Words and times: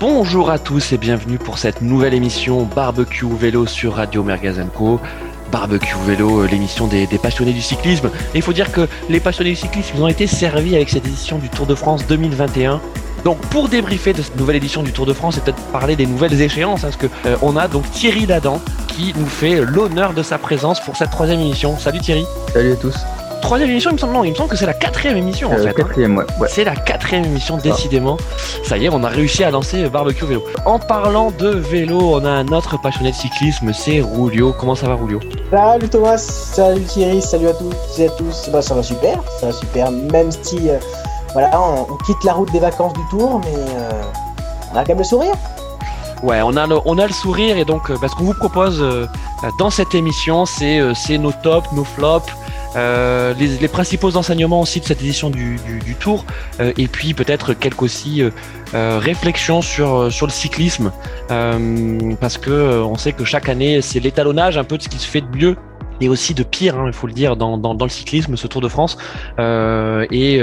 Bonjour 0.00 0.48
à 0.48 0.58
tous 0.58 0.92
et 0.92 0.96
bienvenue 0.96 1.36
pour 1.36 1.58
cette 1.58 1.82
nouvelle 1.82 2.14
émission 2.14 2.64
Barbecue 2.64 3.26
Vélo 3.38 3.66
sur 3.66 3.96
Radio 3.96 4.22
Mergazenco. 4.22 4.98
Barbecue 5.52 5.94
Vélo, 6.06 6.40
euh, 6.40 6.46
l'émission 6.46 6.86
des, 6.86 7.06
passionnés 7.22 7.52
du 7.52 7.60
cyclisme. 7.60 8.08
Il 8.34 8.40
faut 8.40 8.54
dire 8.54 8.72
que 8.72 8.88
les 9.10 9.20
passionnés 9.20 9.50
du 9.50 9.56
cyclisme 9.56 9.92
ils 9.96 10.02
ont 10.02 10.08
été 10.08 10.26
servis 10.26 10.74
avec 10.74 10.88
cette 10.88 11.06
édition 11.06 11.36
du 11.36 11.50
Tour 11.50 11.66
de 11.66 11.74
France 11.74 12.06
2021. 12.06 12.80
Donc 13.26 13.42
pour 13.48 13.68
débriefer 13.68 14.14
de 14.14 14.22
cette 14.22 14.36
nouvelle 14.36 14.56
édition 14.56 14.82
du 14.82 14.92
Tour 14.92 15.04
de 15.04 15.12
France 15.12 15.36
et 15.36 15.42
peut-être 15.42 15.62
parler 15.64 15.96
des 15.96 16.06
nouvelles 16.06 16.40
échéances, 16.40 16.82
hein, 16.82 16.88
parce 16.90 16.96
que 16.96 17.08
euh, 17.26 17.36
on 17.42 17.54
a 17.58 17.68
donc 17.68 17.84
Thierry 17.90 18.24
Ladan 18.24 18.58
qui 18.88 19.12
nous 19.18 19.26
fait 19.26 19.66
l'honneur 19.66 20.14
de 20.14 20.22
sa 20.22 20.38
présence 20.38 20.80
pour 20.80 20.96
cette 20.96 21.10
troisième 21.10 21.40
émission. 21.40 21.78
Salut 21.78 22.00
Thierry. 22.00 22.24
Salut 22.54 22.72
à 22.72 22.76
tous 22.76 22.96
troisième 23.40 23.70
émission, 23.70 23.90
il 23.90 23.94
me 23.94 23.98
semble. 23.98 24.12
Non, 24.12 24.24
il 24.24 24.30
me 24.30 24.36
semble 24.36 24.50
que 24.50 24.56
c'est 24.56 24.66
la 24.66 24.74
quatrième 24.74 25.16
émission 25.16 25.52
en 25.52 25.56
fait. 25.56 25.74
Hein. 25.80 26.14
Ouais. 26.38 26.48
C'est 26.48 26.64
la 26.64 26.76
quatrième 26.76 27.24
émission, 27.24 27.56
décidément. 27.56 28.16
Ça 28.64 28.76
y 28.76 28.86
est, 28.86 28.88
on 28.88 29.02
a 29.02 29.08
réussi 29.08 29.42
à 29.44 29.50
lancer 29.50 29.88
Barbecue 29.88 30.24
Vélo. 30.24 30.44
En 30.64 30.78
parlant 30.78 31.30
de 31.30 31.48
vélo, 31.48 31.98
on 32.14 32.24
a 32.24 32.30
un 32.30 32.48
autre 32.48 32.80
passionné 32.80 33.10
de 33.10 33.16
cyclisme, 33.16 33.72
c'est 33.72 34.00
Roulio. 34.00 34.52
Comment 34.52 34.74
ça 34.74 34.86
va, 34.86 34.94
Roulio 34.94 35.20
Salut 35.50 35.88
Thomas, 35.88 36.18
salut 36.18 36.82
Thierry, 36.82 37.20
salut 37.20 37.48
à 37.48 37.52
tous 37.54 37.98
et 37.98 38.06
à 38.06 38.10
tous. 38.10 38.48
Bah, 38.52 38.62
ça 38.62 38.74
va 38.74 38.82
super, 38.82 39.20
ça 39.40 39.46
va 39.46 39.52
super. 39.52 39.90
Même 39.90 40.30
si, 40.30 40.68
euh, 40.68 40.78
voilà, 41.32 41.50
on, 41.60 41.96
quitte 42.04 42.22
la 42.24 42.34
route 42.34 42.50
des 42.52 42.60
vacances 42.60 42.92
du 42.92 43.00
Tour, 43.10 43.40
mais 43.44 43.54
euh, 43.56 44.02
on 44.72 44.76
a 44.76 44.80
quand 44.82 44.90
même 44.90 44.98
le 44.98 45.04
sourire. 45.04 45.34
Ouais, 46.22 46.40
on 46.42 46.56
a 46.56 46.66
le, 46.66 46.78
on 46.84 46.98
a 46.98 47.06
le 47.06 47.12
sourire 47.12 47.56
et 47.56 47.64
donc 47.64 47.90
euh, 47.90 47.96
bah, 48.00 48.08
ce 48.08 48.14
qu'on 48.14 48.24
vous 48.24 48.34
propose 48.34 48.84
dans 49.58 49.70
cette 49.70 49.94
émission, 49.94 50.44
c'est 50.44 51.18
nos 51.18 51.32
tops, 51.32 51.72
nos 51.72 51.84
flops, 51.84 52.30
euh, 52.76 53.34
les, 53.34 53.68
principaux 53.68 54.16
enseignements 54.16 54.60
aussi 54.60 54.80
de 54.80 54.84
cette 54.84 55.00
édition 55.00 55.30
du, 55.30 55.58
Tour, 55.98 56.24
euh, 56.60 56.72
et 56.78 56.86
puis 56.86 57.14
peut-être 57.14 57.52
quelques 57.52 57.82
aussi 57.82 58.22
euh, 58.22 58.98
réflexions 58.98 59.60
sur 59.60 60.10
sur 60.10 60.26
le 60.26 60.32
cyclisme, 60.32 60.92
parce 61.28 62.38
que 62.38 62.82
on 62.82 62.96
sait 62.96 63.12
que 63.12 63.24
chaque 63.24 63.48
année 63.48 63.82
c'est 63.82 64.00
l'étalonnage 64.00 64.56
un 64.56 64.64
peu 64.64 64.78
de 64.78 64.82
ce 64.82 64.88
qui 64.88 64.98
se 64.98 65.06
fait 65.06 65.20
de 65.20 65.36
mieux 65.36 65.56
et 66.00 66.08
aussi 66.08 66.32
de 66.32 66.42
pire, 66.42 66.78
hein, 66.78 66.84
il 66.86 66.94
faut 66.94 67.06
le 67.06 67.12
dire, 67.12 67.36
dans, 67.36 67.58
dans, 67.58 67.84
le 67.84 67.90
cyclisme, 67.90 68.34
ce 68.34 68.46
Tour 68.46 68.62
de 68.62 68.68
France. 68.68 68.96
Et, 69.38 70.36
et, 70.36 70.42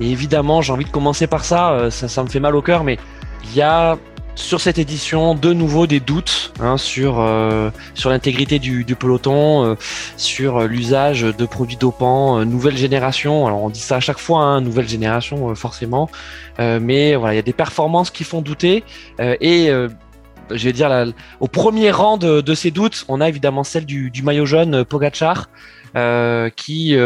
évidemment, 0.00 0.60
j'ai 0.60 0.74
envie 0.74 0.84
de 0.84 0.90
commencer 0.90 1.26
par 1.26 1.44
ça, 1.44 1.88
ça, 1.90 2.06
ça 2.06 2.22
me 2.22 2.28
fait 2.28 2.40
mal 2.40 2.54
au 2.54 2.60
cœur, 2.60 2.84
mais 2.84 2.98
il 3.44 3.56
y 3.56 3.62
a 3.62 3.96
sur 4.34 4.60
cette 4.60 4.78
édition, 4.78 5.34
de 5.34 5.52
nouveau 5.52 5.86
des 5.86 6.00
doutes 6.00 6.52
hein, 6.60 6.76
sur 6.76 7.20
euh, 7.20 7.70
sur 7.94 8.10
l'intégrité 8.10 8.58
du, 8.58 8.84
peloton, 8.96 9.64
euh, 9.64 9.74
sur 10.16 10.66
l'usage 10.66 11.22
de 11.22 11.46
produits 11.46 11.76
dopants, 11.76 12.40
euh, 12.40 12.44
nouvelle 12.44 12.76
génération. 12.76 13.46
Alors 13.46 13.62
on 13.62 13.70
dit 13.70 13.80
ça 13.80 13.96
à 13.96 14.00
chaque 14.00 14.18
fois, 14.18 14.40
hein, 14.40 14.60
nouvelle 14.60 14.88
génération 14.88 15.54
forcément, 15.54 16.10
mais 16.58 17.14
voilà, 17.14 17.34
il 17.34 17.36
y 17.36 17.40
a 17.40 17.42
des 17.42 17.52
performances 17.52 18.10
qui 18.10 18.24
font 18.24 18.40
douter 18.42 18.84
et 19.18 19.68
je 19.68 20.64
vais 20.64 20.72
dire 20.72 21.12
au 21.40 21.48
premier 21.48 21.90
rang 21.90 22.16
de, 22.16 22.54
ces 22.54 22.70
doutes, 22.70 23.04
on 23.08 23.20
a 23.20 23.28
évidemment 23.28 23.64
celle 23.64 23.86
du, 23.86 24.10
maillot 24.22 24.46
jaune 24.46 24.84
Pogachar, 24.84 25.48
qui 26.56 26.96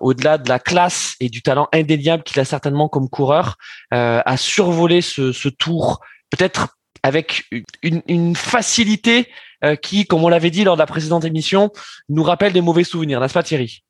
au-delà 0.00 0.38
de 0.38 0.48
la 0.48 0.58
classe 0.58 1.16
et 1.20 1.28
du 1.28 1.42
talent 1.42 1.68
indéniable 1.72 2.22
qu'il 2.22 2.40
a 2.40 2.44
certainement 2.44 2.88
comme 2.88 3.08
coureur, 3.08 3.56
a 3.90 4.36
survolé 4.36 5.00
ce, 5.00 5.32
ce 5.32 5.48
tour 5.48 6.00
peut-être 6.30 6.76
avec 7.02 7.50
une, 7.82 8.36
facilité 8.36 9.28
euh, 9.64 9.76
qui, 9.76 10.06
comme 10.06 10.24
on 10.24 10.28
l'avait 10.28 10.50
dit 10.50 10.64
lors 10.64 10.76
de 10.76 10.80
la 10.80 10.86
précédente 10.86 11.24
émission, 11.24 11.70
nous 12.08 12.22
rappelle 12.22 12.52
des 12.52 12.60
mauvais 12.60 12.84
souvenirs, 12.84 13.20
n'est-ce 13.20 13.34
pas 13.34 13.42
Thierry? 13.42 13.82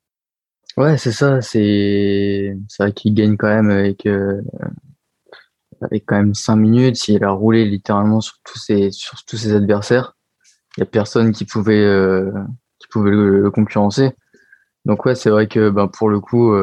Ouais, 0.77 0.97
c'est 0.97 1.11
ça. 1.11 1.41
C'est 1.41 2.55
vrai 2.79 2.93
qu'il 2.93 3.13
gagne 3.13 3.35
quand 3.35 3.49
même 3.49 3.69
avec 3.69 4.05
euh, 4.05 4.41
avec 5.81 6.05
quand 6.05 6.15
même 6.15 6.33
cinq 6.33 6.55
minutes. 6.55 7.07
Il 7.09 7.23
a 7.25 7.31
roulé 7.31 7.65
littéralement 7.65 8.21
sur 8.21 8.35
tous 8.45 8.57
ses 8.57 8.91
sur 8.91 9.23
tous 9.25 9.35
ses 9.35 9.53
adversaires. 9.53 10.15
Il 10.77 10.81
y 10.81 10.83
a 10.83 10.85
personne 10.85 11.33
qui 11.33 11.43
pouvait 11.43 11.83
euh, 11.83 12.31
qui 12.79 12.87
pouvait 12.87 13.11
le, 13.11 13.51
concurrencer. 13.51 14.11
Donc 14.85 15.05
ouais, 15.05 15.15
c'est 15.15 15.29
vrai 15.29 15.47
que 15.47 15.69
ben 15.69 15.89
pour 15.89 16.07
le 16.07 16.21
coup, 16.21 16.55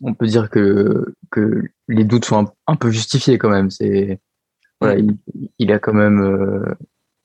on 0.00 0.14
peut 0.14 0.26
dire 0.26 0.50
que, 0.50 1.14
que 1.30 1.62
les 1.88 2.04
doutes 2.04 2.24
sont 2.24 2.52
un, 2.66 2.76
peu 2.76 2.90
justifiés 2.90 3.38
quand 3.38 3.50
même. 3.50 3.70
C'est 3.70 4.20
voilà, 4.80 5.00
il, 5.58 5.72
a 5.72 5.78
quand 5.78 5.92
même, 5.92 6.20
euh, 6.20 6.74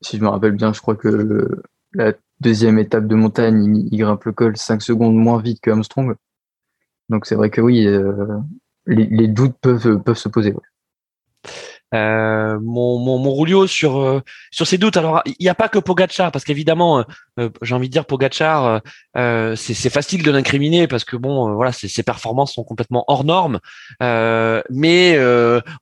si 0.02 0.18
je 0.18 0.24
me 0.24 0.28
rappelle 0.30 0.52
bien, 0.52 0.74
je 0.74 0.82
crois 0.82 0.96
que 0.96 1.62
la 1.94 2.14
deuxième 2.40 2.78
étape 2.78 3.08
de 3.08 3.16
montagne, 3.16 3.88
il, 3.92 3.98
grimpe 3.98 4.26
le 4.26 4.32
col 4.32 4.58
5 4.58 4.82
secondes 4.82 5.16
moins 5.16 5.42
vite 5.42 5.60
que 5.62 5.72
Armstrong. 5.72 6.16
Donc 7.10 7.26
c'est 7.26 7.36
vrai 7.36 7.50
que 7.50 7.62
oui, 7.62 7.88
euh, 7.88 8.38
les, 8.86 9.28
doutes 9.28 9.58
peuvent, 9.60 10.02
peuvent 10.04 10.18
se 10.18 10.30
poser. 10.30 10.54
Euh, 11.94 12.60
mon, 12.62 13.00
mon, 13.00 13.18
mon 13.18 13.34
Rulio 13.34 13.66
sur 13.66 14.00
euh, 14.00 14.22
sur 14.52 14.68
ces 14.68 14.78
doutes. 14.78 14.98
Alors 14.98 15.22
il 15.26 15.36
n'y 15.40 15.48
a 15.48 15.56
pas 15.56 15.70
que 15.70 15.80
Pogachar 15.80 16.34
parce 16.34 16.44
qu'évidemment 16.44 17.06
euh, 17.40 17.50
j'ai 17.62 17.76
envie 17.76 17.88
de 17.88 17.94
dire 17.94 18.06
Pogachar 18.06 18.82
c'est 19.56 19.90
facile 19.90 20.22
de 20.22 20.32
l'incriminer 20.32 20.88
parce 20.88 21.06
que 21.06 21.16
bon 21.16 21.54
voilà 21.54 21.72
ses, 21.72 21.88
ses, 21.88 22.04
performances 22.04 22.54
sont 22.54 22.64
complètement 22.66 23.06
hors 23.08 23.24
normes. 23.24 23.60
mais 24.02 25.18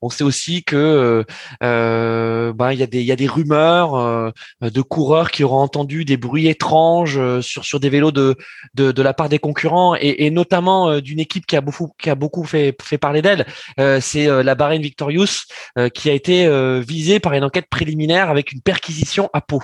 on 0.01 0.09
sait 0.09 0.23
aussi 0.23 0.63
que 0.63 1.25
ben 1.61 2.71
il 2.71 2.79
y 2.79 2.83
a 2.83 2.87
des 2.87 2.99
il 2.99 3.05
y 3.05 3.11
a 3.11 3.15
des 3.15 3.27
rumeurs 3.27 4.31
de 4.61 4.81
coureurs 4.81 5.31
qui 5.31 5.43
auront 5.43 5.59
entendu 5.59 6.05
des 6.05 6.17
bruits 6.17 6.47
étranges 6.47 7.19
sur 7.41 7.65
sur 7.65 7.79
des 7.79 7.89
vélos 7.89 8.11
de 8.11 8.35
de, 8.75 8.91
de 8.91 9.01
la 9.01 9.13
part 9.13 9.29
des 9.29 9.39
concurrents 9.39 9.95
et, 9.95 10.25
et 10.25 10.29
notamment 10.29 10.99
d'une 10.99 11.19
équipe 11.19 11.47
qui 11.47 11.55
a 11.55 11.61
beaucoup 11.61 11.93
qui 11.99 12.09
a 12.11 12.15
beaucoup 12.15 12.43
fait 12.43 12.75
fait 12.81 12.99
parler 12.99 13.21
d'elle. 13.23 13.45
c'est 14.01 14.27
la 14.43 14.55
Bahrain 14.55 14.79
Victorious 14.79 15.45
qui 15.95 16.09
a 16.09 16.13
été 16.13 16.45
euh, 16.45 16.81
visé 16.81 17.19
par 17.19 17.33
une 17.33 17.43
enquête 17.43 17.67
préliminaire 17.69 18.29
avec 18.29 18.51
une 18.51 18.61
perquisition 18.61 19.29
à 19.33 19.41
Pau. 19.41 19.61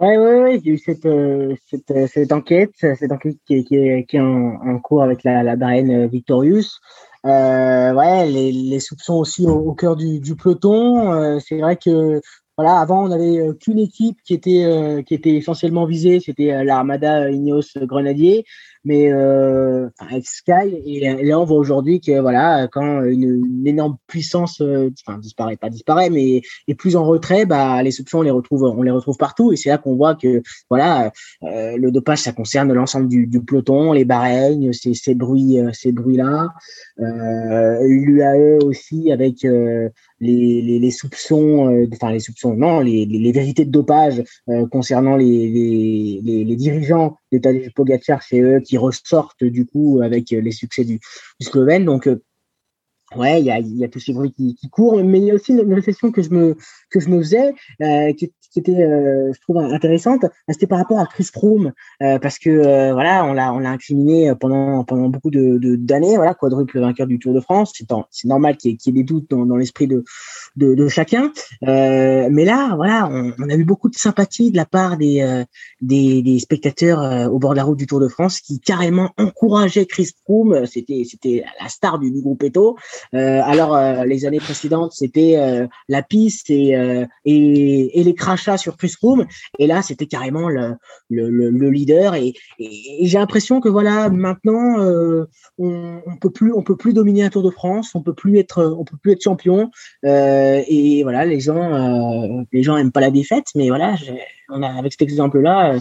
Oui, 0.00 0.16
oui, 0.16 0.32
oui, 0.42 0.60
j'ai 0.64 0.70
eu 0.72 0.78
cette, 0.78 1.06
euh, 1.06 1.54
cette, 1.70 1.90
euh, 1.92 2.08
cette, 2.08 2.32
enquête, 2.32 2.72
cette 2.74 3.12
enquête 3.12 3.36
qui, 3.46 3.64
est, 3.70 4.20
en, 4.20 4.78
cours 4.80 5.04
avec 5.04 5.22
la, 5.22 5.44
la 5.44 5.54
Bahreïn 5.54 6.06
Victorious. 6.08 6.80
Euh, 7.24 7.92
ouais, 7.94 8.26
les, 8.26 8.80
soupçons 8.80 9.14
aussi 9.14 9.46
au, 9.46 9.72
cœur 9.74 9.94
du, 9.94 10.18
du 10.18 10.34
peloton. 10.34 11.38
c'est 11.40 11.58
vrai 11.60 11.76
que 11.76 12.20
voilà, 12.56 12.80
avant 12.80 13.04
on 13.04 13.08
n'avait 13.08 13.56
qu'une 13.58 13.78
équipe 13.78 14.18
qui 14.24 14.34
était 14.34 15.02
qui 15.06 15.14
était 15.14 15.34
essentiellement 15.36 15.86
visée, 15.86 16.20
c'était 16.20 16.64
l'Armada 16.64 17.30
Ineos 17.30 17.62
Grenadier 17.82 18.44
mais 18.84 19.12
euh, 19.12 19.88
avec 19.98 20.26
Sky 20.26 20.82
et, 20.84 21.24
là 21.24 21.40
on 21.40 21.44
voit 21.44 21.58
aujourd'hui 21.58 22.00
que 22.00 22.20
voilà 22.20 22.68
quand 22.68 23.02
une, 23.02 23.66
énorme 23.66 23.96
puissance 24.06 24.60
euh, 24.60 24.90
enfin 25.06 25.18
disparaît 25.18 25.56
pas 25.56 25.70
disparaît 25.70 26.10
mais 26.10 26.42
est 26.68 26.74
plus 26.74 26.96
en 26.96 27.04
retrait 27.04 27.46
bah 27.46 27.82
les 27.82 27.90
soupçons 27.90 28.18
on 28.18 28.22
les 28.22 28.30
retrouve 28.30 28.62
on 28.62 28.82
les 28.82 28.90
retrouve 28.90 29.16
partout. 29.16 29.52
Et 29.52 29.56
c'est 29.56 29.68
là 29.68 29.78
qu'on 29.78 29.96
voit 29.96 30.14
que 30.14 30.42
voilà 30.70 31.12
euh, 31.42 31.76
le 31.76 31.90
dopage 31.90 32.18
ça 32.18 32.32
concerne 32.32 32.72
l'ensemble 32.72 33.08
du, 33.08 33.26
du, 33.26 33.40
peloton 33.40 33.92
les 33.92 34.04
bareignes 34.04 34.72
ces, 34.72 34.94
ces 34.94 35.14
bruits 35.14 35.58
euh, 35.58 35.70
ces 35.72 35.92
bruits 35.92 36.16
là 36.16 36.48
euh, 37.00 37.78
l'UAE 37.82 38.58
aussi 38.64 39.12
avec 39.12 39.42
les, 39.42 39.90
les, 40.62 40.78
les, 40.78 40.90
soupçons, 40.90 41.86
enfin 41.92 42.12
les 42.12 42.20
soupçons, 42.20 42.54
non, 42.54 42.80
les, 42.80 43.04
les, 43.04 43.32
vérités 43.32 43.64
de 43.64 43.70
dopage 43.70 44.22
concernant 44.70 45.16
les, 45.16 46.20
les, 46.22 46.56
dirigeants 46.56 47.18
de 47.32 47.38
Tadej 47.38 47.72
Pogacar 47.74 48.22
chez 48.22 48.40
eux 48.40 48.60
qui 48.60 48.73
ressortent 48.78 49.44
du 49.44 49.66
coup 49.66 50.00
avec 50.02 50.30
les 50.30 50.52
succès 50.52 50.84
du, 50.84 51.00
Slovène. 51.40 51.84
Donc 51.84 52.08
Ouais, 53.16 53.40
il 53.40 53.46
y 53.46 53.84
a, 53.84 53.88
tous 53.88 54.00
ces 54.00 54.12
bruits 54.12 54.32
qui, 54.32 54.68
courent, 54.70 55.02
mais 55.04 55.20
il 55.20 55.26
y 55.26 55.30
a 55.30 55.34
aussi 55.34 55.52
une 55.52 55.72
réflexion 55.72 56.10
que 56.10 56.22
je 56.22 56.30
me 56.30 56.56
que 56.90 56.98
je 56.98 57.08
me 57.08 57.18
faisais, 57.18 57.54
euh, 57.82 58.12
qui, 58.54 58.60
était, 58.60 58.82
euh, 58.82 59.32
je 59.34 59.40
trouve 59.40 59.58
intéressante. 59.58 60.24
C'était 60.48 60.66
par 60.66 60.78
rapport 60.78 60.98
à 60.98 61.06
Chris 61.06 61.28
Froome, 61.32 61.72
euh, 62.02 62.18
parce 62.20 62.38
que 62.38 62.50
euh, 62.50 62.92
voilà, 62.92 63.24
on 63.24 63.32
l'a 63.32 63.52
on 63.52 63.58
l'a 63.58 63.70
incriminé 63.70 64.32
pendant 64.38 64.84
pendant 64.84 65.08
beaucoup 65.08 65.30
de 65.30 65.58
d'années, 65.76 66.16
voilà, 66.16 66.34
quadruple 66.34 66.80
vainqueur 66.80 67.06
du 67.06 67.18
Tour 67.18 67.34
de 67.34 67.40
France. 67.40 67.72
C'est 67.74 67.86
c'est 68.10 68.28
normal 68.28 68.56
qu'il 68.56 68.72
y, 68.72 68.88
ait 68.88 68.92
des 68.92 69.02
doutes 69.02 69.28
dans, 69.28 69.44
dans 69.44 69.56
l'esprit 69.56 69.88
de, 69.88 70.04
de, 70.56 70.88
chacun, 70.88 71.32
mais 71.62 72.44
là, 72.44 72.74
voilà, 72.76 73.08
on, 73.10 73.48
a 73.48 73.54
eu 73.54 73.64
beaucoup 73.64 73.88
de 73.88 73.96
sympathie 73.96 74.50
de 74.52 74.56
la 74.56 74.66
part 74.66 74.96
des 74.96 75.44
des, 75.80 76.38
spectateurs 76.38 77.32
au 77.32 77.38
bord 77.38 77.52
de 77.52 77.56
la 77.56 77.64
route 77.64 77.78
du 77.78 77.86
Tour 77.86 78.00
de 78.00 78.08
France 78.08 78.40
qui 78.40 78.60
carrément 78.60 79.10
encourageaient 79.18 79.86
Chris 79.86 80.10
Froome. 80.22 80.66
C'était 80.66 81.02
c'était 81.04 81.44
la 81.60 81.68
star 81.68 81.98
du, 81.98 82.10
du 82.12 82.20
groupe 82.20 82.42
Eto. 82.44 82.76
Alors 83.12 84.04
les 84.04 84.26
années 84.26 84.38
précédentes, 84.38 84.92
c'était 84.92 85.66
la 85.88 86.02
piste 86.02 86.50
et, 86.50 86.76
et, 87.24 88.00
et 88.00 88.04
les 88.04 88.14
crachats 88.44 88.58
sur 88.58 88.76
Chris 88.76 88.94
Room, 89.02 89.26
et 89.58 89.66
là 89.66 89.82
c'était 89.82 90.06
carrément 90.06 90.48
le, 90.48 90.76
le, 91.10 91.28
le, 91.28 91.70
leader. 91.70 92.14
Et, 92.14 92.34
et, 92.58 93.06
j'ai 93.06 93.18
l'impression 93.18 93.60
que 93.60 93.68
voilà, 93.68 94.08
maintenant 94.08 94.78
on, 95.58 96.00
on 96.06 96.16
peut 96.16 96.30
plus, 96.30 96.52
on 96.52 96.62
peut 96.62 96.76
plus 96.76 96.92
dominer 96.92 97.24
un 97.24 97.30
Tour 97.30 97.42
de 97.42 97.50
France, 97.50 97.94
on 97.94 98.02
peut 98.02 98.14
plus 98.14 98.38
être, 98.38 98.74
on 98.78 98.84
peut 98.84 98.96
plus 99.00 99.12
être 99.12 99.22
champion. 99.22 99.70
et 100.04 101.00
voilà, 101.02 101.24
les 101.24 101.40
gens, 101.40 102.44
les 102.52 102.62
gens 102.62 102.76
aiment 102.76 102.92
pas 102.92 103.00
la 103.00 103.10
défaite, 103.10 103.46
mais 103.54 103.68
voilà, 103.68 103.96
on 104.50 104.62
a 104.62 104.68
avec 104.68 104.92
cet 104.92 105.02
exemple-là. 105.02 105.78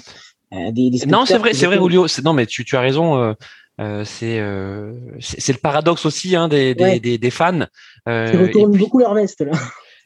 Des, 0.52 0.92
des 0.92 1.06
non, 1.08 1.26
c'est 1.26 1.40
vrai, 1.40 1.54
c'est 1.54 1.66
vrai, 1.66 1.78
Julio. 1.78 2.06
Non, 2.24 2.34
mais 2.34 2.46
tu, 2.46 2.64
tu 2.64 2.76
as 2.76 2.82
raison. 2.82 3.36
c'est 4.04 4.42
c'est 5.20 5.54
le 5.54 5.60
paradoxe 5.60 6.06
aussi 6.06 6.36
hein, 6.36 6.48
des, 6.48 6.76
des, 6.76 7.18
des, 7.18 7.30
fans. 7.30 7.66
Ils 8.08 8.38
retournent 8.38 8.78
beaucoup 8.78 9.00
leur 9.00 9.14
veste 9.14 9.42
là. 9.42 9.52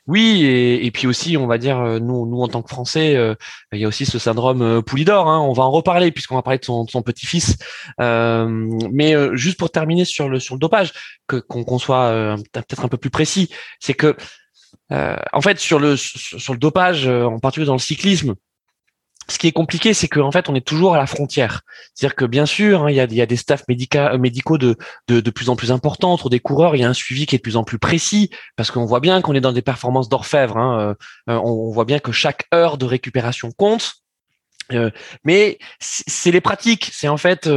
Oui, 0.08 0.46
et, 0.46 0.90
puis 0.92 1.06
aussi, 1.06 1.36
on 1.36 1.48
va 1.48 1.58
dire, 1.58 1.80
euh, 1.80 2.00
nous, 2.00 2.26
nous 2.26 2.42
en 2.42 2.48
tant 2.48 2.62
que 2.62 2.70
Français, 2.70 3.16
euh, 3.18 3.36
il 3.74 3.80
y 3.80 3.86
a 3.86 3.88
aussi 3.90 4.06
ce 4.06 4.20
syndrome 4.20 4.62
euh, 4.62 4.82
Poulidor. 4.82 5.28
Hein, 5.28 5.40
on 5.42 5.52
va 5.52 5.64
en 5.64 5.72
reparler 5.72 6.12
puisqu'on 6.12 6.36
va 6.36 6.42
parler 6.42 6.60
de 6.60 6.66
son, 6.66 6.86
petit-fils. 6.86 7.58
mais 8.00 9.14
juste 9.34 9.60
pour 9.60 9.70
terminer 9.70 10.06
sur 10.06 10.30
le 10.30 10.40
sur 10.40 10.56
le 10.56 10.60
dopage, 10.60 10.94
qu'on 11.28 11.80
soit 11.80 12.38
peut-être 12.54 12.86
un 12.86 12.88
peu 12.88 12.98
plus 12.98 13.10
précis, 13.10 13.50
c'est 13.80 13.94
que 13.94 14.16
en 14.90 15.42
fait 15.42 15.60
sur 15.60 15.80
le 15.80 15.96
sur 15.98 16.54
le 16.54 16.60
dopage, 16.60 17.08
en 17.08 17.40
particulier 17.40 17.68
dans 17.68 17.74
le 17.74 17.80
cyclisme, 17.80 18.36
ce 19.30 19.38
qui 19.38 19.48
est 19.48 19.52
compliqué, 19.52 19.94
c'est 19.94 20.08
qu'en 20.08 20.32
fait, 20.32 20.50
on 20.50 20.56
est 20.56 20.66
toujours 20.66 20.96
à 20.96 20.98
la 20.98 21.06
frontière. 21.06 21.62
C'est-à-dire 21.94 22.16
que 22.16 22.26
bien 22.26 22.46
sûr, 22.46 22.84
hein, 22.84 22.92
il, 22.92 22.96
y 22.96 23.22
a, 23.22 23.26
des 23.26 23.36
staffs 23.36 23.64
euh, 23.70 24.18
médicaux 24.18 24.58
de, 24.58 24.76
plus 25.30 25.50
en 25.50 25.56
plus 25.56 25.72
importants 25.72 26.14
autour 26.14 26.30
des 26.30 26.40
coureurs. 26.40 26.76
Il 26.76 26.80
y 26.80 26.84
a 26.86 26.90
un 26.90 26.94
suivi 26.94 27.26
qui 27.26 27.36
est 27.36 27.40
de 27.40 27.44
plus 27.44 27.58
en 27.58 27.64
plus 27.64 27.80
précis 27.80 28.30
parce 28.56 28.72
qu'on 28.72 28.86
voit 28.86 29.02
bien 29.02 29.22
qu'on 29.22 29.34
est 29.34 29.42
dans 29.42 29.52
des 29.52 29.62
performances 29.62 30.08
d'orfèvre. 30.08 30.58
Hein. 30.58 30.80
Euh, 30.80 31.34
euh, 31.34 31.42
on, 31.44 31.72
voit 31.72 31.86
bien 31.86 32.00
que 32.00 32.12
chaque 32.12 32.46
heure 32.54 32.78
de 32.78 32.86
récupération 32.86 33.52
compte. 33.52 33.96
mais 35.24 35.60
c'est 35.80 36.32
les 36.32 36.42
pratiques. 36.42 36.90
C'est 36.94 37.08
en 37.08 37.18
fait 37.18 37.50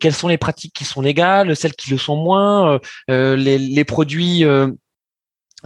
quelles 0.00 0.14
sont 0.14 0.28
les 0.28 0.38
pratiques 0.38 0.74
qui 0.74 0.84
sont 0.84 1.00
légales, 1.00 1.56
celles 1.56 1.74
qui 1.74 1.90
le 1.90 1.98
sont 1.98 2.16
moins, 2.16 2.78
les, 3.08 3.84
produits 3.84 4.44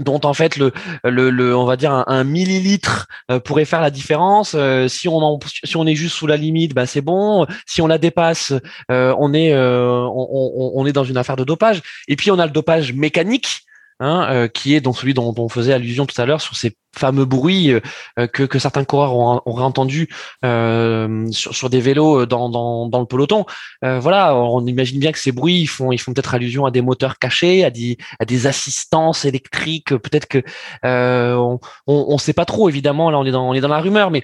dont 0.01 0.21
en 0.25 0.35
fait 0.35 0.57
le, 0.57 0.73
le, 1.05 1.57
on 1.57 1.65
va 1.65 1.77
dire 1.77 1.93
un, 1.93 2.25
millilitre 2.25 3.07
euh, 3.31 3.39
pourrait 3.41 3.65
faire 3.65 3.81
la 3.81 3.91
différence. 3.91 4.55
Euh, 4.55 4.89
si 4.89 5.09
on 5.09 5.39
si 5.65 5.77
on 5.77 5.87
est 5.87 5.95
juste 5.95 6.17
sous 6.17 6.27
la 6.27 6.37
limite, 6.37 6.75
bah 6.75 6.87
c'est 6.87 7.01
bon. 7.01 7.47
Si 7.67 7.83
on 7.83 7.87
la 7.87 7.99
dépasse, 7.99 8.53
euh, 8.91 9.15
on 9.19 9.33
est 9.35 9.55
on, 9.55 10.87
est 10.87 10.93
dans 10.93 11.05
une 11.05 11.17
affaire 11.17 11.37
de 11.37 11.45
dopage. 11.45 11.83
Et 12.09 12.17
puis 12.17 12.31
on 12.31 12.39
a 12.39 12.47
le 12.47 12.53
dopage 12.53 12.93
mécanique 12.93 13.65
Hein, 14.03 14.27
euh, 14.31 14.49
qui 14.49 14.75
est 14.75 14.81
donc 14.81 14.97
celui 14.97 15.13
dont, 15.13 15.35
on 15.37 15.49
faisait 15.51 15.75
allusion 15.75 16.07
tout 16.07 16.19
à 16.19 16.25
l'heure 16.25 16.41
sur 16.41 16.57
ces 16.57 16.75
fameux 16.97 17.27
bruits 17.27 17.71
euh, 17.71 18.27
que, 18.27 18.45
que, 18.45 18.59
certains 18.59 18.83
coureurs 18.83 19.15
ont, 19.15 19.43
auraient 19.45 19.63
entendus 19.63 20.09
euh, 20.43 21.31
sur, 21.33 21.55
sur, 21.55 21.69
des 21.69 21.83
vélos 21.83 22.25
dans, 22.25 22.49
dans, 22.49 22.89
dans 22.89 23.01
le 23.01 23.05
peloton. 23.05 23.45
voilà, 23.83 24.35
on 24.35 24.67
imagine 24.67 25.01
bien 25.01 25.13
que 25.13 25.19
ces 25.19 25.33
bruits 25.33 25.61
ils 25.61 25.67
font, 25.67 25.93
ils 25.93 25.99
font 25.99 26.15
peut-être 26.15 26.35
allusion 26.35 26.65
à 26.65 26.71
des 26.71 26.81
moteurs 26.81 27.19
cachés, 27.19 27.63
à 27.63 27.69
des, 27.69 27.99
à 28.19 28.25
des 28.25 28.47
assistances 28.47 29.27
électriques. 29.27 29.95
Peut-être 29.95 30.27
que 30.29 30.43
on, 30.83 31.61
on, 31.87 32.17
sait 32.17 32.33
pas 32.33 32.47
trop. 32.47 32.71
Évidemment, 32.71 33.11
là 33.11 33.19
on 33.19 33.27
est 33.27 33.33
dans, 33.33 33.51
on 33.51 33.53
est 33.53 33.61
dans 33.61 33.69
la 33.69 33.81
rumeur, 33.81 34.11
mais 34.11 34.23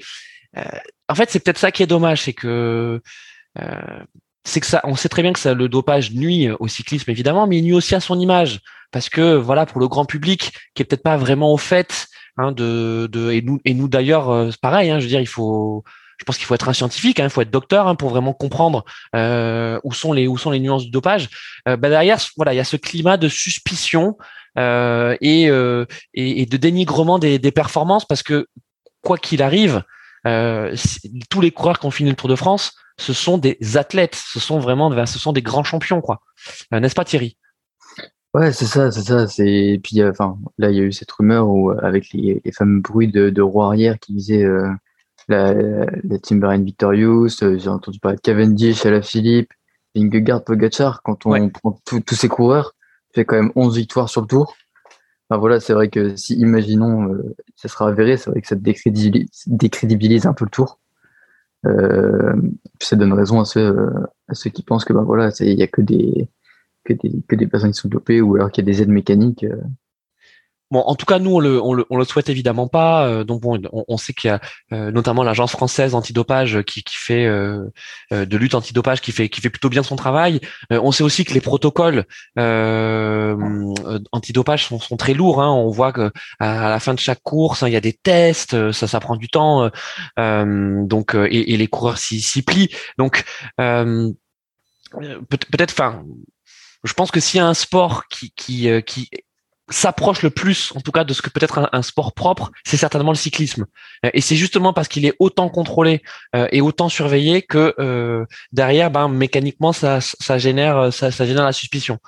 en 1.10 1.14
fait 1.14 1.30
c'est 1.30 1.40
peut-être 1.40 1.58
ça 1.58 1.70
qui 1.70 1.82
est 1.82 1.86
dommage, 1.86 2.22
c'est 2.22 2.32
que 2.32 3.02
c'est 4.46 4.60
que 4.60 4.66
ça, 4.66 4.80
on 4.84 4.94
sait 4.94 5.08
très 5.08 5.22
bien 5.22 5.32
que 5.32 5.38
ça, 5.38 5.54
le 5.54 5.68
dopage 5.68 6.12
nuit 6.12 6.48
au 6.60 6.68
cyclisme 6.68 7.10
évidemment, 7.10 7.46
mais 7.46 7.58
il 7.58 7.64
nuit 7.64 7.72
aussi 7.74 7.94
à 7.94 8.00
son 8.00 8.18
image 8.18 8.60
parce 8.92 9.08
que 9.08 9.34
voilà 9.34 9.66
pour 9.66 9.80
le 9.80 9.88
grand 9.88 10.04
public 10.04 10.52
qui 10.74 10.82
est 10.82 10.84
peut-être 10.84 11.02
pas 11.02 11.16
vraiment 11.16 11.52
au 11.52 11.56
fait 11.56 12.06
hein, 12.38 12.52
de, 12.52 13.08
de 13.10 13.32
et 13.32 13.42
nous 13.42 13.60
et 13.64 13.74
nous 13.74 13.88
d'ailleurs 13.88 14.30
euh, 14.30 14.50
c'est 14.50 14.60
pareil, 14.60 14.90
hein, 14.90 14.98
je 15.00 15.04
veux 15.04 15.10
dire 15.10 15.20
il 15.20 15.26
faut 15.26 15.84
je 16.18 16.24
pense 16.24 16.38
qu'il 16.38 16.46
faut 16.46 16.54
être 16.54 16.68
un 16.68 16.72
scientifique, 16.72 17.20
hein, 17.20 17.24
il 17.24 17.30
faut 17.30 17.42
être 17.42 17.50
docteur 17.50 17.88
hein, 17.88 17.94
pour 17.94 18.08
vraiment 18.08 18.32
comprendre 18.32 18.84
euh, 19.14 19.78
où 19.84 19.92
sont 19.92 20.12
les 20.12 20.26
où 20.26 20.38
sont 20.38 20.50
les 20.50 20.60
nuances 20.60 20.84
du 20.84 20.90
dopage. 20.90 21.28
Euh, 21.68 21.76
bah 21.76 21.90
derrière, 21.90 22.18
voilà, 22.36 22.54
il 22.54 22.56
y 22.56 22.60
a 22.60 22.64
ce 22.64 22.76
climat 22.76 23.16
de 23.16 23.28
suspicion 23.28 24.16
euh, 24.58 25.16
et, 25.20 25.50
euh, 25.50 25.84
et, 26.14 26.42
et 26.42 26.46
de 26.46 26.56
dénigrement 26.56 27.18
des, 27.18 27.38
des 27.38 27.50
performances 27.52 28.06
parce 28.06 28.22
que 28.22 28.46
quoi 29.02 29.18
qu'il 29.18 29.42
arrive, 29.42 29.82
euh, 30.26 30.74
tous 31.28 31.40
les 31.40 31.50
coureurs 31.50 31.78
qui 31.78 31.86
ont 31.86 31.90
fini 31.90 32.08
le 32.08 32.16
Tour 32.16 32.28
de 32.28 32.36
France 32.36 32.72
ce 32.98 33.12
sont 33.12 33.38
des 33.38 33.58
athlètes, 33.76 34.14
ce 34.14 34.40
sont 34.40 34.58
vraiment, 34.58 35.06
ce 35.06 35.18
sont 35.18 35.32
des 35.32 35.42
grands 35.42 35.64
champions, 35.64 36.00
quoi. 36.00 36.20
Euh, 36.72 36.80
n'est-ce 36.80 36.94
pas, 36.94 37.04
Thierry? 37.04 37.36
Ouais, 38.34 38.52
c'est 38.52 38.66
ça, 38.66 38.90
c'est 38.90 39.02
ça. 39.02 39.26
C'est 39.26 39.80
puis, 39.82 40.02
enfin, 40.04 40.38
là, 40.58 40.70
il 40.70 40.76
y 40.76 40.80
a 40.80 40.84
eu 40.84 40.92
cette 40.92 41.10
rumeur 41.12 41.48
où, 41.48 41.70
euh, 41.70 41.78
avec 41.82 42.12
les, 42.12 42.40
les 42.44 42.52
fameux 42.52 42.80
bruits 42.80 43.08
de, 43.08 43.30
de 43.30 43.42
roue 43.42 43.62
arrière 43.62 43.98
qui 43.98 44.14
disaient 44.14 44.44
euh, 44.44 44.68
la, 45.28 45.54
la 45.54 46.18
Timberline 46.22 46.64
Victorious, 46.64 47.28
j'ai 47.40 47.68
entendu 47.68 47.98
parler 47.98 48.16
de 48.16 48.22
Cavendish, 48.22 48.86
Philippe, 49.02 49.52
Vingegaard, 49.94 50.44
Pogacar. 50.44 51.02
Quand 51.02 51.26
on 51.26 51.48
prend 51.50 51.78
tous 51.84 52.14
ces 52.14 52.28
coureurs, 52.28 52.74
fait 53.14 53.24
quand 53.24 53.36
même 53.36 53.52
11 53.56 53.76
victoires 53.76 54.08
sur 54.08 54.20
le 54.20 54.26
tour. 54.26 54.54
Enfin, 55.28 55.40
voilà, 55.40 55.58
c'est 55.58 55.72
vrai 55.72 55.88
que 55.88 56.14
si, 56.16 56.34
imaginons, 56.34 57.16
ça 57.56 57.68
sera 57.68 57.88
avéré, 57.88 58.16
c'est 58.16 58.30
vrai 58.30 58.40
que 58.40 58.46
ça 58.46 58.54
décrédibilise, 58.54 59.28
décrédibilise 59.46 60.26
un 60.26 60.34
peu 60.34 60.44
le 60.44 60.50
tour. 60.50 60.78
Euh, 61.66 62.34
ça 62.80 62.96
donne 62.96 63.12
raison 63.12 63.40
à 63.40 63.44
ceux, 63.44 63.76
à 64.28 64.34
ceux 64.34 64.50
qui 64.50 64.62
pensent 64.62 64.84
que 64.84 64.92
ben 64.92 65.02
voilà, 65.02 65.30
il 65.40 65.58
y 65.58 65.62
a 65.62 65.66
que 65.66 65.82
des, 65.82 66.28
que 66.84 66.92
des 66.92 67.22
que 67.28 67.36
des 67.36 67.46
personnes 67.46 67.72
qui 67.72 67.80
sont 67.80 67.88
dopées 67.88 68.20
ou 68.20 68.36
alors 68.36 68.50
qu'il 68.50 68.66
y 68.66 68.70
a 68.70 68.72
des 68.72 68.82
aides 68.82 68.88
mécaniques. 68.88 69.46
Euh. 70.66 70.68
Bon, 70.70 70.80
en 70.80 70.94
tout 70.94 71.06
cas, 71.06 71.18
nous, 71.18 71.36
on 71.36 71.40
le, 71.40 71.62
on 71.62 71.74
le, 71.74 71.84
on 71.90 71.96
le 71.96 72.04
souhaite 72.04 72.28
évidemment 72.28 72.68
pas. 72.68 73.06
Euh, 73.06 73.24
donc, 73.24 73.40
bon, 73.40 73.60
on, 73.72 73.96
sait 73.96 74.12
qu'il 74.12 74.28
y 74.28 74.32
a 74.32 74.40
euh, 74.72 74.90
notamment 74.90 75.22
l'agence 75.22 75.52
française 75.52 75.94
antidopage 75.94 76.62
qui, 76.62 76.82
qui 76.82 76.96
fait 76.96 77.26
euh, 77.26 77.70
de 78.10 78.36
lutte 78.36 78.54
antidopage, 78.54 79.00
qui 79.00 79.12
fait, 79.12 79.28
qui 79.28 79.40
fait 79.40 79.50
plutôt 79.50 79.68
bien 79.68 79.82
son 79.82 79.96
travail. 79.96 80.40
on 80.70 80.92
sait 80.92 81.04
aussi 81.04 81.24
que 81.24 81.34
les 81.34 81.40
protocoles 81.40 82.04
antidopage 84.12 84.66
sont, 84.66 84.80
sont 84.80 84.96
très 84.96 85.14
lourds. 85.14 85.42
Hein. 85.42 85.50
On 85.50 85.70
voit 85.70 85.92
que 85.92 86.12
à, 86.40 86.68
la 86.68 86.80
fin 86.80 86.94
de 86.94 87.00
chaque 87.00 87.22
course, 87.22 87.62
hein, 87.62 87.68
il 87.68 87.72
y 87.72 87.76
a 87.76 87.80
des 87.80 87.92
tests, 87.92 88.72
ça, 88.72 88.86
ça 88.86 89.00
prend 89.00 89.16
du 89.16 89.28
temps. 89.28 89.70
donc, 90.16 91.14
et, 91.14 91.52
et, 91.52 91.56
les 91.56 91.68
coureurs 91.68 91.98
s'y 91.98 92.42
plient. 92.42 92.70
Donc, 92.98 93.24
peut-être, 93.58 95.72
enfin, 95.72 96.04
je 96.84 96.92
pense 96.92 97.10
que 97.10 97.20
s'il 97.20 97.38
y 97.38 97.40
a 97.40 97.46
un 97.46 97.54
sport 97.54 98.06
qui, 98.08 98.32
qui, 98.32 98.68
qui 98.86 99.10
s'approche 99.68 100.22
le 100.22 100.30
plus, 100.30 100.72
en 100.76 100.80
tout 100.80 100.92
cas, 100.92 101.04
de 101.04 101.12
ce 101.12 101.22
que 101.22 101.30
peut 101.30 101.42
être 101.42 101.68
un, 101.72 101.82
sport 101.82 102.14
propre, 102.14 102.52
c'est 102.64 102.76
certainement 102.76 103.10
le 103.10 103.16
cyclisme. 103.16 103.66
Euh, 104.04 104.10
et 104.14 104.20
c'est 104.20 104.36
justement 104.36 104.72
parce 104.72 104.88
qu'il 104.88 105.04
est 105.04 105.14
autant 105.18 105.48
contrôlé 105.48 106.02
euh, 106.34 106.46
et 106.52 106.60
autant 106.60 106.88
surveillé 106.88 107.42
que 107.42 107.74
euh, 107.78 108.24
derrière, 108.52 108.90
ben, 108.90 109.08
mécaniquement, 109.08 109.72
ça, 109.72 110.00
ça 110.00 110.38
génère, 110.38 110.92
ça, 110.92 111.10
ça 111.10 111.26
génère 111.26 111.44
la 111.44 111.52
suspicion. 111.52 111.98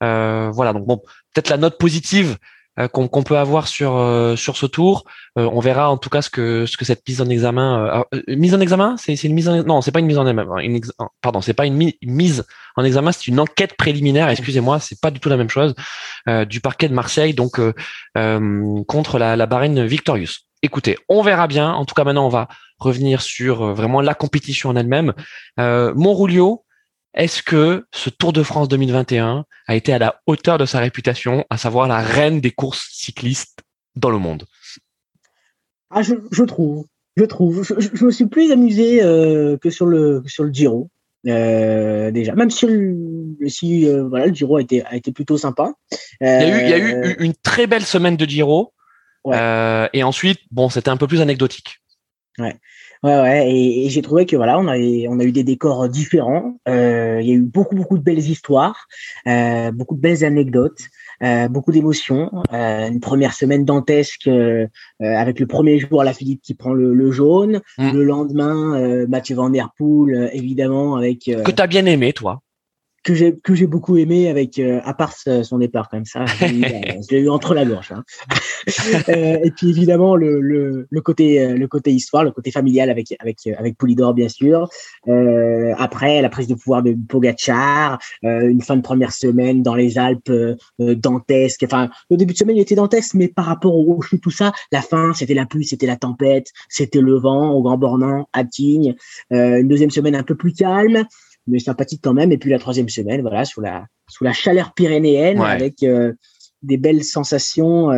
voilà. 0.00 0.72
Donc 0.72 0.86
bon, 0.86 0.98
peut-être 1.32 1.50
la 1.50 1.56
note 1.56 1.78
positive 1.78 2.36
euh, 2.78 2.86
qu'on 2.86 3.22
peut 3.22 3.36
avoir 3.36 3.66
sur 3.66 3.96
euh, 3.96 4.36
sur 4.36 4.56
ce 4.56 4.66
tour. 4.66 5.04
Euh, 5.36 5.48
on 5.52 5.60
verra 5.60 5.90
en 5.90 5.96
tout 5.96 6.10
cas 6.10 6.22
ce 6.22 6.30
que 6.30 6.64
ce 6.66 6.76
que 6.76 6.84
cette 6.84 7.06
mise 7.08 7.20
en 7.20 7.28
examen 7.28 8.04
mise 8.28 8.54
en 8.54 8.60
examen 8.60 8.96
c'est 8.96 9.22
une 9.24 9.34
mise 9.34 9.48
en 9.48 9.62
non 9.64 9.80
c'est 9.80 9.90
pas 9.90 10.00
une 10.00 10.06
mise 10.06 10.18
en 10.18 10.26
examen 10.26 10.58
une 10.58 10.80
pardon 11.20 11.40
c'est 11.40 11.54
pas 11.54 11.66
une, 11.66 11.92
mise 12.02 12.44
en 12.76 12.84
examen 12.84 13.12
c'est 13.12 13.26
une 13.26 13.40
enquête 13.40 13.76
préliminaire 13.76 14.28
excusez-moi 14.28 14.78
c'est 14.80 15.00
pas 15.00 15.10
du 15.10 15.20
tout 15.20 15.28
la 15.28 15.36
même 15.36 15.50
chose 15.50 15.74
du 16.48 16.60
parquet 16.60 16.88
de 16.88 16.94
Marseille 16.94 17.34
donc 17.34 17.60
contre 18.86 19.18
la 19.18 19.36
la 19.36 19.46
Barène 19.46 19.84
Victorious. 19.86 20.44
Écoutez, 20.62 20.98
on 21.08 21.22
verra 21.22 21.46
bien. 21.46 21.72
En 21.72 21.84
tout 21.84 21.94
cas, 21.94 22.02
maintenant, 22.02 22.26
on 22.26 22.30
va 22.30 22.48
revenir 22.78 23.22
sur 23.22 23.74
vraiment 23.74 24.00
la 24.00 24.14
compétition 24.14 24.70
en 24.70 24.76
elle-même. 24.76 25.12
Euh, 25.60 25.92
Montrulio, 25.94 26.64
est-ce 27.18 27.42
que 27.42 27.84
ce 27.92 28.10
Tour 28.10 28.32
de 28.32 28.44
France 28.44 28.68
2021 28.68 29.44
a 29.66 29.74
été 29.74 29.92
à 29.92 29.98
la 29.98 30.20
hauteur 30.26 30.56
de 30.56 30.64
sa 30.64 30.78
réputation, 30.78 31.44
à 31.50 31.58
savoir 31.58 31.88
la 31.88 31.98
reine 31.98 32.40
des 32.40 32.52
courses 32.52 32.88
cyclistes 32.92 33.58
dans 33.96 34.10
le 34.10 34.18
monde? 34.18 34.46
Ah, 35.90 36.02
je, 36.02 36.14
trouve, 36.44 36.86
je 37.16 37.24
trouve. 37.24 37.64
Je, 37.78 38.04
me 38.04 38.12
suis 38.12 38.26
plus 38.26 38.52
amusé 38.52 39.02
euh, 39.02 39.56
que 39.58 39.68
sur 39.68 39.86
le 39.86 40.22
sur 40.26 40.44
le 40.44 40.52
Giro. 40.52 40.90
Euh, 41.26 42.12
déjà, 42.12 42.36
même 42.36 42.50
si, 42.50 42.64
euh, 43.88 44.06
voilà, 44.08 44.26
le 44.26 44.34
Giro 44.34 44.56
a 44.56 44.62
été, 44.62 44.84
a 44.84 44.94
été 44.94 45.10
plutôt 45.10 45.36
sympa. 45.36 45.72
il, 46.20 46.26
y 46.28 46.72
a 46.72 46.78
eu, 46.78 47.16
une 47.18 47.34
très 47.34 47.66
belle 47.66 47.84
semaine 47.84 48.16
de 48.16 48.24
Giro. 48.24 48.72
et 49.26 50.02
ensuite, 50.04 50.40
bon, 50.52 50.68
c'était 50.68 50.90
un 50.90 50.96
peu 50.96 51.08
plus 51.08 51.20
anecdotique. 51.20 51.80
Ouais. 52.38 52.54
Ouais, 53.04 53.20
ouais, 53.20 53.50
et, 53.50 53.88
j'ai 53.88 54.02
trouvé 54.02 54.26
que 54.26 54.36
voilà, 54.36 54.58
on 54.58 54.66
a, 54.66 54.76
on 54.76 55.20
a 55.20 55.24
eu 55.24 55.32
des 55.32 55.44
décors 55.44 55.88
différents. 55.88 56.58
Euh, 56.68 57.18
il 57.20 57.28
y 57.28 57.32
a 57.32 57.34
eu 57.34 57.42
beaucoup, 57.42 57.76
beaucoup 57.76 57.98
de 57.98 58.02
belles 58.02 58.18
histoires, 58.18 58.86
euh, 59.26 59.70
beaucoup 59.70 59.94
de 59.94 60.00
belles 60.00 60.24
anecdotes, 60.24 60.80
euh, 61.22 61.48
beaucoup 61.48 61.72
d'émotions. 61.72 62.30
Euh, 62.52 62.88
une 62.88 63.00
première 63.00 63.34
semaine 63.34 63.64
dantesque 63.64 64.26
euh, 64.28 64.66
avec 65.00 65.40
le 65.40 65.46
premier 65.46 65.78
jour 65.78 66.02
la 66.04 66.12
Philippe 66.12 66.42
qui 66.42 66.54
prend 66.54 66.72
le, 66.72 66.94
le 66.94 67.10
jaune, 67.10 67.60
mmh. 67.78 67.90
le 67.92 68.04
lendemain 68.04 69.06
Mathieu 69.06 69.36
Van 69.36 69.50
Der 69.50 69.70
Poel 69.76 70.30
évidemment 70.32 70.96
avec 70.96 71.24
que 71.24 71.50
t'as 71.50 71.66
bien 71.66 71.86
aimé 71.86 72.12
toi? 72.12 72.40
Que 73.04 73.14
j'ai 73.14 73.36
que 73.38 73.54
j'ai 73.54 73.66
beaucoup 73.66 73.96
aimé 73.96 74.28
avec 74.28 74.58
euh, 74.58 74.80
à 74.84 74.94
part 74.94 75.14
son 75.14 75.58
départ 75.58 75.88
comme 75.88 76.04
ça 76.04 76.24
je 76.40 77.14
l'ai 77.14 77.20
eu, 77.20 77.28
entre 77.28 77.54
la 77.54 77.64
gorge 77.64 77.92
hein. 77.92 78.04
euh, 79.08 79.38
et 79.42 79.50
puis 79.50 79.70
évidemment 79.70 80.16
le, 80.16 80.40
le, 80.40 80.86
le, 80.90 81.00
côté 81.00 81.40
euh, 81.40 81.54
le 81.54 81.68
côté 81.68 81.92
histoire 81.92 82.24
le 82.24 82.32
côté 82.32 82.50
familial 82.50 82.90
avec 82.90 83.14
avec 83.20 83.46
avec 83.46 83.76
Poulidor 83.76 84.14
bien 84.14 84.28
sûr. 84.28 84.68
Euh, 85.06 85.74
après 85.78 86.20
la 86.22 86.28
prise 86.28 86.48
de 86.48 86.54
pouvoir 86.54 86.82
de 86.82 86.96
Pogacar 87.08 87.98
euh, 88.24 88.48
une 88.48 88.62
fin 88.62 88.76
de 88.76 88.82
première 88.82 89.12
semaine 89.12 89.62
dans 89.62 89.74
les 89.74 89.98
Alpes 89.98 90.32
dantesque 90.78 91.62
enfin 91.64 91.88
le 92.10 92.16
début 92.16 92.32
de 92.32 92.38
semaine 92.38 92.56
il 92.56 92.60
était 92.60 92.74
dantesque 92.74 93.14
mais 93.14 93.28
par 93.28 93.44
rapport 93.44 93.74
au 93.74 94.00
tout 94.20 94.30
ça 94.30 94.52
la 94.72 94.82
fin 94.82 95.12
c'était 95.14 95.34
la 95.34 95.46
pluie 95.46 95.64
c'était 95.64 95.86
la 95.86 95.96
tempête 95.96 96.52
c'était 96.68 97.00
le 97.00 97.14
vent 97.14 97.52
au 97.52 97.62
Grand 97.62 97.78
Bornand 97.78 98.28
à 98.32 98.44
Tignes 98.44 98.96
une 99.30 99.68
deuxième 99.68 99.90
semaine 99.90 100.14
un 100.14 100.22
peu 100.22 100.34
plus 100.34 100.52
calme 100.52 101.04
mais 101.48 101.58
sympathique 101.58 102.00
quand 102.02 102.14
même. 102.14 102.32
Et 102.32 102.38
puis 102.38 102.50
la 102.50 102.58
troisième 102.58 102.88
semaine, 102.88 103.22
voilà, 103.22 103.44
sous 103.44 103.60
la 103.60 103.86
sous 104.08 104.24
la 104.24 104.32
chaleur 104.32 104.74
pyrénéenne, 104.74 105.40
avec 105.40 105.84
des 106.62 106.76
belles 106.76 107.04
sensations 107.04 107.90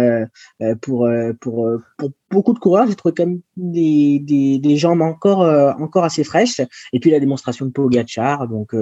pour, 0.83 1.09
pour, 1.41 1.69
pour 1.97 2.11
beaucoup 2.31 2.53
de 2.53 2.59
coureurs. 2.59 2.87
J'ai 2.89 2.95
trouvé 2.95 3.15
quand 3.17 3.27
même 3.27 3.41
des, 3.57 4.19
des, 4.21 4.59
des 4.59 4.77
jambes 4.77 5.03
encore 5.03 5.41
encore 5.81 6.05
assez 6.05 6.25
fraîches. 6.25 6.61
Et 6.93 7.01
puis 7.01 7.11
la 7.11 7.21
démonstration 7.21 7.67
de 7.67 7.71
Pogacar, 7.71 8.49
donc 8.49 8.75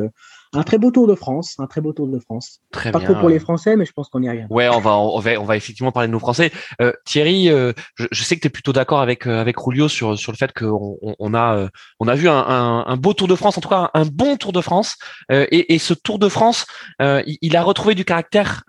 un 0.54 0.62
très 0.62 0.78
beau 0.78 0.90
Tour 0.90 1.06
de 1.06 1.14
France, 1.14 1.56
un 1.58 1.66
très 1.66 1.80
beau 1.80 1.92
Tour 1.92 2.08
de 2.08 2.18
France. 2.18 2.60
Très 2.72 2.90
Pas 2.90 2.98
bien. 2.98 3.08
trop 3.08 3.20
pour 3.20 3.28
les 3.28 3.38
Français, 3.38 3.76
mais 3.76 3.84
je 3.84 3.92
pense 3.92 4.08
qu'on 4.08 4.22
y 4.22 4.28
arrive. 4.28 4.46
Ouais, 4.50 4.68
on 4.68 4.80
va, 4.80 4.96
on 4.96 5.18
va, 5.18 5.40
on 5.40 5.44
va 5.44 5.56
effectivement 5.56 5.92
parler 5.92 6.06
de 6.06 6.12
nos 6.12 6.18
Français. 6.18 6.50
Euh, 6.80 6.92
Thierry, 7.04 7.50
euh, 7.50 7.72
je, 7.96 8.06
je, 8.10 8.22
sais 8.22 8.36
que 8.36 8.40
tu 8.40 8.46
es 8.46 8.50
plutôt 8.50 8.72
d'accord 8.72 9.00
avec 9.00 9.26
euh, 9.26 9.40
avec 9.40 9.58
Rulio 9.58 9.88
sur 9.88 10.18
sur 10.18 10.32
le 10.32 10.36
fait 10.36 10.52
qu'on 10.52 10.96
on, 11.02 11.14
on 11.18 11.34
a 11.34 11.56
euh, 11.56 11.68
on 12.00 12.08
a 12.08 12.14
vu 12.14 12.28
un, 12.28 12.38
un, 12.38 12.86
un, 12.86 12.96
beau 12.96 13.12
Tour 13.12 13.28
de 13.28 13.34
France, 13.34 13.58
en 13.58 13.60
tout 13.60 13.68
cas 13.68 13.90
un, 13.94 14.04
bon 14.06 14.36
Tour 14.36 14.52
de 14.52 14.60
France. 14.60 14.96
Euh, 15.30 15.46
et, 15.50 15.74
et, 15.74 15.78
ce 15.78 15.94
Tour 15.94 16.18
de 16.18 16.28
France, 16.28 16.66
il, 17.00 17.38
il, 17.42 17.56
a 17.56 17.62
retrouvé 17.62 17.94
du 17.94 18.04
caractère 18.04 18.62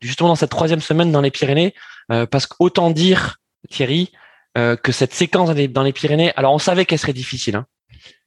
justement 0.00 0.28
dans 0.28 0.34
cette 0.36 0.50
troisième 0.50 0.80
semaine 0.80 1.10
dans 1.10 1.20
les 1.20 1.30
Pyrénées, 1.30 1.74
parce 2.08 2.46
qu'autant 2.46 2.90
dire 2.90 3.36
Thierry 3.70 4.12
que 4.54 4.92
cette 4.92 5.14
séquence 5.14 5.48
dans 5.48 5.54
les, 5.54 5.68
dans 5.68 5.82
les 5.82 5.92
Pyrénées, 5.92 6.32
alors 6.36 6.54
on 6.54 6.58
savait 6.58 6.84
qu'elle 6.84 6.98
serait 6.98 7.12
difficile. 7.12 7.56
Hein, 7.56 7.66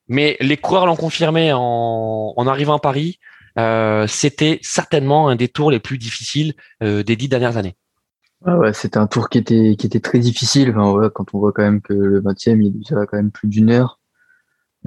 mais 0.07 0.37
les 0.39 0.57
coureurs 0.57 0.85
l'ont 0.85 0.95
confirmé 0.95 1.51
en, 1.53 2.33
en, 2.35 2.47
arrivant 2.47 2.75
à 2.75 2.79
Paris. 2.79 3.19
Euh, 3.57 4.05
c'était 4.07 4.59
certainement 4.61 5.29
un 5.29 5.35
des 5.35 5.47
tours 5.47 5.71
les 5.71 5.79
plus 5.79 5.97
difficiles 5.97 6.53
euh, 6.83 7.03
des 7.03 7.15
dix 7.15 7.27
dernières 7.27 7.57
années. 7.57 7.75
Ah 8.45 8.57
ouais, 8.57 8.71
c'était 8.71 8.99
un 8.99 9.07
tour 9.07 9.29
qui 9.29 9.39
était 9.39 9.75
qui 9.75 9.87
était 9.87 9.99
très 9.99 10.19
difficile. 10.19 10.69
Enfin, 10.69 10.91
ouais, 10.91 11.09
quand 11.11 11.33
on 11.33 11.39
voit 11.39 11.51
quand 11.51 11.63
même 11.63 11.81
que 11.81 11.93
le 11.93 12.21
20e, 12.21 12.61
il 12.61 12.67
est 12.67 12.77
déjà 12.77 13.05
quand 13.07 13.17
même 13.17 13.31
plus 13.31 13.47
d'une 13.47 13.71
heure. 13.71 13.99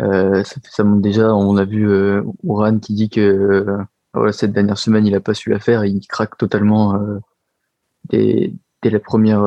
Euh, 0.01 0.45
ça, 0.45 0.61
ça, 0.63 0.85
montre 0.85 1.03
déjà. 1.03 1.35
On 1.35 1.57
a 1.57 1.65
vu 1.65 1.91
euh, 1.91 2.23
Ouran 2.45 2.79
qui 2.79 2.95
dit 2.95 3.11
que 3.11 3.67
voilà, 4.15 4.33
cette 4.33 4.53
dernière 4.53 4.79
semaine, 4.79 5.05
il 5.05 5.15
a 5.17 5.21
pas 5.21 5.35
su 5.35 5.51
la 5.51 5.59
faire. 5.59 5.85
Il 5.85 6.07
craque 6.07 6.39
totalement 6.39 6.95
dès, 8.09 8.55
dès, 8.83 8.91
la 8.91 9.01
première 9.01 9.45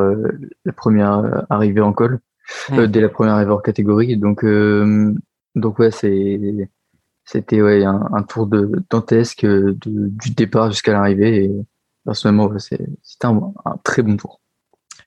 la 0.66 0.74
première 0.74 1.46
arrivée 1.50 1.82
en 1.82 1.94
col, 1.94 2.20
mmh. 2.72 2.88
dès 2.88 3.00
la 3.00 3.10
première 3.10 3.36
arrivée 3.36 3.52
hors 3.52 3.64
catégorie. 3.64 4.18
Donc 4.18 4.44
donc 5.56 5.80
ouais, 5.80 5.92
c'est 5.92 6.40
c'était 7.26 7.62
ouais 7.62 7.84
un, 7.84 8.10
un, 8.14 8.24
tour 8.24 8.48
de 8.48 8.72
dantesque 8.90 9.46
de, 9.46 9.76
du 9.86 10.32
départ 10.32 10.72
jusqu'à 10.72 10.94
l'arrivée. 10.94 11.46
Et 11.46 11.52
personnellement, 12.04 12.48
ouais, 12.48 12.60
c'était 12.60 12.86
un, 13.24 13.54
un, 13.66 13.78
très 13.84 14.02
bon 14.02 14.18
tour. 14.18 14.42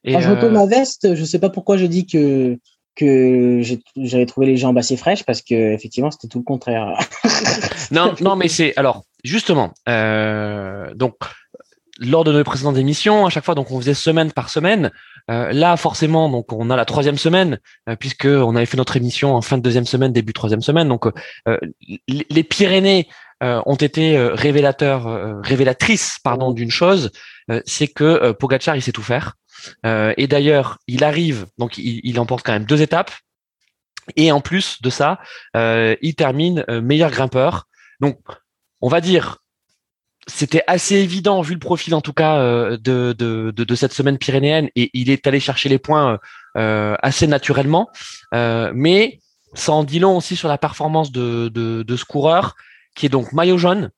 Et 0.05 0.13
Quand 0.13 0.21
je 0.21 0.31
retourne 0.31 0.55
ma 0.55 0.67
veste, 0.67 1.15
je 1.15 1.25
sais 1.25 1.39
pas 1.39 1.51
pourquoi 1.51 1.77
je 1.77 1.87
dis 1.87 2.07
que 2.07 2.59
que 2.95 3.61
j'avais 3.97 4.25
trouvé 4.25 4.47
les 4.47 4.57
jambes 4.57 4.79
assez 4.79 4.97
fraîches 4.97 5.23
parce 5.25 5.43
que 5.43 5.75
effectivement 5.75 6.11
c'était 6.11 6.29
tout 6.29 6.39
le 6.39 6.45
contraire. 6.45 6.99
non, 7.91 8.15
non, 8.23 8.37
mais 8.37 8.49
c'est 8.49 8.75
alors 8.77 9.05
justement 9.23 9.75
euh, 9.87 10.95
donc 10.95 11.17
lors 11.99 12.25
de 12.25 12.33
nos 12.33 12.45
précédentes 12.45 12.77
émissions, 12.77 13.27
à 13.27 13.31
chaque 13.31 13.45
fois, 13.45 13.55
donc 13.55 13.71
on 13.71 13.79
faisait 13.79 13.95
semaine 13.95 14.33
par 14.33 14.51
semaine. 14.51 14.91
Euh, 15.31 15.53
là, 15.53 15.77
forcément, 15.77 16.29
donc 16.29 16.53
on 16.53 16.71
a 16.71 16.77
la 16.77 16.85
troisième 16.85 17.19
semaine, 17.19 17.59
euh, 17.89 17.97
puisque 17.97 18.27
on 18.27 18.55
avait 18.55 18.67
fait 18.67 18.77
notre 18.77 18.97
émission 18.97 19.35
en 19.35 19.43
fin 19.43 19.59
de 19.59 19.63
deuxième 19.63 19.87
semaine, 19.87 20.13
début 20.13 20.33
troisième 20.33 20.63
semaine. 20.63 20.89
Donc, 20.89 21.07
euh, 21.49 21.59
les 22.09 22.45
Pyrénées 22.45 23.09
euh, 23.43 23.61
ont 23.67 23.77
été 23.77 24.17
euh, 24.17 24.35
révélateurs, 24.35 25.43
révélatrices, 25.43 26.19
pardon, 26.23 26.53
d'une 26.53 26.71
chose, 26.71 27.11
c'est 27.65 27.89
que 27.89 28.33
Pogacar 28.33 28.75
il 28.75 28.83
sait 28.83 28.93
tout 28.93 29.03
faire. 29.03 29.37
et 29.85 30.27
d'ailleurs, 30.27 30.79
il 30.89 31.05
arrive, 31.05 31.47
donc 31.59 31.79
il, 31.79 32.01
il, 32.03 32.19
emporte 32.19 32.45
quand 32.45 32.53
même 32.53 32.65
deux 32.65 32.83
étapes. 32.83 33.13
Et 34.17 34.31
en 34.33 34.41
plus 34.41 34.83
de 34.83 34.91
ça, 34.91 35.21
il 35.55 36.15
termine 36.17 36.65
meilleur 36.69 37.11
grimpeur. 37.11 37.69
Donc, 38.01 38.19
on 38.81 38.89
va 38.89 39.01
dire 39.01 39.39
c'était 40.27 40.63
assez 40.67 40.97
évident 40.97 41.41
vu 41.41 41.55
le 41.55 41.61
profil 41.61 41.95
en 41.95 42.01
tout 42.01 42.13
cas 42.13 42.39
euh, 42.39 42.77
de, 42.77 43.15
de, 43.17 43.53
de, 43.53 43.75
cette 43.75 43.93
semaine 43.93 44.19
pyrénéenne 44.19 44.69
et 44.75 44.91
il 44.93 45.09
est 45.11 45.27
allé 45.27 45.39
chercher 45.39 45.69
les 45.69 45.79
points 45.79 46.19
euh, 46.57 46.97
assez 47.01 47.27
naturellement. 47.27 47.89
Euh, 48.35 48.73
mais 48.75 49.21
ça 49.55 49.73
en 49.73 49.85
dit 49.85 50.01
long 50.01 50.17
aussi 50.17 50.35
sur 50.35 50.49
la 50.49 50.59
performance 50.59 51.13
de, 51.13 51.49
de, 51.49 51.83
de 51.83 51.97
ce 51.97 52.05
coureur 52.05 52.57
qui 52.97 53.07
est 53.07 53.09
donc 53.09 53.33
maillot 53.33 53.57
jaune, 53.57 53.91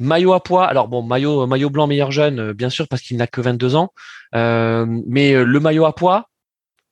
maillot 0.00 0.34
à 0.34 0.42
poids. 0.42 0.66
Alors 0.66 0.88
bon, 0.88 1.02
maillot 1.02 1.46
maillot 1.46 1.70
blanc 1.70 1.86
meilleur 1.86 2.12
jeune, 2.12 2.52
bien 2.52 2.68
sûr 2.68 2.86
parce 2.86 3.00
qu'il 3.00 3.16
n'a 3.16 3.26
que 3.26 3.40
22 3.40 3.74
ans. 3.74 3.92
mais 4.32 5.32
le 5.32 5.60
maillot 5.60 5.86
à 5.86 5.94
poids, 5.94 6.28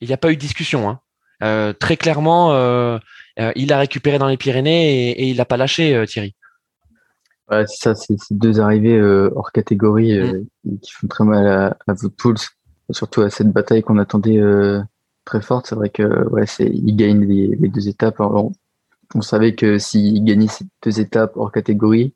il 0.01 0.09
n'y 0.09 0.15
a 0.15 0.19
pas 0.19 0.33
eu 0.33 0.37
de 0.37 0.41
discussion. 0.41 0.89
Hein. 0.89 1.75
très 1.79 1.99
clairement, 1.99 2.55
il 3.37 3.73
a 3.73 3.79
récupéré 3.79 4.19
dans 4.19 4.29
les 4.29 4.39
Pyrénées 4.39 5.11
et, 5.11 5.25
et 5.25 5.29
il 5.29 5.37
n'a 5.37 5.45
pas 5.45 5.59
lâché 5.59 6.05
Thierry. 6.07 6.35
Ouais, 7.53 7.67
c'est 7.67 7.83
ça, 7.83 7.95
c'est 7.95 8.17
deux 8.31 8.61
arrivées 8.61 8.97
euh, 8.97 9.31
hors 9.37 9.53
catégorie 9.53 10.19
euh, 10.19 10.43
mmh. 10.65 10.79
qui 10.79 10.93
font 10.93 11.07
très 11.07 11.25
mal 11.25 11.47
à, 11.47 11.77
à 11.87 11.93
Woodpools, 11.93 12.39
surtout 12.91 13.21
à 13.21 13.29
cette 13.29 13.53
bataille 13.53 13.83
qu'on 13.83 13.99
attendait 13.99 14.39
euh, 14.39 14.81
très 15.27 15.43
forte. 15.43 15.67
C'est 15.67 15.75
vrai 15.75 15.91
que 15.91 16.27
ouais, 16.31 16.47
c'est 16.47 16.65
il 16.65 16.97
gagne 16.97 17.27
les, 17.27 17.49
les 17.49 17.69
deux 17.69 17.89
étapes. 17.89 18.21
Alors, 18.21 18.53
on, 19.15 19.21
savait 19.21 19.55
que 19.55 19.79
s'il 19.79 20.25
gagnait 20.25 20.49
ces 20.49 20.65
deux 20.83 20.99
étapes 20.99 21.33
hors 21.37 21.53
catégorie, 21.53 22.15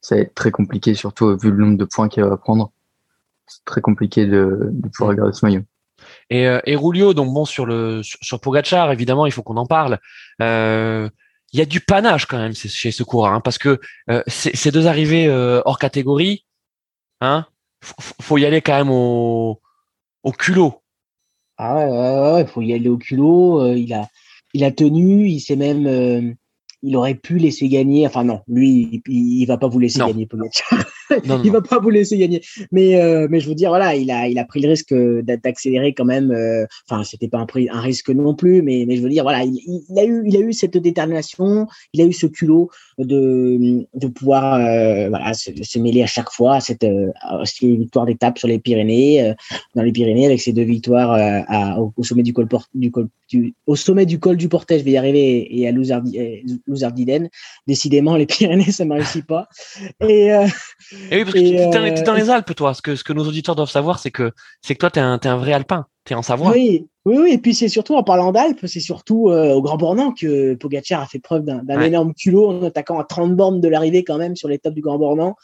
ça 0.00 0.14
va 0.14 0.22
être 0.22 0.34
très 0.34 0.50
compliqué, 0.50 0.94
surtout 0.94 1.36
vu 1.36 1.50
le 1.50 1.58
nombre 1.58 1.76
de 1.76 1.84
points 1.84 2.08
qu'il 2.08 2.24
va 2.24 2.38
prendre. 2.38 2.72
C'est 3.46 3.64
très 3.66 3.82
compliqué 3.82 4.24
de, 4.24 4.70
de 4.72 4.88
pouvoir 4.88 5.14
garder 5.14 5.34
ce 5.34 5.44
maillot. 5.44 5.62
Et, 6.30 6.44
et 6.64 6.76
Rulio, 6.76 7.12
donc 7.12 7.34
bon 7.34 7.44
sur 7.44 7.66
le 7.66 8.02
sur, 8.02 8.18
sur 8.22 8.40
Pogacar, 8.40 8.90
évidemment, 8.92 9.26
il 9.26 9.32
faut 9.32 9.42
qu'on 9.42 9.58
en 9.58 9.66
parle. 9.66 9.98
Euh, 10.40 11.10
il 11.52 11.58
y 11.58 11.62
a 11.62 11.66
du 11.66 11.80
panache 11.80 12.26
quand 12.26 12.38
même 12.38 12.54
chez 12.54 12.90
ce 12.90 13.02
coureur, 13.02 13.32
hein, 13.32 13.40
parce 13.40 13.58
que 13.58 13.80
euh, 14.08 14.22
ces 14.26 14.70
deux 14.70 14.86
arrivées 14.86 15.26
euh, 15.26 15.62
hors 15.64 15.78
catégorie, 15.78 16.44
hein, 17.20 17.46
faut 18.20 18.38
y 18.38 18.44
aller 18.44 18.60
quand 18.60 18.76
même 18.76 18.90
au, 18.90 19.60
au 20.22 20.32
culot. 20.32 20.82
Ah 21.58 21.74
ouais, 21.74 21.84
ouais, 21.90 22.32
ouais, 22.34 22.46
faut 22.46 22.62
y 22.62 22.72
aller 22.72 22.88
au 22.88 22.96
culot. 22.98 23.60
Euh, 23.62 23.76
il 23.76 23.92
a, 23.92 24.08
il 24.54 24.64
a 24.64 24.70
tenu, 24.70 25.28
il 25.28 25.40
s'est 25.40 25.56
même, 25.56 25.86
euh, 25.86 26.32
il 26.82 26.96
aurait 26.96 27.14
pu 27.14 27.38
laisser 27.38 27.68
gagner. 27.68 28.06
Enfin 28.06 28.24
non, 28.24 28.42
lui, 28.48 29.02
il, 29.06 29.40
il 29.40 29.46
va 29.46 29.58
pas 29.58 29.68
vous 29.68 29.78
laisser 29.78 29.98
non. 29.98 30.06
gagner, 30.06 30.26
Pogacar. 30.26 30.84
non, 31.26 31.40
il 31.44 31.50
va 31.50 31.60
pas 31.60 31.78
vous 31.78 31.90
laisser 31.90 32.18
gagner. 32.18 32.42
Mais 32.72 33.00
euh, 33.00 33.26
mais 33.30 33.40
je 33.40 33.48
veux 33.48 33.54
dire 33.54 33.70
voilà, 33.70 33.94
il 33.94 34.10
a 34.10 34.28
il 34.28 34.38
a 34.38 34.44
pris 34.44 34.60
le 34.60 34.68
risque 34.68 34.94
d'accélérer 34.94 35.92
quand 35.92 36.04
même. 36.04 36.30
Euh, 36.30 36.66
enfin, 36.88 37.04
c'était 37.04 37.28
pas 37.28 37.38
un, 37.38 37.46
prix, 37.46 37.68
un 37.70 37.80
risque 37.80 38.10
non 38.10 38.34
plus, 38.34 38.62
mais 38.62 38.84
mais 38.86 38.96
je 38.96 39.02
veux 39.02 39.08
dire 39.08 39.24
voilà, 39.24 39.44
il, 39.44 39.58
il, 39.88 39.98
a 39.98 40.04
eu 40.04 40.22
il 40.26 40.36
a 40.36 40.40
eu 40.40 40.52
cette 40.52 40.76
détermination, 40.76 41.66
il 41.92 42.00
a 42.00 42.04
eu 42.04 42.12
ce 42.12 42.26
culot 42.26 42.70
de 42.98 43.86
de 43.94 44.06
pouvoir 44.06 44.54
euh, 44.54 45.08
voilà 45.08 45.34
se, 45.34 45.50
se, 45.62 45.78
mêler 45.78 46.02
à 46.02 46.06
chaque 46.06 46.30
fois 46.30 46.56
à 46.56 46.60
cette, 46.60 46.84
euh, 46.84 47.10
à 47.20 47.44
cette 47.44 47.68
victoire 47.68 48.06
d'étape 48.06 48.38
sur 48.38 48.48
les 48.48 48.58
Pyrénées, 48.58 49.22
euh, 49.22 49.34
dans 49.74 49.82
les 49.82 49.92
Pyrénées 49.92 50.26
avec 50.26 50.40
ces 50.40 50.52
deux 50.52 50.62
victoires 50.62 51.12
euh, 51.12 51.40
à, 51.48 51.80
au, 51.80 51.92
au, 51.96 52.04
sommet 52.04 52.22
du 52.22 52.32
col 52.32 52.48
du 52.74 52.90
col 52.90 53.08
du, 53.30 53.54
au 53.66 53.76
sommet 53.76 54.06
du 54.06 54.18
col 54.18 54.36
du 54.36 54.48
Portet, 54.48 54.78
je 54.78 54.84
vais 54.84 54.92
y 54.92 54.96
arriver, 54.96 55.46
et 55.56 55.68
à 55.68 55.72
Louzardiden. 55.72 57.28
Décidément, 57.66 58.16
les 58.16 58.26
Pyrénées, 58.26 58.72
ça 58.72 58.84
ne 58.84 58.94
réussit 58.94 59.24
pas. 59.24 59.48
Et, 60.00 60.32
euh, 60.32 60.46
et 61.10 61.16
oui, 61.16 61.24
parce 61.24 61.34
que 61.34 61.38
tu 61.38 61.54
es, 61.54 62.00
euh, 62.00 62.04
dans 62.04 62.14
les 62.14 62.30
Alpes, 62.30 62.54
toi. 62.54 62.74
Ce 62.74 62.82
que, 62.82 62.96
ce 62.96 63.04
que 63.04 63.12
nos 63.12 63.26
auditeurs 63.26 63.56
doivent 63.56 63.70
savoir, 63.70 63.98
c'est 63.98 64.10
que, 64.10 64.32
c'est 64.62 64.74
que 64.74 64.80
toi, 64.80 64.90
tu 64.90 64.98
es, 64.98 65.02
es, 65.02 65.26
un 65.26 65.36
vrai 65.36 65.52
alpin. 65.52 65.86
Tu 66.04 66.12
es 66.12 66.16
en 66.16 66.22
Savoie. 66.22 66.52
Oui, 66.52 66.86
oui, 67.04 67.16
oui. 67.18 67.32
Et 67.32 67.38
puis, 67.38 67.54
c'est 67.54 67.68
surtout, 67.68 67.94
en 67.94 68.02
parlant 68.02 68.32
d'Alpes, 68.32 68.66
c'est 68.66 68.80
surtout 68.80 69.28
euh, 69.28 69.52
au 69.52 69.62
Grand 69.62 69.76
Bornand 69.76 70.12
que 70.12 70.54
Pogacar 70.54 71.02
a 71.02 71.06
fait 71.06 71.18
preuve 71.18 71.44
d'un 71.44 71.64
ouais. 71.66 71.86
énorme 71.88 72.14
culot 72.14 72.48
en 72.48 72.62
attaquant 72.64 72.98
à 72.98 73.04
30 73.04 73.34
bornes 73.36 73.60
de 73.60 73.68
l'arrivée 73.68 74.04
quand 74.04 74.18
même 74.18 74.36
sur 74.36 74.48
l'étape 74.48 74.74
du 74.74 74.80
Grand 74.80 74.98
Bornand 74.98 75.36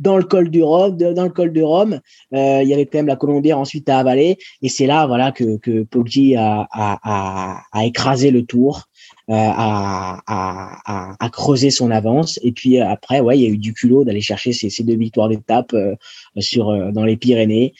dans 0.00 0.16
le 0.16 0.24
col 0.24 0.50
du 0.50 0.62
Rhum, 0.62 0.96
dans 0.96 1.24
le 1.24 1.30
col 1.30 1.52
de 1.52 1.62
Rome, 1.62 2.00
euh, 2.34 2.60
il 2.62 2.68
y 2.68 2.74
avait 2.74 2.86
quand 2.86 2.98
même 2.98 3.06
la 3.06 3.16
Colombière 3.16 3.58
ensuite 3.58 3.88
à 3.88 3.98
avaler, 3.98 4.38
et 4.62 4.68
c'est 4.68 4.86
là 4.86 5.06
voilà 5.06 5.30
que 5.30 5.82
Poggi 5.84 6.34
a, 6.36 7.62
écrasé 7.84 8.30
le 8.30 8.44
tour, 8.44 8.88
euh, 9.28 9.34
a, 9.36 11.30
creusé 11.32 11.70
son 11.70 11.90
avance, 11.90 12.40
et 12.42 12.52
puis 12.52 12.78
après 12.78 13.20
ouais 13.20 13.38
il 13.38 13.42
y 13.42 13.46
a 13.46 13.50
eu 13.50 13.58
du 13.58 13.74
culot 13.74 14.04
d'aller 14.04 14.22
chercher 14.22 14.52
ces, 14.52 14.82
deux 14.82 14.96
victoires 14.96 15.28
d'étape 15.28 15.74
euh, 15.74 15.94
sur 16.38 16.70
euh, 16.70 16.90
dans 16.90 17.04
les 17.04 17.16
Pyrénées. 17.16 17.74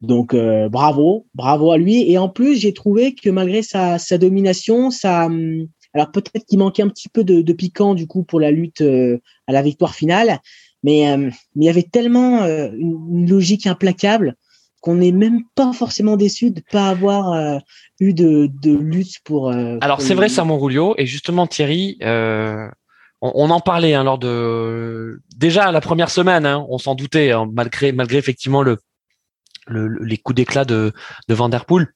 Donc 0.00 0.32
euh, 0.32 0.68
bravo, 0.68 1.26
bravo 1.34 1.72
à 1.72 1.78
lui. 1.78 2.10
Et 2.10 2.18
en 2.18 2.28
plus 2.28 2.56
j'ai 2.56 2.72
trouvé 2.72 3.14
que 3.14 3.30
malgré 3.30 3.62
sa, 3.62 3.98
sa 3.98 4.16
domination, 4.16 4.90
ça 4.90 5.26
hum, 5.26 5.66
alors 5.94 6.10
peut-être 6.12 6.44
qu'il 6.46 6.58
manquait 6.58 6.82
un 6.82 6.88
petit 6.88 7.08
peu 7.08 7.24
de, 7.24 7.52
piquant 7.52 7.94
du 7.94 8.06
coup 8.06 8.22
pour 8.22 8.40
la 8.40 8.50
lutte 8.50 8.82
euh, 8.82 9.18
à 9.46 9.52
la 9.52 9.62
victoire 9.62 9.94
finale, 9.94 10.40
mais, 10.82 11.10
euh, 11.10 11.16
mais 11.16 11.32
il 11.56 11.64
y 11.64 11.68
avait 11.68 11.82
tellement 11.82 12.42
euh, 12.42 12.70
une, 12.72 13.28
logique 13.28 13.66
implacable 13.66 14.34
qu'on 14.80 14.96
n'est 14.96 15.12
même 15.12 15.42
pas 15.54 15.72
forcément 15.72 16.16
déçu 16.16 16.50
de 16.50 16.62
pas 16.70 16.88
avoir 16.88 17.32
euh, 17.32 17.58
eu 18.00 18.14
de, 18.14 18.48
de, 18.62 18.76
lutte 18.76 19.16
pour. 19.24 19.50
Alors 19.50 20.00
c'est 20.00 20.14
vrai, 20.14 20.28
Samon 20.28 20.56
Roulio, 20.56 20.94
et 20.98 21.06
justement 21.06 21.46
Thierry, 21.48 21.98
on, 22.00 22.70
on, 23.20 23.50
en 23.50 23.60
parlait 23.60 23.94
hein, 23.94 24.04
lors 24.04 24.18
de 24.18 25.20
déjà 25.36 25.72
la 25.72 25.80
première 25.80 26.10
semaine, 26.10 26.46
hein, 26.46 26.64
on 26.68 26.78
s'en 26.78 26.94
doutait, 26.94 27.32
hein, 27.32 27.48
malgré 27.52 27.90
malgré 27.90 28.18
effectivement 28.18 28.62
le, 28.62 28.78
le 29.66 29.88
les 30.04 30.16
coups 30.16 30.36
d'éclat 30.36 30.64
de, 30.64 30.92
de 31.28 31.34
Vanderpool 31.34 31.92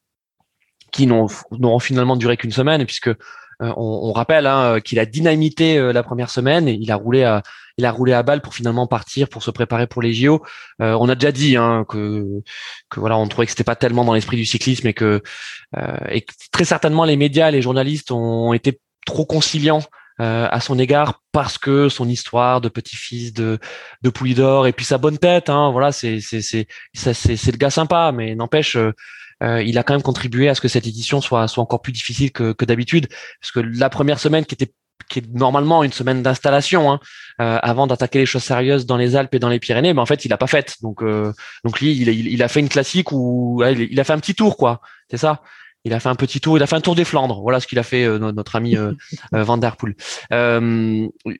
qui 0.92 1.06
n'auront 1.06 1.78
finalement 1.78 2.16
duré 2.16 2.36
qu'une 2.36 2.52
semaine, 2.52 2.84
puisque 2.84 3.10
on, 3.62 4.08
on, 4.08 4.12
rappelle 4.12 4.46
hein, 4.46 4.80
qu'il 4.80 4.98
a 4.98 5.06
dynamité 5.06 5.92
la 5.92 6.02
première 6.02 6.30
semaine 6.30 6.68
et 6.68 6.72
il 6.72 6.90
a 6.90 6.96
roulé 6.96 7.24
à 7.24 7.42
il 7.78 7.86
a 7.86 7.90
roulé 7.90 8.12
à 8.12 8.22
balle 8.22 8.42
pour 8.42 8.54
finalement 8.54 8.86
partir 8.86 9.30
pour 9.30 9.42
se 9.42 9.50
préparer 9.50 9.86
pour 9.86 10.02
les 10.02 10.12
JO. 10.12 10.42
on 10.78 11.08
a 11.08 11.14
déjà 11.14 11.32
dit 11.32 11.56
hein, 11.56 11.86
que 11.88 12.42
que 12.90 13.00
voilà, 13.00 13.16
on 13.16 13.26
trouvait 13.28 13.46
que 13.46 13.52
c'était 13.52 13.64
pas 13.64 13.76
tellement 13.76 14.04
dans 14.04 14.12
l'esprit 14.12 14.36
du 14.36 14.44
cyclisme 14.44 14.86
et 14.88 14.94
que 14.94 15.22
et 16.10 16.26
très 16.50 16.64
certainement 16.64 17.04
les 17.04 17.16
médias, 17.16 17.50
les 17.50 17.62
journalistes 17.62 18.10
ont 18.10 18.52
été 18.52 18.80
trop 19.06 19.24
conciliants 19.24 19.82
euh, 20.20 20.46
à 20.50 20.60
son 20.60 20.78
égard 20.78 21.22
parce 21.32 21.56
que 21.56 21.88
son 21.88 22.06
histoire 22.06 22.60
de 22.60 22.68
petit-fils 22.68 23.32
de 23.32 23.58
de 24.02 24.10
Poulidor 24.10 24.66
et 24.66 24.72
puis 24.72 24.84
sa 24.84 24.98
bonne 24.98 25.16
tête, 25.16 25.48
hein, 25.48 25.70
voilà, 25.72 25.90
c'est 25.90 26.20
c'est 26.20 26.42
c'est 26.42 26.66
c'est 27.14 27.50
le 27.50 27.56
gars 27.56 27.70
sympa, 27.70 28.12
mais 28.12 28.34
n'empêche. 28.34 28.76
Euh, 29.42 29.52
euh, 29.52 29.62
il 29.62 29.76
a 29.78 29.82
quand 29.82 29.94
même 29.94 30.02
contribué 30.02 30.48
à 30.48 30.54
ce 30.54 30.60
que 30.60 30.68
cette 30.68 30.86
édition 30.86 31.20
soit 31.20 31.48
soit 31.48 31.62
encore 31.62 31.82
plus 31.82 31.92
difficile 31.92 32.32
que, 32.32 32.52
que 32.52 32.64
d'habitude, 32.64 33.08
parce 33.40 33.52
que 33.52 33.60
la 33.60 33.90
première 33.90 34.18
semaine 34.18 34.44
qui 34.46 34.54
était 34.54 34.72
qui 35.08 35.18
est 35.18 35.34
normalement 35.34 35.82
une 35.82 35.92
semaine 35.92 36.22
d'installation 36.22 36.92
hein, 36.92 37.00
avant 37.38 37.86
d'attaquer 37.86 38.20
les 38.20 38.26
choses 38.26 38.44
sérieuses 38.44 38.86
dans 38.86 38.96
les 38.96 39.16
Alpes 39.16 39.34
et 39.34 39.38
dans 39.40 39.48
les 39.48 39.58
Pyrénées, 39.58 39.92
mais 39.92 40.00
en 40.00 40.06
fait 40.06 40.24
il 40.24 40.32
a 40.32 40.38
pas 40.38 40.46
fait. 40.46 40.76
Donc 40.80 41.02
donc 41.64 41.80
lui 41.80 41.92
il, 41.92 42.08
il, 42.08 42.42
a 42.42 42.48
fait 42.48 42.60
une 42.60 42.68
classique 42.68 43.10
où 43.12 43.62
il 43.64 44.00
a 44.00 44.04
fait 44.04 44.12
un 44.12 44.20
petit 44.20 44.34
tour 44.34 44.56
quoi, 44.56 44.80
c'est 45.10 45.18
ça 45.18 45.42
il 45.84 45.92
a 45.94 46.00
fait 46.00 46.08
un 46.08 46.14
petit 46.14 46.40
tour, 46.40 46.56
il 46.56 46.62
a 46.62 46.66
fait 46.66 46.76
un 46.76 46.80
tour 46.80 46.94
des 46.94 47.04
Flandres. 47.04 47.40
Voilà 47.40 47.60
ce 47.60 47.66
qu'il 47.66 47.78
a 47.78 47.82
fait 47.82 48.04
euh, 48.04 48.18
notre 48.18 48.56
ami 48.56 48.76
euh, 48.76 48.92
euh, 49.34 49.42
Van 49.42 49.58
der 49.58 49.76
Poel. 49.76 49.94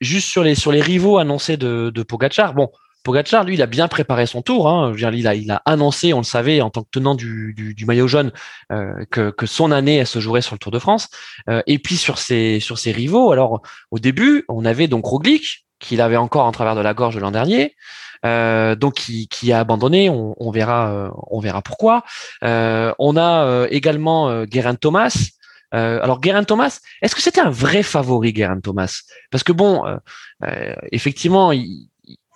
juste 0.01 0.29
sur 0.29 0.43
les 0.43 0.55
sur 0.55 0.73
les 0.73 0.81
rivaux 0.81 1.19
annoncés 1.19 1.57
de, 1.57 1.91
de 1.95 2.03
Pogacar. 2.03 2.55
Bon, 2.55 2.71
Pogacar, 3.03 3.45
lui, 3.45 3.55
il 3.55 3.63
a 3.63 3.67
bien 3.67 3.89
préparé 3.89 4.27
son 4.27 4.43
tour. 4.43 4.69
Hein. 4.69 4.89
Je 4.89 5.05
veux 5.05 5.11
dire, 5.11 5.15
il 5.15 5.27
a 5.27 5.35
il 5.35 5.51
a 5.51 5.63
annoncé, 5.65 6.13
on 6.13 6.19
le 6.19 6.25
savait, 6.25 6.61
en 6.61 6.71
tant 6.71 6.83
que 6.83 6.89
tenant 6.91 7.15
du, 7.15 7.55
du, 7.55 7.85
maillot 7.85 8.09
jaune, 8.09 8.33
que, 8.71 9.31
que 9.31 9.47
son 9.47 9.73
année 9.73 9.97
elle 9.97 10.07
se 10.07 10.21
jouerait 10.21 10.43
sur 10.43 10.55
le 10.55 10.59
Tour 10.59 10.73
de 10.73 10.79
France. 10.79 11.09
et 11.67 11.79
puis 11.79 11.97
sur 11.97 12.19
ses 12.19 12.61
sur 12.61 12.79
ses 12.79 12.93
rivaux. 12.93 13.33
Alors 13.33 13.63
au 13.91 13.99
début, 13.99 14.45
on 14.49 14.65
avait 14.65 14.89
donc 14.89 15.05
Roglic 15.05 15.67
qu'il 15.79 16.01
avait 16.01 16.17
encore 16.17 16.47
en 16.47 16.53
travers 16.53 16.75
de 16.75 16.81
la 16.81 16.95
gorge 16.95 17.19
l'an 17.19 17.31
dernier. 17.31 17.75
Euh, 18.25 18.77
donc 18.77 18.95
qui, 18.95 19.29
qui, 19.29 19.53
a 19.53 19.61
abandonné. 19.61 20.09
On, 20.09 20.35
on 20.39 20.51
verra, 20.51 20.93
euh, 20.93 21.11
on 21.31 21.41
verra 21.41 21.61
pourquoi. 21.61 22.05
Euh, 22.45 22.93
on 22.99 23.17
a 23.17 23.45
euh, 23.45 23.67
également 23.71 24.31
euh, 24.31 24.45
Guérin 24.45 24.77
Thomas. 24.77 25.31
alors 25.73 26.21
Guérin 26.21 26.45
Thomas, 26.45 26.81
est-ce 27.01 27.15
que 27.15 27.23
c'était 27.23 27.41
un 27.41 27.51
vrai 27.51 27.83
favori 27.83 28.33
Guérin 28.33 28.61
Thomas? 28.61 29.03
Parce 29.31 29.43
que 29.43 29.53
bon, 29.53 29.85
effectivement, 30.93 31.51
il, 31.51 31.89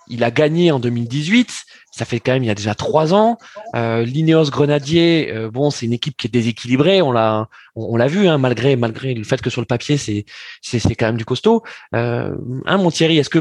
il, 0.09 0.23
a 0.23 0.31
gagné 0.31 0.71
en 0.71 0.79
2018. 0.79 1.51
Ça 1.91 2.05
fait 2.05 2.19
quand 2.19 2.33
même 2.33 2.43
il 2.43 2.47
y 2.47 2.51
a 2.51 2.55
déjà 2.55 2.75
trois 2.75 3.13
ans. 3.13 3.37
L'Ineos 3.73 4.49
Grenadier, 4.51 5.33
bon, 5.51 5.71
c'est 5.71 5.85
une 5.85 5.93
équipe 5.93 6.15
qui 6.15 6.27
est 6.27 6.29
déséquilibrée. 6.29 7.01
On 7.01 7.11
l'a, 7.11 7.49
on, 7.75 7.95
l'a 7.95 8.07
vu, 8.07 8.27
hein, 8.27 8.37
malgré 8.37 8.75
malgré 8.75 9.13
le 9.13 9.23
fait 9.23 9.41
que 9.41 9.49
sur 9.49 9.61
le 9.61 9.67
papier 9.67 9.97
c'est 9.97 10.25
c'est, 10.61 10.79
c'est 10.79 10.95
quand 10.95 11.05
même 11.07 11.17
du 11.17 11.25
costaud. 11.25 11.63
Euh, 11.95 12.35
hein, 12.65 12.77
mon 12.77 12.91
Thierry, 12.91 13.17
est-ce 13.17 13.29
que 13.29 13.39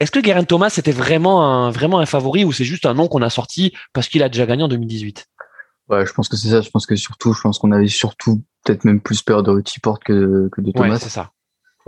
est-ce 0.00 0.10
que 0.10 0.18
Guerin 0.18 0.44
Thomas 0.44 0.70
c'était 0.70 0.92
vraiment 0.92 1.46
un, 1.46 1.70
vraiment 1.70 1.98
un 1.98 2.06
favori 2.06 2.44
ou 2.44 2.52
c'est 2.52 2.64
juste 2.64 2.86
un 2.86 2.94
nom 2.94 3.08
qu'on 3.08 3.22
a 3.22 3.30
sorti 3.30 3.72
parce 3.92 4.08
qu'il 4.08 4.22
a 4.22 4.28
déjà 4.28 4.46
gagné 4.46 4.62
en 4.62 4.68
2018 4.68 5.26
Ouais, 5.88 6.04
je 6.04 6.12
pense 6.12 6.28
que 6.28 6.36
c'est 6.36 6.48
ça. 6.48 6.60
Je 6.62 6.70
pense 6.70 6.84
que 6.84 6.96
surtout, 6.96 7.32
je 7.32 7.40
pense 7.40 7.58
qu'on 7.58 7.70
avait 7.70 7.86
surtout 7.86 8.42
peut-être 8.64 8.84
même 8.84 9.00
plus 9.00 9.22
peur 9.22 9.44
de 9.44 9.52
Richie 9.52 9.78
Porte 9.78 10.02
que, 10.02 10.48
que 10.50 10.60
de 10.60 10.72
Thomas. 10.72 10.90
Ouais, 10.90 10.98
c'est 10.98 11.08
ça. 11.08 11.30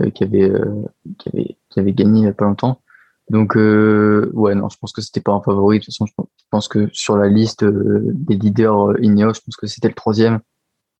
Euh, 0.01 0.09
qui, 0.09 0.23
avait, 0.23 0.49
euh, 0.49 0.85
qui, 1.17 1.29
avait, 1.33 1.57
qui 1.69 1.79
avait 1.81 1.91
gagné 1.91 2.19
il 2.19 2.23
n'y 2.23 2.29
a 2.29 2.33
pas 2.33 2.45
longtemps. 2.45 2.81
Donc, 3.29 3.55
euh, 3.55 4.31
ouais, 4.33 4.55
non, 4.55 4.69
je 4.69 4.77
pense 4.77 4.91
que 4.91 5.01
c'était 5.01 5.21
pas 5.21 5.33
un 5.33 5.41
favori. 5.41 5.79
De 5.79 5.83
toute 5.83 5.93
façon, 5.93 6.05
je 6.07 6.43
pense 6.49 6.67
que 6.67 6.89
sur 6.93 7.15
la 7.17 7.27
liste 7.27 7.63
euh, 7.63 8.01
des 8.05 8.35
leaders 8.35 8.91
euh, 8.91 9.01
Ineos, 9.01 9.35
je 9.35 9.41
pense 9.41 9.55
que 9.55 9.67
c'était 9.67 9.87
le 9.87 9.93
troisième. 9.93 10.39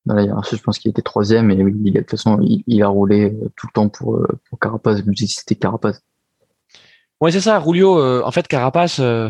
Dans 0.06 0.16
la 0.16 0.24
hiérarchie, 0.24 0.56
je 0.56 0.64
pense 0.64 0.80
qu'il 0.80 0.92
était 0.92 1.02
troisième. 1.02 1.52
Et 1.52 1.56
il, 1.56 1.94
de 1.94 2.00
toute 2.00 2.12
façon, 2.12 2.40
il, 2.42 2.84
a 2.84 2.88
roulé 2.88 3.36
tout 3.56 3.68
le 3.68 3.74
temps 3.74 3.90
pour, 3.90 4.26
pour 4.48 4.60
Carapace, 4.60 5.02
vu 5.02 5.14
que 5.14 5.26
c'était 5.26 5.56
Carapace. 5.56 6.02
Ouais, 7.22 7.32
c'est 7.32 7.42
ça, 7.42 7.60
Rulio. 7.60 8.00
Euh, 8.00 8.22
en 8.24 8.32
fait, 8.32 8.48
Carapace, 8.48 9.00
euh, 9.00 9.30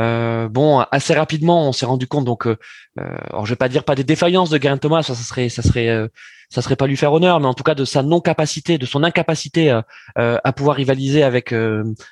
euh, 0.00 0.48
bon, 0.48 0.80
assez 0.90 1.14
rapidement, 1.14 1.68
on 1.68 1.72
s'est 1.72 1.86
rendu 1.86 2.06
compte. 2.06 2.24
Donc, 2.24 2.46
euh, 2.46 2.56
alors 2.96 3.46
je 3.46 3.52
vais 3.52 3.56
pas 3.56 3.68
dire 3.68 3.84
pas 3.84 3.94
des 3.94 4.04
défaillances 4.04 4.50
de 4.50 4.60
Geraint 4.60 4.78
Thomas, 4.78 5.02
ça, 5.02 5.14
ça 5.14 5.22
serait, 5.22 5.48
ça 5.48 5.62
serait, 5.62 6.08
ça 6.48 6.62
serait 6.62 6.76
pas 6.76 6.86
lui 6.86 6.96
faire 6.96 7.12
honneur, 7.12 7.38
mais 7.38 7.46
en 7.46 7.54
tout 7.54 7.62
cas 7.62 7.74
de 7.74 7.84
sa 7.84 8.02
non-capacité, 8.02 8.78
de 8.78 8.86
son 8.86 9.04
incapacité 9.04 9.70
à 10.16 10.52
pouvoir 10.52 10.76
rivaliser 10.76 11.22
avec 11.22 11.54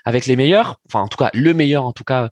avec 0.05 0.27
les 0.27 0.37
meilleurs. 0.37 0.81
Enfin, 0.87 1.01
en 1.01 1.09
tout 1.09 1.17
cas, 1.19 1.31
le 1.35 1.55
meilleur, 1.55 1.85
en 1.85 1.93
tout 1.93 2.05
cas, 2.05 2.31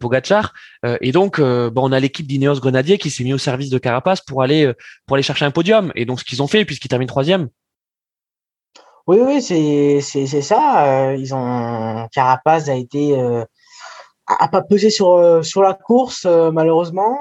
Pogachar. 0.00 0.52
et 1.00 1.12
donc, 1.12 1.40
bon, 1.40 1.72
on 1.76 1.92
a 1.92 2.00
l'équipe 2.00 2.26
d'Ineos 2.26 2.60
Grenadier 2.60 2.98
qui 2.98 3.10
s'est 3.10 3.24
mis 3.24 3.32
au 3.32 3.38
service 3.38 3.70
de 3.70 3.78
Carapace 3.78 4.20
pour 4.20 4.42
aller 4.42 4.72
pour 5.06 5.16
aller 5.16 5.22
chercher 5.22 5.44
un 5.44 5.50
podium. 5.50 5.92
Et 5.94 6.04
donc, 6.04 6.20
ce 6.20 6.24
qu'ils 6.24 6.42
ont 6.42 6.48
fait, 6.48 6.64
puisqu'ils 6.64 6.88
terminent 6.88 7.08
troisième, 7.08 7.48
oui, 9.10 9.18
oui, 9.26 9.42
c'est 9.42 10.42
ça. 10.42 11.10
Euh, 11.10 11.16
ils 11.16 11.34
ont 11.34 12.06
Carapaz 12.12 12.70
a 12.70 12.74
été 12.74 13.18
euh, 13.18 13.44
a, 14.38 14.48
pas 14.48 14.62
pesé 14.62 14.90
sur 14.90 15.12
euh, 15.12 15.42
sur 15.42 15.62
la 15.62 15.74
course 15.74 16.26
malheureusement. 16.26 17.16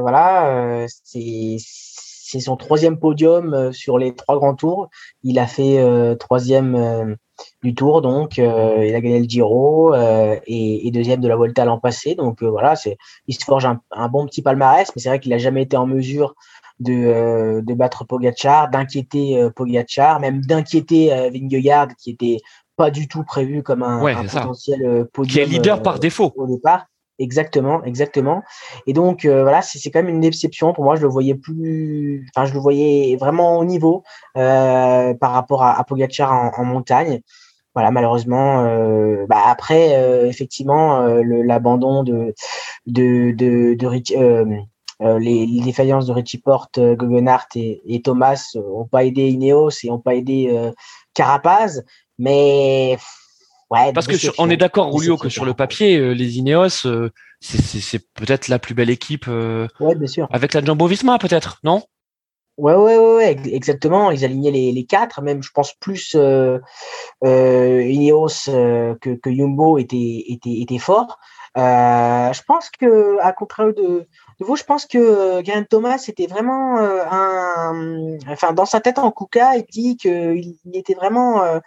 voilà, 0.00 0.86
c'est 1.04 1.56
c'est 1.58 2.40
son 2.40 2.56
troisième 2.56 2.98
podium 2.98 3.72
sur 3.72 3.98
les 3.98 4.14
trois 4.14 4.36
grands 4.36 4.54
tours. 4.54 4.88
Il 5.22 5.38
a 5.38 5.46
fait 5.46 5.84
troisième 6.18 7.16
du 7.62 7.74
tour, 7.74 8.00
donc 8.02 8.38
il 8.38 8.44
a 8.44 9.00
gagné 9.00 9.20
le 9.20 9.28
Giro 9.28 9.94
et, 9.94 10.86
et, 10.86 10.90
deuxième 10.90 11.20
de 11.20 11.28
la 11.28 11.36
Volta 11.36 11.64
l'an 11.64 11.78
passé. 11.78 12.14
Donc 12.14 12.42
voilà, 12.42 12.74
c'est 12.76 12.96
il 13.26 13.34
se 13.34 13.44
forge 13.44 13.66
un, 13.66 13.80
un, 13.90 14.08
bon 14.08 14.26
petit 14.26 14.40
palmarès, 14.40 14.90
mais 14.94 15.02
c'est 15.02 15.10
vrai 15.10 15.20
qu'il 15.20 15.32
a 15.34 15.38
jamais 15.38 15.62
été 15.62 15.76
en 15.76 15.86
mesure 15.86 16.34
de, 16.82 16.92
euh, 16.92 17.62
de 17.62 17.74
battre 17.74 18.04
Pogachar, 18.04 18.68
d'inquiéter 18.68 19.40
euh, 19.40 19.50
Pogachar, 19.50 20.20
même 20.20 20.40
d'inquiéter 20.40 21.12
euh, 21.12 21.30
Vingegaard 21.30 21.88
qui 21.96 22.10
était 22.10 22.38
pas 22.76 22.90
du 22.90 23.08
tout 23.08 23.24
prévu 23.24 23.62
comme 23.62 23.82
un, 23.82 24.00
potentiel 24.00 25.06
podium. 25.12 25.32
Qui 25.32 25.40
est 25.40 25.46
leader 25.46 25.82
par 25.82 25.98
défaut. 25.98 26.32
Au 26.36 26.46
départ. 26.46 26.86
Exactement, 27.18 27.84
exactement. 27.84 28.42
Et 28.86 28.94
donc 28.94 29.26
voilà, 29.26 29.62
c'est 29.62 29.90
quand 29.90 30.00
même 30.00 30.08
une 30.08 30.20
déception 30.20 30.72
pour 30.72 30.82
moi. 30.82 30.96
Je 30.96 31.02
le 31.02 31.08
voyais 31.08 31.34
plus, 31.34 32.26
enfin 32.34 32.46
je 32.46 32.54
le 32.54 32.58
voyais 32.58 33.16
vraiment 33.16 33.58
au 33.58 33.64
niveau 33.64 34.02
par 34.34 35.32
rapport 35.32 35.62
à, 35.62 35.78
à 35.78 35.84
Pogacar 35.84 36.32
en, 36.58 36.64
montagne. 36.64 37.20
Voilà, 37.74 37.90
malheureusement, 37.90 38.64
bah 39.28 39.42
après 39.46 40.26
effectivement 40.26 41.02
l'abandon 41.22 42.02
de 42.02 42.34
de 42.86 43.32
de, 43.36 43.74
de, 43.74 43.86
euh, 45.02 45.18
les, 45.18 45.60
défaillances 45.62 46.06
de 46.06 46.12
Richie 46.12 46.38
Porte, 46.38 46.78
euh, 46.78 46.94
Guggenhardt 46.94 47.48
et, 47.56 48.02
Thomas 48.02 48.52
n'ont 48.54 48.82
euh, 48.82 48.88
pas 48.90 49.04
aidé 49.04 49.28
Ineos 49.30 49.70
et 49.82 49.88
n'ont 49.88 49.98
pas 49.98 50.14
aidé 50.14 50.70
Carapaz, 51.14 51.82
mais 52.18 52.96
ouais. 53.70 53.92
Parce 53.92 54.06
que 54.06 54.16
on 54.38 54.50
est 54.50 54.56
d'accord, 54.56 54.92
Rulio, 54.94 55.16
que 55.16 55.28
sur 55.28 55.44
le 55.44 55.54
papier, 55.54 56.14
les 56.14 56.38
Ineos, 56.38 56.86
c'est 57.40 58.06
peut-être 58.14 58.48
la 58.48 58.58
plus 58.58 58.74
belle 58.74 58.90
équipe. 58.90 59.28
bien 59.28 60.06
sûr. 60.06 60.28
Avec 60.30 60.54
la 60.54 60.64
Jumbo 60.64 60.86
Visma, 60.86 61.18
peut-être, 61.18 61.58
non? 61.64 61.82
Ouais, 62.58 62.74
ouais, 62.74 62.98
ouais, 62.98 63.36
exactement. 63.46 64.10
Ils 64.10 64.24
alignaient 64.26 64.50
les, 64.50 64.72
les 64.72 64.84
quatre, 64.84 65.22
même 65.22 65.42
je 65.42 65.50
pense 65.54 65.72
plus 65.72 66.14
euh, 66.14 66.58
Ineos 67.24 68.44
que, 68.46 69.14
que 69.14 69.34
Jumbo 69.34 69.78
était, 69.78 70.24
était, 70.28 70.60
était 70.60 70.78
fort. 70.78 71.18
Euh, 71.58 72.32
je 72.32 72.42
pense 72.46 72.70
que, 72.70 73.18
à 73.20 73.32
contraire 73.32 73.74
de, 73.74 74.06
de 74.40 74.44
vous, 74.44 74.56
je 74.56 74.64
pense 74.64 74.86
que 74.86 74.96
euh, 74.96 75.44
Geraint 75.44 75.64
Thomas 75.64 76.02
était 76.08 76.26
vraiment 76.26 76.78
euh, 76.78 77.04
un, 77.10 78.16
enfin 78.28 78.52
dans 78.52 78.64
sa 78.64 78.80
tête 78.80 78.98
en 78.98 79.10
Kuka, 79.10 79.56
il 79.56 79.64
dit 79.70 79.96
qu'il 79.98 80.56
était 80.72 80.94
vraiment 80.94 81.42
euh, 81.42 81.60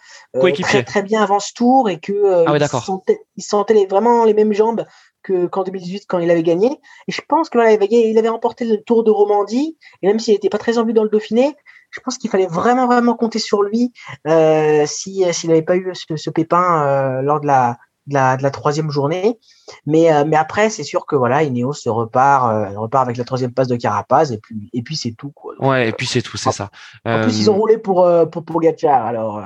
très, 0.62 0.84
très 0.84 1.04
bien 1.04 1.22
avant 1.22 1.40
ce 1.40 1.54
tour 1.54 1.90
et 1.90 2.00
que 2.00 2.46
ah 2.48 2.58
il, 2.58 2.68
sentait, 2.68 3.22
il 3.36 3.44
sentait 3.44 3.86
vraiment 3.86 4.26
les 4.26 4.34
mêmes 4.34 4.54
jambes 4.54 4.86
que 5.22 5.46
qu'en 5.46 5.64
2018 5.64 6.06
quand 6.08 6.18
il 6.18 6.32
avait 6.32 6.44
gagné. 6.44 6.80
Et 7.08 7.12
je 7.12 7.22
pense 7.28 7.50
que 7.50 7.58
voilà, 7.60 7.72
il, 7.72 7.76
avait, 7.76 7.88
il 8.10 8.18
avait 8.18 8.30
remporté 8.30 8.66
le 8.66 8.82
Tour 8.82 9.04
de 9.04 9.12
Romandie. 9.12 9.78
Et 10.02 10.08
même 10.08 10.20
s'il 10.20 10.34
n'était 10.34 10.50
pas 10.50 10.58
très 10.58 10.80
en 10.80 10.86
vue 10.86 10.94
dans 10.94 11.04
le 11.04 11.10
Dauphiné, 11.10 11.56
je 11.92 12.00
pense 12.00 12.18
qu'il 12.18 12.30
fallait 12.30 12.48
vraiment 12.48 12.88
vraiment 12.88 13.16
compter 13.16 13.40
sur 13.40 13.62
lui 13.64 13.94
euh, 14.28 14.86
si 14.86 15.24
s'il 15.32 15.50
n'avait 15.50 15.62
pas 15.62 15.78
eu 15.78 15.92
ce, 15.94 16.16
ce 16.16 16.30
pépin 16.30 16.86
euh, 16.88 17.22
lors 17.22 17.40
de 17.40 17.48
la 17.48 17.78
de 18.08 18.14
la, 18.14 18.38
de 18.38 18.44
la 18.44 18.52
troisième 18.52 18.92
journée. 18.92 19.40
Mais, 19.86 20.14
euh, 20.14 20.26
mais 20.26 20.36
après, 20.36 20.70
c'est 20.70 20.84
sûr 20.84 21.06
que 21.06 21.16
voilà, 21.16 21.44
Ineos 21.44 21.74
se 21.74 21.90
repart, 21.90 22.52
euh, 22.52 22.80
repart 22.80 23.06
avec 23.06 23.18
la 23.18 23.24
troisième 23.24 23.52
passe 23.52 23.68
de 23.68 23.76
Carapaz 23.76 24.32
et 24.32 24.38
puis, 24.38 24.70
et 24.74 24.82
puis 24.84 24.96
c'est 24.96 25.14
tout. 25.14 25.32
Quoi. 25.32 25.56
ouais, 25.60 25.90
et 25.90 25.92
puis 25.92 26.06
c'est 26.06 26.22
tout, 26.22 26.38
c'est 26.38 26.52
ça. 26.52 26.70
En 27.06 27.22
plus, 27.22 27.40
ils 27.40 27.50
ont 27.50 27.56
euh, 27.56 27.58
roulé 27.58 27.78
pour, 27.78 28.08
pour, 28.32 28.46
pour 28.46 28.62
Gatchar, 28.62 29.06
alors. 29.06 29.44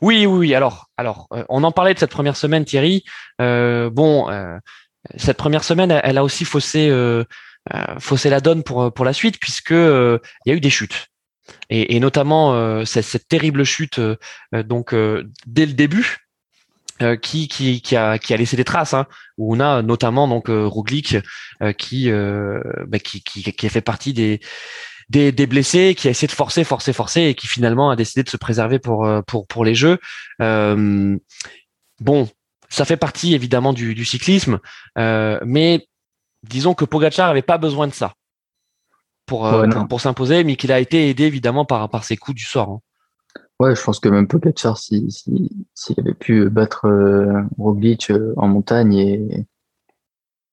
Oui, 0.00 0.26
oui, 0.26 0.38
oui. 0.38 0.54
Alors, 0.54 0.90
alors 0.96 1.28
on 1.48 1.64
en 1.64 1.72
parlait 1.72 1.94
de 1.94 1.98
cette 1.98 2.10
première 2.10 2.36
semaine, 2.36 2.64
Thierry. 2.64 3.04
bon, 3.38 4.28
cette 5.16 5.36
première 5.36 5.64
semaine, 5.64 6.00
elle 6.02 6.18
a 6.18 6.24
aussi 6.24 6.44
faussé, 6.44 6.92
faussé 7.98 8.30
la 8.30 8.40
donne 8.40 8.62
pour, 8.62 8.92
pour 8.92 9.04
la 9.04 9.12
suite, 9.12 9.38
puisque 9.40 9.70
il 9.70 10.20
y 10.46 10.50
a 10.50 10.54
eu 10.54 10.60
des 10.60 10.70
chutes. 10.70 11.08
Et, 11.70 11.96
et 11.96 12.00
notamment 12.00 12.84
cette, 12.84 13.04
cette, 13.04 13.26
terrible 13.26 13.64
chute 13.64 14.00
donc 14.52 14.94
dès 15.46 15.66
le 15.66 15.72
début 15.72 16.18
euh, 17.02 17.16
qui, 17.16 17.48
qui, 17.48 17.80
qui, 17.80 17.96
a, 17.96 18.18
qui 18.18 18.34
a 18.34 18.36
laissé 18.36 18.56
des 18.56 18.64
traces, 18.64 18.94
hein, 18.94 19.06
où 19.38 19.54
on 19.54 19.60
a 19.60 19.82
notamment 19.82 20.28
donc 20.28 20.48
euh, 20.48 20.66
Roglic 20.66 21.16
euh, 21.62 21.72
qui, 21.72 22.10
bah, 22.10 22.98
qui, 22.98 23.22
qui, 23.22 23.42
qui 23.42 23.66
a 23.66 23.68
fait 23.68 23.80
partie 23.80 24.12
des 24.12 24.40
des, 25.08 25.30
des, 25.30 25.46
blessés, 25.46 25.94
qui 25.94 26.08
a 26.08 26.10
essayé 26.10 26.28
de 26.28 26.32
forcer, 26.32 26.64
forcer, 26.64 26.92
forcer, 26.94 27.22
et 27.22 27.34
qui 27.34 27.46
finalement 27.46 27.90
a 27.90 27.96
décidé 27.96 28.22
de 28.22 28.30
se 28.30 28.36
préserver 28.36 28.78
pour 28.78 29.06
pour 29.26 29.46
pour 29.46 29.64
les 29.64 29.74
Jeux. 29.74 29.98
bon, 30.38 32.28
ça 32.68 32.84
fait 32.84 32.96
partie 32.96 33.34
évidemment 33.34 33.72
du, 33.74 33.94
du 33.94 34.04
cyclisme, 34.04 34.58
mais 34.96 35.86
disons 36.44 36.74
que 36.74 36.84
Pogacar 36.84 37.28
avait 37.28 37.42
pas 37.42 37.58
besoin 37.58 37.88
de 37.88 37.92
ça 37.92 38.14
pour 39.26 39.52
pour, 39.88 40.00
s'imposer, 40.00 40.44
mais 40.44 40.56
qu'il 40.56 40.72
a 40.72 40.80
été 40.80 41.10
aidé 41.10 41.24
évidemment 41.24 41.66
par 41.66 41.90
par 41.90 42.04
ses 42.04 42.16
coups 42.16 42.36
du 42.36 42.44
sort. 42.44 42.70
Hein. 42.70 42.80
Ouais, 43.62 43.76
je 43.76 43.82
pense 43.84 44.00
que 44.00 44.08
même 44.08 44.26
Pogacar, 44.26 44.76
s'il 44.76 45.12
si, 45.12 45.48
si, 45.72 45.94
avait 45.96 46.14
pu 46.14 46.50
battre 46.50 46.86
euh, 46.86 47.42
Roglic 47.56 48.10
euh, 48.10 48.34
en 48.36 48.48
montagne 48.48 48.94
et 48.94 49.46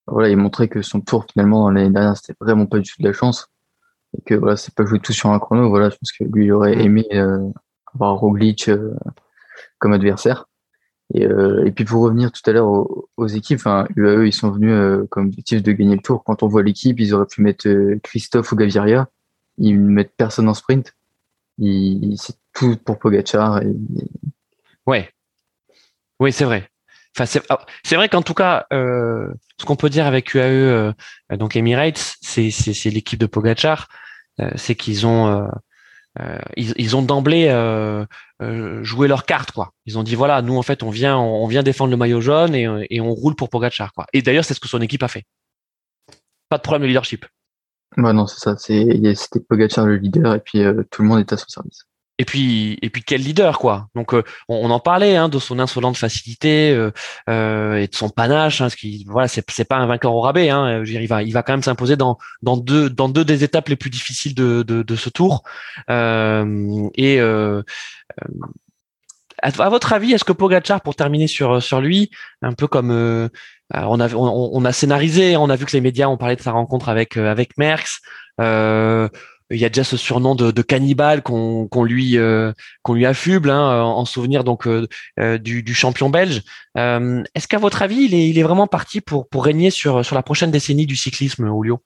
voilà, 0.06 0.28
il 0.28 0.36
montrait 0.36 0.68
que 0.68 0.80
son 0.80 1.00
tour 1.00 1.26
finalement 1.28 1.70
l'année 1.70 1.90
dernière, 1.90 2.16
c'était 2.16 2.36
vraiment 2.40 2.66
pas 2.66 2.78
du 2.78 2.88
tout 2.88 3.02
de 3.02 3.08
la 3.08 3.12
chance 3.12 3.48
et 4.16 4.22
que 4.22 4.36
voilà, 4.36 4.56
c'est 4.56 4.72
pas 4.76 4.84
joué 4.86 5.00
tout 5.00 5.12
sur 5.12 5.30
un 5.30 5.40
chrono. 5.40 5.68
Voilà, 5.70 5.90
je 5.90 5.96
pense 5.96 6.12
que 6.12 6.22
lui 6.22 6.44
il 6.44 6.52
aurait 6.52 6.76
mm. 6.76 6.80
aimé 6.82 7.06
euh, 7.14 7.50
avoir 7.92 8.16
Roglic 8.16 8.68
euh, 8.68 8.94
comme 9.78 9.92
adversaire. 9.92 10.46
Et, 11.12 11.24
et 11.24 11.72
puis 11.72 11.84
pour 11.84 12.02
revenir 12.02 12.30
tout 12.30 12.48
à 12.48 12.52
l'heure 12.52 12.68
aux, 13.16 13.26
équipes, 13.26 13.58
enfin, 13.58 13.88
UAE 13.96 14.26
ils 14.26 14.32
sont 14.32 14.52
venus 14.52 15.08
comme 15.10 15.26
objectif 15.26 15.60
de 15.64 15.72
gagner 15.72 15.96
le 15.96 16.02
tour. 16.02 16.22
Quand 16.22 16.44
on 16.44 16.46
voit 16.46 16.62
l'équipe, 16.62 17.00
ils 17.00 17.12
auraient 17.12 17.26
pu 17.26 17.42
mettre 17.42 17.68
Christophe 18.04 18.52
ou 18.52 18.56
Gaviria, 18.56 19.08
ils 19.58 19.76
mettent 19.76 20.14
personne 20.16 20.48
en 20.48 20.54
sprint. 20.54 20.94
C'est 21.58 22.36
tout 22.60 22.76
pour 22.76 22.98
Pogachar. 22.98 23.62
Et... 23.62 23.74
Ouais, 24.86 25.10
oui, 26.20 26.32
c'est 26.32 26.44
vrai. 26.44 26.68
Enfin, 27.18 27.40
ah, 27.48 27.64
c'est 27.82 27.96
vrai 27.96 28.08
qu'en 28.08 28.22
tout 28.22 28.34
cas, 28.34 28.66
euh, 28.72 29.32
ce 29.58 29.64
qu'on 29.64 29.76
peut 29.76 29.90
dire 29.90 30.06
avec 30.06 30.34
UAE, 30.34 30.40
euh, 30.42 30.92
donc 31.32 31.56
Emirates, 31.56 32.16
c'est 32.20 32.50
l'équipe 32.84 33.18
de 33.18 33.26
Pogachar, 33.26 33.88
euh, 34.40 34.50
c'est 34.56 34.74
qu'ils 34.74 35.06
ont 35.06 35.48
ils, 36.56 36.96
ont 36.96 37.02
d'emblée 37.02 37.48
joué 38.82 39.08
leur 39.08 39.24
carte 39.24 39.52
quoi. 39.52 39.72
Ils 39.86 39.98
ont 39.98 40.02
dit 40.02 40.14
voilà, 40.14 40.42
nous 40.42 40.56
en 40.56 40.62
fait 40.62 40.82
on 40.82 40.90
vient 40.90 41.16
on, 41.18 41.46
vient 41.46 41.62
défendre 41.62 41.90
le 41.90 41.96
maillot 41.96 42.20
jaune 42.20 42.54
et, 42.54 42.68
et 42.90 43.00
on 43.00 43.12
roule 43.12 43.34
pour 43.34 43.48
Pogachar 43.48 43.92
quoi. 43.92 44.06
Et 44.12 44.22
d'ailleurs 44.22 44.44
c'est 44.44 44.54
ce 44.54 44.60
que 44.60 44.68
son 44.68 44.80
équipe 44.80 45.02
a 45.02 45.08
fait. 45.08 45.24
Pas 46.48 46.58
de 46.58 46.62
problème 46.62 46.82
de 46.82 46.88
leadership. 46.88 47.26
Bah 47.96 48.12
non, 48.12 48.26
c'est 48.26 48.38
ça. 48.38 48.56
C'était 48.56 49.40
Pogacar 49.40 49.86
le 49.86 49.96
leader 49.96 50.34
et 50.34 50.40
puis 50.40 50.62
tout 50.90 51.02
le 51.02 51.08
monde 51.08 51.20
est 51.20 51.32
à 51.32 51.36
son 51.36 51.48
service. 51.48 51.86
Et 52.20 52.24
puis, 52.26 52.78
et 52.82 52.90
puis 52.90 53.02
quel 53.02 53.22
leader 53.22 53.58
quoi. 53.58 53.88
Donc 53.94 54.12
euh, 54.12 54.22
on, 54.48 54.70
en 54.70 54.78
parlait 54.78 55.16
hein, 55.16 55.30
de 55.30 55.38
son 55.38 55.58
insolente 55.58 55.96
facilité 55.96 56.70
euh, 57.28 57.76
et 57.76 57.86
de 57.86 57.94
son 57.94 58.10
panache. 58.10 58.60
Hein, 58.60 58.68
ce 58.68 58.76
qui 58.76 59.06
voilà, 59.08 59.26
c'est 59.26 59.42
c'est 59.50 59.64
pas 59.64 59.78
un 59.78 59.86
vainqueur 59.86 60.14
au 60.14 60.20
rabais. 60.20 60.50
Hein, 60.50 60.84
il 60.84 61.08
va 61.08 61.22
il 61.22 61.32
va 61.32 61.42
quand 61.42 61.54
même 61.54 61.62
s'imposer 61.62 61.96
dans 61.96 62.18
dans 62.42 62.58
deux 62.58 62.90
dans 62.90 63.08
deux 63.08 63.24
des 63.24 63.42
étapes 63.42 63.70
les 63.70 63.76
plus 63.76 63.88
difficiles 63.88 64.34
de 64.34 64.62
de, 64.62 64.82
de 64.82 64.96
ce 64.96 65.08
tour. 65.08 65.44
et 65.88 67.20
à, 69.42 69.68
votre 69.70 69.94
avis, 69.94 70.12
est-ce 70.12 70.24
que 70.24 70.32
Pogacar, 70.32 70.82
pour 70.82 70.94
terminer 70.94 71.26
sur 71.26 71.62
sur 71.62 71.80
lui, 71.80 72.10
un 72.42 72.52
peu 72.52 72.66
comme 72.66 72.90
euh, 73.76 73.82
on 73.86 74.00
a 74.00 74.12
on, 74.14 74.64
a 74.64 74.72
scénarisé, 74.72 75.36
on 75.36 75.48
a 75.48 75.56
vu 75.56 75.64
que 75.64 75.72
les 75.72 75.80
médias 75.80 76.08
ont 76.08 76.16
parlé 76.16 76.36
de 76.36 76.40
sa 76.40 76.52
rencontre 76.52 76.88
avec 76.88 77.16
euh, 77.16 77.30
avec 77.30 77.56
Merckx. 77.56 78.00
Euh, 78.40 79.08
il 79.50 79.58
y 79.58 79.64
a 79.64 79.68
déjà 79.68 79.84
ce 79.84 79.96
surnom 79.96 80.34
de, 80.34 80.50
de 80.50 80.62
cannibale 80.62 81.22
qu'on 81.22 81.84
lui 81.84 82.16
qu'on 82.82 82.94
lui 82.94 83.06
affuble 83.06 83.50
hein, 83.50 83.82
en 83.82 84.04
souvenir 84.04 84.44
donc 84.44 84.68
du, 85.18 85.62
du, 85.62 85.74
champion 85.74 86.10
belge. 86.10 86.42
Est-ce 86.76 87.48
qu'à 87.48 87.58
votre 87.58 87.82
avis, 87.82 88.04
il 88.04 88.14
est, 88.14 88.28
il 88.28 88.38
est 88.38 88.42
vraiment 88.42 88.66
parti 88.66 89.00
pour 89.00 89.28
pour 89.28 89.44
régner 89.44 89.70
sur 89.70 90.04
sur 90.04 90.14
la 90.14 90.22
prochaine 90.22 90.50
décennie 90.50 90.86
du 90.86 90.96
cyclisme, 90.96 91.46
Julio? 91.46 91.80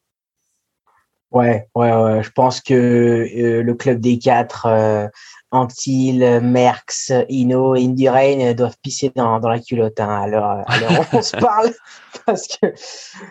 Ouais, 1.30 1.66
ouais, 1.74 1.92
ouais. 1.92 2.22
Je 2.22 2.30
pense 2.30 2.60
que 2.60 3.26
le 3.62 3.74
club 3.74 4.00
des 4.00 4.18
quatre 4.18 5.10
Antil, 5.54 6.40
Merckx, 6.42 7.12
Ino 7.28 7.76
et 7.76 8.54
doivent 8.54 8.76
pisser 8.82 9.12
dans, 9.14 9.38
dans 9.38 9.48
la 9.48 9.60
culotte 9.60 10.00
hein, 10.00 10.22
à 10.22 10.26
l'heure 10.26 10.64
on 11.12 11.22
se 11.22 11.36
parle 11.36 11.70
parce 12.26 12.48
que 12.48 12.66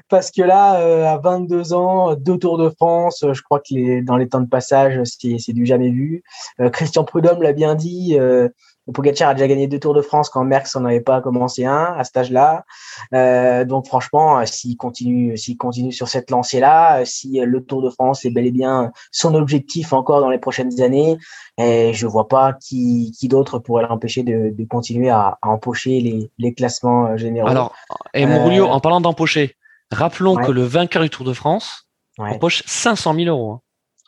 parce 0.08 0.32
que 0.32 0.42
là 0.42 0.80
euh, 0.80 1.06
à 1.06 1.18
22 1.18 1.74
ans 1.74 2.16
deux 2.16 2.38
Tours 2.38 2.58
de 2.58 2.70
France 2.70 3.26
je 3.30 3.42
crois 3.42 3.60
que 3.60 3.74
les, 3.74 4.02
dans 4.02 4.16
les 4.16 4.30
temps 4.30 4.40
de 4.40 4.48
passage 4.48 5.02
c'est 5.04 5.54
du 5.54 5.66
jamais 5.66 5.90
vu. 5.90 6.24
Euh, 6.62 6.70
Christian 6.70 7.04
Prudhomme 7.04 7.42
l'a 7.42 7.52
bien 7.52 7.76
dit 7.76 8.18
euh, 8.18 8.48
Pogacar 8.92 9.30
a 9.30 9.34
déjà 9.34 9.48
gagné 9.48 9.68
deux 9.68 9.80
Tours 9.80 9.94
de 9.94 10.02
France 10.02 10.30
quand 10.30 10.44
Merckx 10.44 10.76
n'en 10.76 10.86
avait 10.86 11.00
pas 11.00 11.22
commencé 11.22 11.64
un 11.64 11.94
à 11.98 12.04
cet 12.04 12.18
âge-là. 12.18 12.66
Euh, 13.14 13.64
donc 13.64 13.88
franchement, 13.88 14.40
euh, 14.40 14.46
s'il 14.46 14.76
continue, 14.76 15.38
s'il 15.38 15.58
continue 15.58 15.94
sur 15.94 16.10
cette 16.10 16.30
lancée-là, 16.30 17.00
euh, 17.00 17.06
si 17.06 17.40
le 17.40 17.64
Tour 17.64 17.82
de 17.82 17.90
France 17.90 18.26
est 18.26 18.30
bel 18.30 18.46
et 18.46 18.52
bien 18.52 18.92
son 19.12 19.36
objectif 19.36 19.94
encore 19.94 20.20
dans 20.20 20.30
les 20.30 20.38
prochaines 20.38 20.82
années, 20.82 21.18
et 21.58 21.94
je 21.94 22.08
vois 22.08 22.28
pas 22.28 22.54
qui, 22.54 23.16
qui 23.18 23.30
d'autre 23.30 23.60
pourrait 23.60 23.84
l'empêcher 23.88 24.24
de, 24.24 24.54
de, 24.54 24.66
continuer 24.66 25.10
à, 25.10 25.38
à 25.42 25.50
empocher 25.50 26.02
les, 26.02 26.30
les, 26.38 26.54
classements 26.54 27.16
généraux. 27.16 27.48
Alors, 27.48 27.76
et 28.14 28.26
Mourlio, 28.26 28.66
en 28.66 28.80
parlant 28.82 29.00
d'empocher, 29.00 29.56
rappelons 29.92 30.36
que 30.36 30.52
le 30.52 30.64
vainqueur 30.64 31.04
du 31.04 31.10
Tour 31.10 31.26
de 31.26 31.34
France 31.34 31.88
empoche 32.18 32.64
500 32.66 33.14
000 33.14 33.28
euros. 33.28 33.52
Hein. 33.54 33.60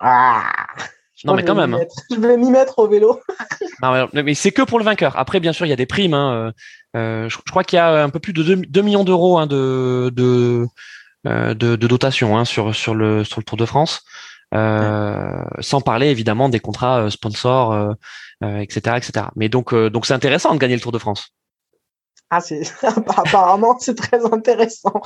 Ah 0.01 0.43
non, 1.23 1.33
mais 1.33 1.43
quand 1.43 1.55
même. 1.55 1.73
Hein. 1.73 1.81
Je 2.11 2.19
vais 2.19 2.37
m'y 2.37 2.51
mettre 2.51 2.79
au 2.79 2.87
vélo. 2.87 3.21
non, 3.81 4.07
mais 4.13 4.33
c'est 4.33 4.51
que 4.51 4.61
pour 4.61 4.79
le 4.79 4.85
vainqueur. 4.85 5.17
Après, 5.17 5.39
bien 5.39 5.53
sûr, 5.53 5.65
il 5.65 5.69
y 5.69 5.73
a 5.73 5.77
des 5.77 5.85
primes. 5.85 6.13
Hein. 6.13 6.51
Euh, 6.95 7.29
je, 7.29 7.37
crois 7.49 7.63
qu'il 7.63 7.77
y 7.77 7.79
a 7.79 8.03
un 8.03 8.09
peu 8.09 8.19
plus 8.19 8.33
de 8.33 8.55
2, 8.55 8.81
millions 8.81 9.03
d'euros 9.03 9.37
hein, 9.37 9.47
de, 9.47 10.11
de, 10.13 10.65
euh, 11.27 11.53
de, 11.53 11.75
de, 11.75 11.87
dotation 11.87 12.37
hein, 12.37 12.45
sur, 12.45 12.73
sur, 12.75 12.95
le, 12.95 13.23
sur 13.23 13.39
le 13.39 13.43
Tour 13.45 13.57
de 13.57 13.65
France. 13.65 14.03
Euh, 14.53 15.43
sans 15.59 15.81
parler 15.81 16.07
évidemment 16.07 16.49
des 16.49 16.59
contrats 16.59 17.01
euh, 17.01 17.09
sponsors, 17.09 17.73
euh, 17.73 18.57
etc., 18.59 18.97
etc. 18.97 19.27
Mais 19.35 19.49
donc, 19.49 19.73
donc 19.73 20.05
c'est 20.05 20.13
intéressant 20.13 20.53
de 20.53 20.59
gagner 20.59 20.75
le 20.75 20.81
Tour 20.81 20.91
de 20.91 20.97
France. 20.99 21.33
Ah, 22.29 22.41
c'est 22.41 22.61
apparemment 23.17 23.77
c'est 23.79 23.95
très 23.95 24.23
intéressant. 24.25 25.01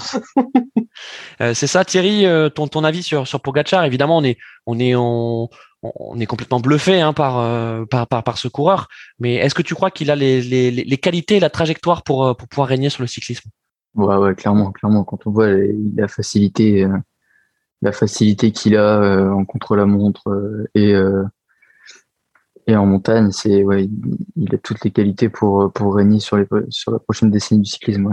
c'est 1.39 1.67
ça, 1.67 1.83
Thierry, 1.83 2.25
ton, 2.53 2.67
ton 2.67 2.83
avis 2.83 3.03
sur 3.03 3.27
sur 3.27 3.41
Pogacar? 3.41 3.83
Évidemment, 3.85 4.17
on 4.17 4.23
est 4.23 4.37
on 4.65 4.79
est 4.79 4.95
on, 4.95 5.49
on 5.81 6.19
est 6.19 6.25
complètement 6.25 6.59
bluffé 6.59 6.99
hein, 7.01 7.13
euh, 7.19 7.85
par, 7.85 8.07
par, 8.07 8.23
par, 8.23 8.37
ce 8.37 8.47
coureur. 8.47 8.87
Mais 9.19 9.35
est-ce 9.35 9.55
que 9.55 9.61
tu 9.61 9.75
crois 9.75 9.91
qu'il 9.91 10.11
a 10.11 10.15
les, 10.15 10.41
les, 10.41 10.71
les 10.71 10.97
qualités 10.97 11.37
et 11.37 11.39
la 11.39 11.49
trajectoire 11.49 12.03
pour, 12.03 12.25
euh, 12.25 12.33
pour 12.33 12.47
pouvoir 12.47 12.67
régner 12.67 12.89
sur 12.89 13.01
le 13.01 13.07
cyclisme? 13.07 13.49
Ouais, 13.95 14.15
ouais, 14.15 14.35
clairement, 14.35 14.71
clairement. 14.71 15.03
Quand 15.03 15.25
on 15.25 15.31
voit 15.31 15.49
la 15.95 16.07
facilité, 16.07 16.83
euh, 16.83 16.97
la 17.81 17.91
facilité 17.91 18.51
qu'il 18.51 18.75
a 18.75 19.31
en 19.33 19.45
contre-la-montre 19.45 20.63
et 20.75 20.93
et 22.67 22.75
en 22.75 22.85
montagne, 22.85 23.31
c'est 23.31 23.63
ouais, 23.63 23.89
il 24.35 24.53
a 24.53 24.57
toutes 24.59 24.83
les 24.83 24.91
qualités 24.91 25.29
pour 25.29 25.71
pour 25.71 25.95
régner 25.95 26.19
sur 26.19 26.37
les 26.37 26.45
sur 26.69 26.91
la 26.91 26.99
prochaine 26.99 27.31
décennie 27.31 27.61
du 27.61 27.69
cyclisme. 27.69 28.07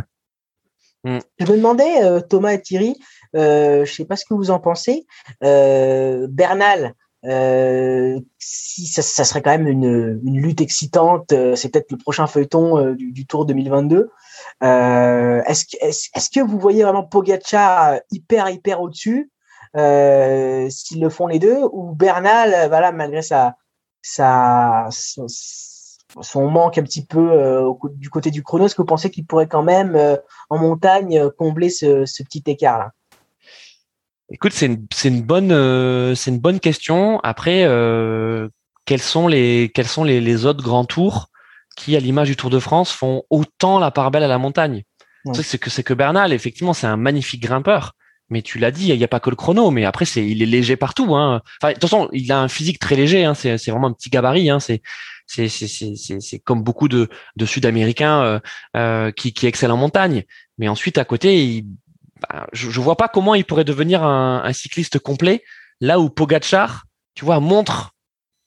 Ouais. 1.05 1.17
Mm. 1.19 1.19
Je 1.41 1.53
me 1.53 1.57
demandais, 1.57 2.23
Thomas 2.29 2.53
et 2.53 2.63
Thierry, 2.63 2.95
euh, 3.35 3.85
je 3.85 3.93
sais 3.93 4.05
pas 4.05 4.17
ce 4.17 4.25
que 4.25 4.35
vous 4.35 4.51
en 4.51 4.61
pensez. 4.61 5.05
Bernal, 5.41 6.95
euh, 7.27 8.21
si 8.39 8.87
ça, 8.87 9.25
serait 9.25 9.43
quand 9.43 9.51
même 9.51 9.67
une, 9.67 10.21
lutte 10.23 10.61
excitante, 10.61 11.33
euh, 11.33 11.57
c'est 11.57 11.71
peut-être 11.71 11.91
le 11.91 11.99
prochain 11.99 12.27
feuilleton 12.27 12.79
euh, 12.79 12.95
du, 12.95 13.27
Tour 13.27 13.47
2022. 13.47 14.11
Euh, 14.63 15.43
est-ce, 15.47 15.65
est-ce, 15.81 16.09
est-ce 16.15 16.31
que 16.31 16.41
vous 16.41 16.59
voyez 16.59 16.85
vraiment 16.85 17.03
Pogacar 17.03 17.99
hyper 18.11 18.49
hyper 18.51 18.81
au-dessus 18.81 19.31
s'ils 19.75 21.03
le 21.03 21.11
font 21.11 21.27
les 21.27 21.39
deux 21.39 21.59
ou 21.73 21.95
Bernal, 21.95 22.69
voilà, 22.69 22.93
malgré 22.93 23.21
sa, 23.21 23.57
sa, 24.01 24.89
son, 24.89 26.51
manque 26.51 26.79
un 26.79 26.83
petit 26.83 27.05
peu 27.05 27.63
du 27.93 28.09
côté 28.09 28.31
du 28.31 28.43
chrono, 28.43 28.65
est-ce 28.65 28.75
que 28.75 28.81
vous 28.81 28.87
pensez 28.87 29.11
qu'il 29.11 29.27
pourrait 29.27 29.49
quand 29.49 29.63
même 29.63 30.19
en 30.49 30.59
montagne 30.59 31.29
combler 31.37 31.69
ce, 31.69 32.07
ce 32.07 32.23
petit 32.23 32.43
écart 32.47 32.79
là 32.79 32.93
Écoute, 34.31 34.53
c'est 34.53 34.67
une, 34.67 34.87
c'est 34.93 35.09
une 35.09 35.23
bonne, 35.23 35.53
euh, 35.53 36.15
c'est 36.15 36.31
une 36.31 36.41
bonne 36.41 36.59
question. 36.59 37.21
Après, 37.21 37.65
euh, 37.65 38.49
quels 38.85 39.03
sont 39.03 39.29
les, 39.29 39.71
quels 39.75 39.87
sont 39.87 40.05
les, 40.05 40.21
les, 40.21 40.47
autres 40.47 40.65
grands 40.65 40.85
tours 40.85 41.29
qui, 41.77 41.95
à 41.97 42.01
l'image 42.01 42.29
du 42.29 42.37
Tour 42.37 42.51
de 42.51 42.59
France, 42.59 42.91
font 42.93 43.23
autant 43.31 43.79
la 43.79 43.91
part 43.91 44.11
belle 44.11 44.25
à 44.25 44.29
la 44.29 44.39
montagne? 44.39 44.83
C'est 45.33 45.59
que 45.59 45.71
c'est 45.71 45.83
que 45.83 45.95
Bernal, 45.95 46.33
effectivement, 46.33 46.73
c'est 46.73 46.87
un 46.87 46.97
magnifique 46.97 47.43
grimpeur. 47.43 47.93
Mais 48.29 48.43
tu 48.43 48.59
l'as 48.59 48.73
dit, 48.73 48.89
il 48.89 48.99
n'y 48.99 49.05
a 49.05 49.09
pas 49.09 49.21
que 49.21 49.31
le 49.31 49.37
chrono. 49.37 49.71
Mais 49.71 49.85
après, 49.85 50.05
c'est, 50.05 50.27
il 50.27 50.43
est 50.43 50.47
léger 50.47 50.77
partout. 50.77 51.15
Hein. 51.15 51.43
Enfin, 51.61 51.71
de 51.71 51.75
toute 51.75 51.83
façon, 51.83 52.09
il 52.13 52.31
a 52.33 52.41
un 52.41 52.49
physique 52.49 52.79
très 52.79 52.97
léger. 52.97 53.25
Hein. 53.25 53.35
C'est, 53.35 53.59
c'est 53.59 53.71
vraiment 53.71 53.89
un 53.89 53.93
petit 53.93 54.11
gabarit. 54.11 54.51
Hein. 54.51 54.61
C'est, 54.61 54.83
c'est, 55.27 55.49
c'est, 55.49 55.69
c'est, 55.69 56.21
c'est 56.21 56.39
comme 56.41 56.63
beaucoup 56.63 56.89
de, 56.89 57.09
de 57.37 57.47
Sud-Américains 57.47 58.23
euh, 58.23 58.41
euh, 58.77 59.11
qui, 59.13 59.33
qui 59.33 59.47
excellent 59.47 59.75
en 59.75 59.79
montagne. 59.79 60.25
Mais 60.59 60.69
ensuite, 60.69 60.99
à 60.99 61.05
côté, 61.05 61.45
il, 61.45 61.67
bah, 62.21 62.47
je, 62.53 62.71
je 62.71 62.81
vois 62.81 62.97
pas 62.97 63.09
comment 63.09 63.35
il 63.35 63.45
pourrait 63.45 63.65
devenir 63.65 64.03
un, 64.03 64.43
un, 64.45 64.53
cycliste 64.53 64.99
complet 64.99 65.43
là 65.81 66.01
où 66.01 66.09
Pogachar, 66.09 66.85
tu 67.15 67.25
vois, 67.25 67.41
montre 67.41 67.93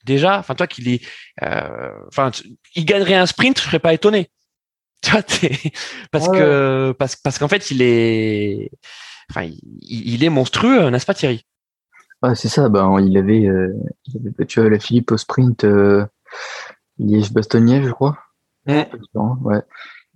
déjà, 0.05 0.39
enfin 0.39 0.55
toi 0.55 0.67
qu'il 0.67 0.87
est, 0.87 1.05
euh, 1.43 1.91
enfin 2.07 2.31
il 2.75 2.85
gagnerait 2.85 3.15
un 3.15 3.25
sprint, 3.25 3.59
je 3.59 3.65
serais 3.65 3.79
pas 3.79 3.93
étonné. 3.93 4.29
Tu 5.01 5.11
vois, 5.11 5.21
parce 6.11 6.27
que 6.27 6.93
parce 6.99 7.15
parce 7.15 7.39
qu'en 7.39 7.47
fait 7.47 7.71
il 7.71 7.81
est, 7.81 8.69
enfin 9.29 9.43
il, 9.43 9.61
il 10.13 10.23
est 10.25 10.29
monstrueux, 10.29 10.89
n'est-ce 10.89 11.05
pas 11.05 11.13
Thierry? 11.13 11.45
Ouais, 12.21 12.35
c'est 12.35 12.49
ça. 12.49 12.67
Ben, 12.69 12.99
il 12.99 13.17
avait, 13.17 13.45
euh, 13.45 13.73
il 14.07 14.17
avait 14.17 14.31
battu 14.31 14.69
la 14.69 14.79
Philippe 14.79 15.11
au 15.11 15.17
sprint 15.17 15.63
euh, 15.63 16.05
Liège-Bastogne, 16.97 17.81
je 17.83 17.91
crois. 17.91 18.17
Mm. 18.65 18.81
Ouais. 19.41 19.61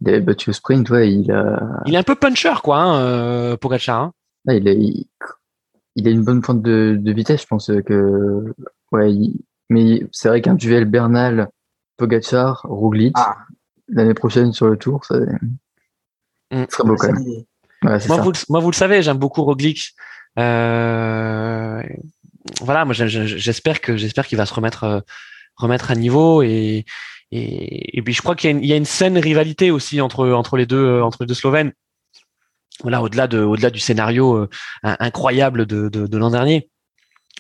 Il 0.06 0.10
avait 0.10 0.20
battu 0.22 0.50
au 0.50 0.54
sprint, 0.54 0.90
ouais. 0.90 1.12
Il 1.12 1.32
a. 1.32 1.62
Il 1.86 1.96
est 1.96 1.98
un 1.98 2.04
peu 2.04 2.16
puncher, 2.16 2.54
quoi, 2.62 2.78
hein, 2.80 3.00
euh, 3.00 3.58
Pogacar. 3.58 4.02
Hein. 4.02 4.14
Il, 4.48 4.68
a, 4.68 4.74
il, 4.74 6.08
a 6.08 6.12
une 6.12 6.24
bonne 6.24 6.42
pointe 6.42 6.62
de, 6.62 6.98
de 7.00 7.12
vitesse, 7.14 7.42
je 7.44 7.48
pense 7.48 7.72
que. 7.86 8.54
Ouais, 8.92 9.12
mais 9.70 10.02
c'est 10.12 10.28
vrai 10.28 10.42
qu'un 10.42 10.56
duel 10.56 10.86
Bernal, 10.86 11.48
Pogacar, 11.98 12.62
Roglic, 12.66 13.14
Ah. 13.18 13.38
l'année 13.88 14.14
prochaine 14.14 14.52
sur 14.52 14.68
le 14.68 14.78
tour, 14.78 15.06
ça, 15.06 15.16
Mm. 16.52 16.66
ça 16.70 16.78
serait 16.78 16.88
beau 16.88 16.96
quand 16.96 17.12
même. 17.14 17.24
Ouais, 17.84 17.98
Moi, 18.08 18.18
vous, 18.18 18.32
le- 18.32 18.38
moi, 18.50 18.60
vous 18.60 18.70
le 18.72 18.76
savez, 18.76 19.02
j'aime 19.02 19.18
beaucoup 19.18 19.42
Roglic. 19.44 19.94
Euh, 20.40 21.82
voilà, 22.62 22.86
moi, 22.86 22.94
j'espère 22.94 23.82
que 23.82 23.96
j'espère 23.98 24.28
qu'il 24.28 24.38
va 24.38 24.46
se 24.46 24.54
remettre 24.54 24.84
euh, 24.84 25.00
remettre 25.56 25.92
à 25.92 25.96
niveau 25.96 26.42
et 26.44 26.86
et, 27.36 28.02
puis 28.04 28.14
je 28.14 28.22
crois 28.22 28.36
qu'il 28.36 28.64
y, 28.64 28.74
a 28.74 28.76
une- 28.76 28.86
saine 28.86 29.18
rivalité 29.18 29.72
aussi 29.72 30.02
entre 30.02 30.30
entre 30.30 30.56
les 30.58 30.66
deux 30.66 30.84
euh, 30.84 31.04
entre 31.04 31.18
les 31.22 31.28
deux 31.28 31.34
Slovènes. 31.34 31.74
Voilà, 32.82 33.02
au-delà 33.02 33.28
de 33.28 33.40
au-delà 33.40 33.70
du 33.70 33.80
scénario 33.80 34.36
euh, 34.36 34.50
in- 34.84 34.98
incroyable 35.00 35.66
de 35.66 35.90
de, 35.90 36.18
l'an 36.18 36.30
dernier, 36.30 36.70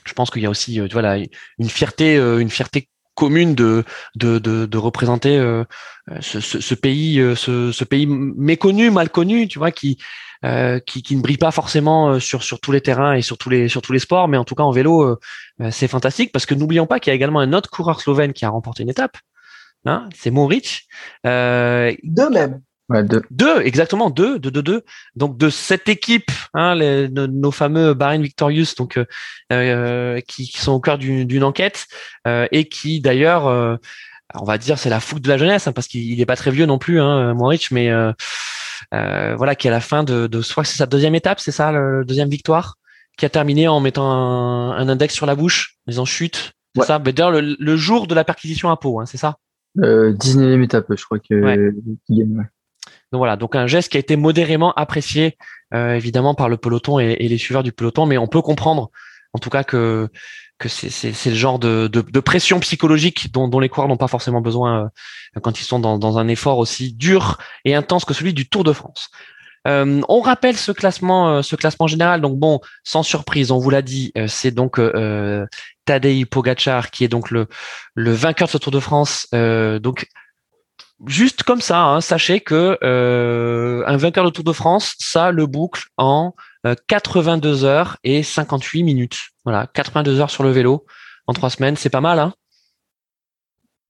je 0.06 0.14
pense 0.14 0.32
qu'il 0.32 0.42
y 0.42 0.46
a 0.46 0.50
aussi 0.50 0.80
euh, 0.80 0.88
tu 0.88 0.94
vois 0.94 1.02
là, 1.04 1.18
une 1.60 1.70
fierté 1.70 2.18
euh, 2.18 2.40
une 2.40 2.50
fierté 2.50 2.90
commune 3.16 3.54
de 3.54 3.84
de 4.16 4.40
de, 4.40 4.78
représenter 4.80 5.38
ce, 6.20 6.74
pays 6.74 7.18
ce, 7.36 7.84
pays 7.84 8.08
méconnu 8.08 8.90
mal 8.90 9.12
connu 9.12 9.48
tu 9.48 9.60
vois 9.60 9.72
qui 9.72 10.00
qui, 10.88 11.04
qui 11.04 11.16
ne 11.16 11.22
brille 11.22 11.38
pas 11.38 11.52
forcément 11.52 12.20
sur 12.20 12.42
sur 12.42 12.60
tous 12.60 12.72
les 12.72 12.82
terrains 12.82 13.14
et 13.14 13.22
sur 13.22 13.38
tous 13.38 13.52
les 13.52 13.68
sur 13.68 13.84
tous 13.84 13.94
les 13.94 14.00
sports, 14.00 14.28
mais 14.28 14.38
en 14.38 14.44
tout 14.46 14.56
cas 14.56 14.64
en 14.64 14.72
vélo, 14.72 15.20
c'est 15.70 15.88
fantastique 15.88 16.32
parce 16.32 16.48
que 16.48 16.56
n'oublions 16.56 16.88
pas 16.88 17.00
qu'il 17.00 17.12
y 17.12 17.14
a 17.14 17.16
également 17.16 17.40
un 17.40 17.54
autre 17.54 17.70
coureur 17.70 18.02
slovène 18.02 18.34
qui 18.34 18.46
a 18.46 18.50
remporté 18.50 18.82
une 18.82 18.90
étape. 18.90 19.16
Hein, 19.86 20.08
c'est 20.16 20.32
Moric. 20.32 20.88
Euh, 21.26 21.94
Deux 22.04 22.30
même. 22.30 22.62
Ouais, 22.90 23.02
deux. 23.04 23.22
deux, 23.32 23.62
exactement 23.62 24.10
deux, 24.10 24.40
deux, 24.40 24.52
deux, 24.52 24.62
deux. 24.62 24.82
Donc 25.16 25.38
de 25.38 25.50
cette 25.50 25.88
équipe, 25.88 26.30
hein, 26.54 26.76
les- 26.76 27.08
nos, 27.10 27.28
nos 27.28 27.52
fameux 27.52 27.94
Bahrain 27.94 28.20
Victorious, 28.20 28.76
donc 28.78 28.98
euh, 28.98 29.06
euh, 29.54 30.20
qui, 30.28 30.48
qui 30.50 30.60
sont 30.60 30.74
au 30.74 30.80
cœur 30.82 30.98
d'une 30.98 31.26
d'une 31.26 31.44
enquête 31.46 31.86
euh, 32.28 32.46
et 32.52 32.68
qui 32.68 33.00
d'ailleurs, 33.00 33.48
euh, 33.48 33.78
on 34.36 34.44
va 34.44 34.58
dire, 34.58 34.78
c'est 34.78 34.90
la 34.90 35.00
fougue 35.00 35.22
de 35.22 35.30
la 35.30 35.38
jeunesse, 35.38 35.66
hein, 35.68 35.72
parce 35.72 35.88
qu'il 35.88 36.18
n'est 36.18 36.26
pas 36.26 36.36
très 36.36 36.52
vieux 36.52 36.66
non 36.66 36.78
plus, 36.78 37.00
hein, 37.00 37.34
Moric, 37.34 37.72
mais 37.72 37.90
euh, 37.90 38.12
euh, 38.94 39.34
voilà, 39.38 39.56
qui 39.56 39.68
à 39.70 39.72
la 39.72 39.80
fin 39.82 40.04
de, 40.04 40.28
de, 40.28 40.40
que 40.42 40.64
c'est 40.64 40.78
sa 40.78 40.86
deuxième 40.86 41.16
étape, 41.16 41.40
c'est 41.40 41.52
ça, 41.52 41.72
le, 41.72 42.00
le 42.00 42.06
deuxième 42.06 42.30
victoire, 42.30 42.76
qui 43.18 43.26
a 43.26 43.30
terminé 43.30 43.68
en 43.70 43.80
mettant 43.80 44.12
un, 44.12 44.72
un 44.72 44.90
index 44.90 45.14
sur 45.14 45.26
la 45.26 45.36
bouche, 45.36 45.78
en 45.88 45.92
disant 45.92 46.06
chute. 46.06 46.52
C'est 46.76 46.82
Ouais. 46.82 46.88
ça. 46.88 47.00
Mais 47.00 47.14
d'ailleurs, 47.14 47.32
le, 47.32 47.56
le 47.60 47.78
jour 47.78 48.08
de 48.08 48.16
la 48.16 48.24
perquisition 48.24 48.70
à 48.72 48.78
Pau, 48.78 49.00
hein, 49.00 49.06
c'est 49.06 49.18
ça. 49.18 49.36
Euh, 49.82 50.14
19e 50.14 50.64
étape, 50.64 50.86
je 50.96 51.04
crois 51.04 51.20
que 51.20 51.34
Ouais. 51.34 51.72
qu'il 52.06 52.18
gagne. 52.20 52.38
ouais. 52.38 52.46
Donc 53.12 53.20
voilà, 53.20 53.36
donc 53.38 53.56
un 53.56 53.68
geste 53.68 53.92
qui 53.92 53.98
a 53.98 54.00
été 54.00 54.16
modérément 54.16 54.74
apprécié 54.74 55.38
euh, 55.74 55.94
évidemment 55.96 56.36
par 56.36 56.50
le 56.50 56.58
peloton 56.58 57.00
et, 57.00 57.16
et 57.20 57.28
les 57.28 57.38
suiveurs 57.38 57.64
du 57.64 57.72
peloton, 57.72 58.06
mais 58.06 58.18
on 58.18 58.28
peut 58.28 58.42
comprendre 58.42 58.90
en 59.34 59.40
tout 59.40 59.50
cas 59.50 59.64
que 59.64 60.10
que 60.60 60.70
c'est 60.70 61.30
le 61.30 61.36
genre 61.36 61.60
de, 61.60 61.88
de, 61.88 62.02
de 62.02 62.20
pression 62.20 62.60
psychologique 62.60 63.34
dont, 63.34 63.48
dont 63.50 63.60
les 63.60 63.68
coureurs 63.70 63.90
n'ont 63.90 63.98
pas 63.98 64.08
forcément 64.08 64.40
besoin 64.40 64.86
euh, 65.36 65.40
quand 65.42 65.60
ils 65.60 65.64
sont 65.64 65.80
dans, 65.80 65.98
dans 65.98 66.18
un 66.20 66.28
effort 66.28 66.58
aussi 66.58 66.94
dur 66.94 67.38
et 67.66 67.76
intense 67.76 68.06
que 68.06 68.14
celui 68.14 68.34
du 68.34 68.48
Tour 68.48 68.64
de 68.64 68.72
France. 68.72 69.10
Euh, 69.68 70.02
on 70.10 70.22
rappelle 70.22 70.56
ce 70.56 70.72
classement, 70.72 71.30
euh, 71.38 71.42
ce 71.42 71.56
classement 71.56 71.88
général. 71.88 72.22
Donc 72.22 72.38
bon, 72.38 72.60
sans 72.84 73.04
surprise, 73.04 73.52
on 73.52 73.58
vous 73.58 73.70
l'a 73.72 73.82
dit, 73.82 74.12
euh, 74.18 74.28
c'est 74.28 74.52
donc 74.52 74.80
euh, 74.80 75.46
Tadej 75.86 76.26
Pogacar 76.26 76.92
qui 76.92 77.04
est 77.04 77.08
donc 77.08 77.32
le 77.32 77.48
le 77.96 78.12
vainqueur 78.12 78.48
de 78.48 78.52
ce 78.52 78.58
Tour 78.58 78.72
de 78.72 78.80
France. 78.80 79.28
Euh, 79.34 79.80
donc 79.80 80.08
juste 81.08 81.44
comme 81.44 81.62
ça, 81.62 81.84
hein, 81.84 82.02
sachez 82.02 82.40
que 82.40 82.78
euh, 82.84 83.84
un 83.88 83.98
vainqueur 83.98 84.26
de 84.26 84.30
Tour 84.30 84.44
de 84.44 84.54
France, 84.54 84.96
ça 85.00 85.32
le 85.32 85.46
boucle 85.46 85.86
en 85.98 86.34
euh, 86.66 86.76
82 86.88 87.66
heures 87.66 87.98
et 88.04 88.24
58 88.24 88.84
minutes. 88.84 89.20
Voilà, 89.44 89.68
82 89.74 90.20
heures 90.20 90.32
sur 90.32 90.44
le 90.44 90.52
vélo 90.52 90.86
en 91.28 91.34
trois 91.34 91.50
semaines, 91.50 91.76
c'est 91.76 91.90
pas 91.90 92.02
mal. 92.02 92.20
Hein 92.20 92.34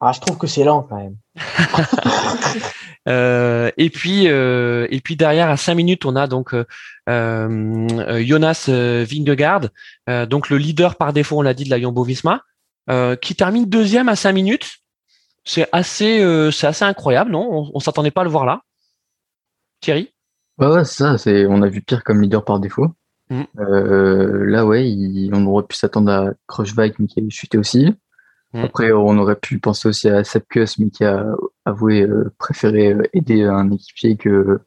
Ah, 0.06 0.12
je 0.12 0.20
trouve 0.20 0.38
que 0.38 0.48
c'est 0.48 0.64
lent 0.64 0.84
quand 0.90 0.98
même. 0.98 1.16
Euh, 3.10 3.70
et 3.76 3.90
puis 3.90 4.30
euh, 4.30 4.88
et 4.90 5.02
puis 5.02 5.18
derrière 5.18 5.50
à 5.50 5.58
5 5.58 5.76
minutes, 5.76 6.06
on 6.06 6.16
a 6.16 6.26
donc 6.26 6.54
euh, 7.10 8.24
Jonas 8.24 8.70
Vingegaard, 8.70 9.68
euh, 10.10 10.26
donc 10.26 10.50
le 10.50 10.58
leader 10.58 10.96
par 10.96 11.12
défaut, 11.12 11.40
on 11.40 11.42
l'a 11.42 11.54
dit 11.54 11.66
de 11.66 11.70
la 11.70 11.82
Jumbo-Visma, 11.82 12.44
euh, 12.90 13.18
qui 13.18 13.36
termine 13.36 13.66
deuxième 13.66 14.08
à 14.08 14.16
5 14.16 14.32
minutes. 14.32 14.78
C'est 15.44 15.68
assez 15.74 16.22
euh, 16.22 16.50
c'est 16.50 16.66
assez 16.68 16.86
incroyable, 16.86 17.32
non? 17.32 17.46
On, 17.52 17.72
on 17.74 17.80
s'attendait 17.82 18.12
pas 18.12 18.22
à 18.22 18.24
le 18.24 18.30
voir 18.30 18.46
là. 18.46 18.62
Thierry? 19.82 20.14
Ouais, 20.58 20.68
ouais, 20.68 20.86
c'est 20.86 21.04
ça. 21.04 21.18
C'est, 21.18 21.46
on 21.46 21.62
a 21.62 21.68
vu 21.68 21.82
pire 21.82 22.06
comme 22.06 22.22
leader 22.22 22.46
par 22.46 22.62
défaut. 22.62 22.88
Euh, 23.60 24.46
là, 24.46 24.66
ouais, 24.66 24.90
il- 24.90 25.30
on 25.34 25.46
aurait 25.48 25.64
pu 25.64 25.76
s'attendre 25.76 26.10
à 26.10 26.28
Crushbike, 26.48 27.00
mais 27.00 27.08
qui 27.08 27.20
a 27.20 27.24
chuté 27.30 27.58
aussi. 27.58 27.94
Mhm. 28.54 28.64
Après, 28.66 28.92
on 28.92 29.18
aurait 29.18 29.36
pu 29.36 29.60
penser 29.60 29.88
aussi 29.88 30.10
à 30.10 30.24
Sepkus, 30.24 30.78
mais 30.80 30.90
qui 30.90 31.04
a 31.04 31.26
avoué 31.66 32.04
euh, 32.04 32.32
préférer 32.38 32.94
euh, 32.94 33.04
aider 33.14 33.44
un 33.44 33.72
équipier 33.72 34.16
que, 34.16 34.60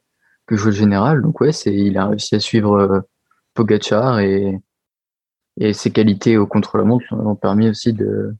que 0.45 0.55
jouer 0.57 0.71
le 0.71 0.77
général. 0.77 1.21
Donc, 1.21 1.39
ouais, 1.41 1.51
c'est, 1.53 1.73
il 1.73 1.97
a 1.97 2.07
réussi 2.07 2.35
à 2.35 2.39
suivre 2.39 2.73
euh, 2.77 2.99
Pogacar 3.53 4.19
et, 4.19 4.59
et 5.59 5.73
ses 5.73 5.91
qualités 5.91 6.37
au 6.37 6.45
contre-la-montre 6.47 7.05
ont 7.13 7.35
permis 7.35 7.69
aussi 7.69 7.93
de, 7.93 8.35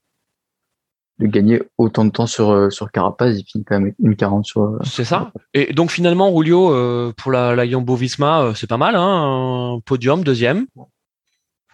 de 1.20 1.26
gagner 1.28 1.64
autant 1.78 2.06
de 2.06 2.12
temps 2.12 2.28
sur, 2.28 2.52
euh, 2.52 2.70
sur 2.70 2.92
Carapaz. 2.92 3.40
Il 3.40 3.44
finit 3.46 3.64
quand 3.64 3.76
même 3.76 3.84
avec 3.86 3.96
une 4.00 4.16
40 4.16 4.46
sur. 4.46 4.62
euh, 4.64 4.80
C'est 4.84 5.06
ça. 5.06 5.32
Et 5.54 5.74
donc 5.74 5.92
finalement, 5.92 6.32
Rulio, 6.34 6.72
euh, 6.74 7.14
pour 7.18 7.32
la, 7.32 7.56
la 7.56 7.66
Jumbo-Visma, 7.66 8.42
euh, 8.44 8.54
c'est 8.54 8.68
pas 8.68 8.78
mal, 8.78 8.96
hein 8.96 9.74
un 9.76 9.80
podium, 9.80 10.24
deuxième. 10.24 10.68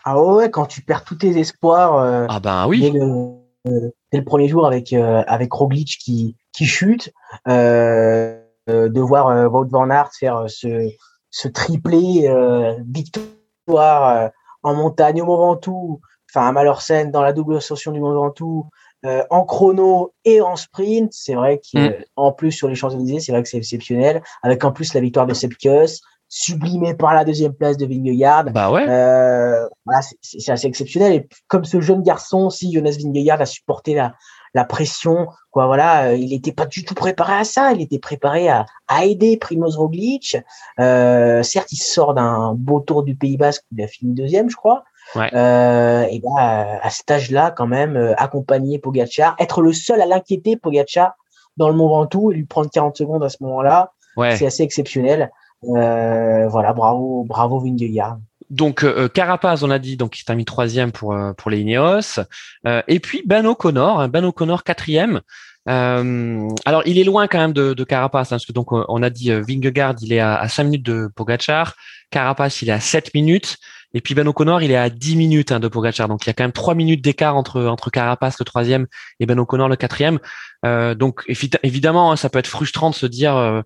Ah 0.05 0.21
ouais, 0.21 0.49
quand 0.51 0.65
tu 0.67 0.81
perds 0.81 1.03
tous 1.05 1.15
tes 1.15 1.38
espoirs 1.39 1.97
euh, 1.97 2.25
Ah 2.29 2.39
ben 2.39 2.67
oui. 2.67 2.91
le, 2.93 3.42
dès 3.65 4.17
le 4.19 4.23
premier 4.23 4.47
jour 4.47 4.65
avec, 4.65 4.93
euh, 4.93 5.23
avec 5.28 5.52
Roglic 5.54 5.97
qui, 5.99 6.36
qui 6.52 6.65
chute, 6.65 7.13
euh, 7.47 8.39
euh, 8.69 8.89
de 8.89 9.02
voir 9.02 9.28
euh, 9.28 9.47
Wout 9.47 9.67
van 9.69 9.89
Aert 9.89 10.12
faire 10.17 10.38
euh, 10.38 10.47
ce, 10.47 10.89
ce 11.32 11.47
triplé 11.47 12.28
euh, 12.28 12.76
victoire 12.88 14.08
euh, 14.17 14.30
en 14.63 14.76
montagne 14.76 15.21
au 15.21 15.26
Mont 15.26 15.38
Ventoux, 15.38 15.99
enfin 16.30 16.47
à 16.47 16.52
Malorsen 16.52 17.12
dans 17.12 17.21
la 17.21 17.34
double 17.34 17.58
ascension 17.58 17.91
du 17.91 17.99
Mont 17.99 18.13
Ventoux, 18.13 18.69
euh, 19.06 19.23
en 19.30 19.43
chrono 19.43 20.13
et 20.23 20.39
en 20.39 20.56
sprint, 20.56 21.12
c'est 21.13 21.34
vrai 21.36 21.60
qu'en 21.60 22.30
Mm. 22.30 22.36
plus 22.38 22.52
sur 22.54 22.69
les 22.69 22.76
Champs-Élysées, 22.76 23.19
c'est 23.19 23.34
vrai 23.34 23.43
que 23.43 23.49
c'est 23.49 23.58
exceptionnel, 23.58 24.23
avec 24.43 24.63
en 24.63 24.71
plus 24.71 24.93
la 24.93 25.02
victoire 25.02 25.28
de 25.28 25.34
Sepkus, 25.34 26.02
sublimée 26.36 26.96
par 26.96 27.13
la 27.13 27.24
deuxième 27.26 27.54
place 27.54 27.78
de 27.78 27.86
Vingegaard. 27.86 28.46
Bah 28.46 28.72
ouais. 28.72 28.88
Euh, 28.89 29.67
voilà, 29.86 30.02
c'est- 30.22 30.50
assez 30.50 30.65
exceptionnel. 30.65 31.13
Et 31.13 31.28
comme 31.48 31.63
ce 31.63 31.80
jeune 31.80 32.02
garçon, 32.02 32.50
si 32.50 32.74
Jonas 32.74 32.98
Vingegaard 33.00 33.39
a 33.39 33.46
supporté 33.46 33.93
la, 33.93 34.13
la 34.56 34.65
pression, 34.65 35.28
quoi, 35.52 35.67
voilà, 35.67 36.06
euh, 36.08 36.15
il 36.15 36.30
n'était 36.30 36.52
pas 36.52 36.65
du 36.65 36.84
tout 36.86 36.96
préparé 36.96 37.34
à 37.34 37.43
ça. 37.43 37.72
Il 37.74 37.82
était 37.82 38.00
préparé 38.00 38.50
à, 38.50 38.65
à 38.88 39.06
aider 39.06 39.38
Primoz 39.38 39.78
Roglic. 39.78 40.36
Euh, 40.80 41.43
certes, 41.43 41.72
il 41.72 41.78
sort 41.78 42.15
d'un 42.15 42.56
beau 42.56 42.80
tour 42.80 43.04
du 43.04 43.15
Pays 43.15 43.38
Basque 43.38 43.63
où 43.72 43.76
il 43.78 43.84
a 43.84 43.88
fini 43.88 44.13
deuxième, 44.15 44.50
je 44.50 44.56
crois. 44.56 44.84
Ouais. 45.15 45.30
Euh, 45.36 46.04
et 46.10 46.19
ben, 46.19 46.36
à 46.82 46.89
cet 46.89 47.12
âge-là, 47.12 47.52
quand 47.52 47.67
même, 47.67 47.96
euh, 47.96 48.15
accompagner 48.17 48.80
Pogacar, 48.80 49.36
être 49.38 49.62
le 49.62 49.72
seul 49.72 50.02
à 50.02 50.08
l'inquiéter, 50.08 50.58
Pogacar, 50.58 51.12
dans 51.58 51.69
le 51.69 51.76
Mont 51.76 51.89
Ventoux 51.89 52.32
et 52.32 52.36
lui 52.36 52.46
prendre 52.46 52.72
40 52.72 52.98
secondes 52.98 53.24
à 53.24 53.30
ce 53.30 53.38
moment-là, 53.41 53.91
Ouais. 54.17 54.36
c'est 54.36 54.48
assez 54.48 54.63
exceptionnel. 54.63 55.32
Euh, 55.76 56.47
voilà, 56.47 56.73
bravo, 56.73 57.23
bravo 57.23 57.60
Vingegaard. 57.60 58.17
Donc 58.49 58.84
euh, 58.84 59.08
Carapaz, 59.08 59.63
on 59.63 59.71
a 59.71 59.80
dit, 59.80 59.97
donc 59.97 60.19
il 60.19 60.26
termine 60.26 60.45
troisième 60.45 60.91
pour 60.91 61.13
euh, 61.13 61.34
pour 61.34 61.49
les 61.49 61.62
Ineos. 61.62 62.19
Euh, 62.67 62.82
et 62.88 62.99
puis 62.99 63.23
Ben 63.26 63.45
O'Connor, 63.45 64.02
hein, 64.02 64.08
Ben 64.10 64.23
O'Connor 64.26 64.63
quatrième. 64.63 65.21
Euh, 65.69 66.49
alors 66.65 66.84
il 66.86 66.99
est 66.99 67.06
loin 67.06 67.28
quand 67.28 67.39
même 67.39 67.54
de, 67.54 67.73
de 67.73 67.84
Carapaz, 67.84 68.28
hein, 68.28 68.28
parce 68.32 68.45
que 68.45 68.52
donc 68.52 68.71
on 68.71 69.02
a 69.02 69.10
dit 69.10 69.32
euh, 69.32 69.41
Vingegaard, 69.47 69.95
il 70.02 70.13
est 70.13 70.19
à, 70.19 70.36
à 70.36 70.47
5 70.47 70.65
minutes 70.65 70.86
de 70.86 71.10
Pogacar. 71.15 71.76
Carapaz, 72.12 72.62
il 72.62 72.69
est 72.69 72.73
à 72.73 72.80
7 72.80 73.13
minutes. 73.13 73.58
Et 73.95 74.01
puis 74.01 74.15
Ben 74.15 74.27
O'Connor, 74.27 74.62
il 74.63 74.71
est 74.71 74.75
à 74.75 74.89
10 74.89 75.15
minutes 75.15 75.51
hein, 75.51 75.60
de 75.60 75.67
Pogacar. 75.67 76.08
Donc 76.08 76.23
il 76.25 76.27
y 76.27 76.29
a 76.32 76.34
quand 76.34 76.43
même 76.43 76.51
3 76.51 76.73
minutes 76.73 77.03
d'écart 77.03 77.36
entre 77.36 77.63
entre 77.65 77.91
Carapaz 77.91 78.36
le 78.39 78.45
troisième 78.45 78.88
et 79.19 79.25
Ben 79.27 79.38
O'Connor 79.39 79.69
le 79.69 79.75
quatrième. 79.75 80.19
Euh, 80.65 80.95
donc 80.95 81.23
évi- 81.27 81.56
évidemment, 81.62 82.12
hein, 82.12 82.15
ça 82.15 82.29
peut 82.29 82.39
être 82.39 82.47
frustrant 82.47 82.89
de 82.89 82.95
se 82.95 83.06
dire 83.06 83.36
euh, 83.36 83.62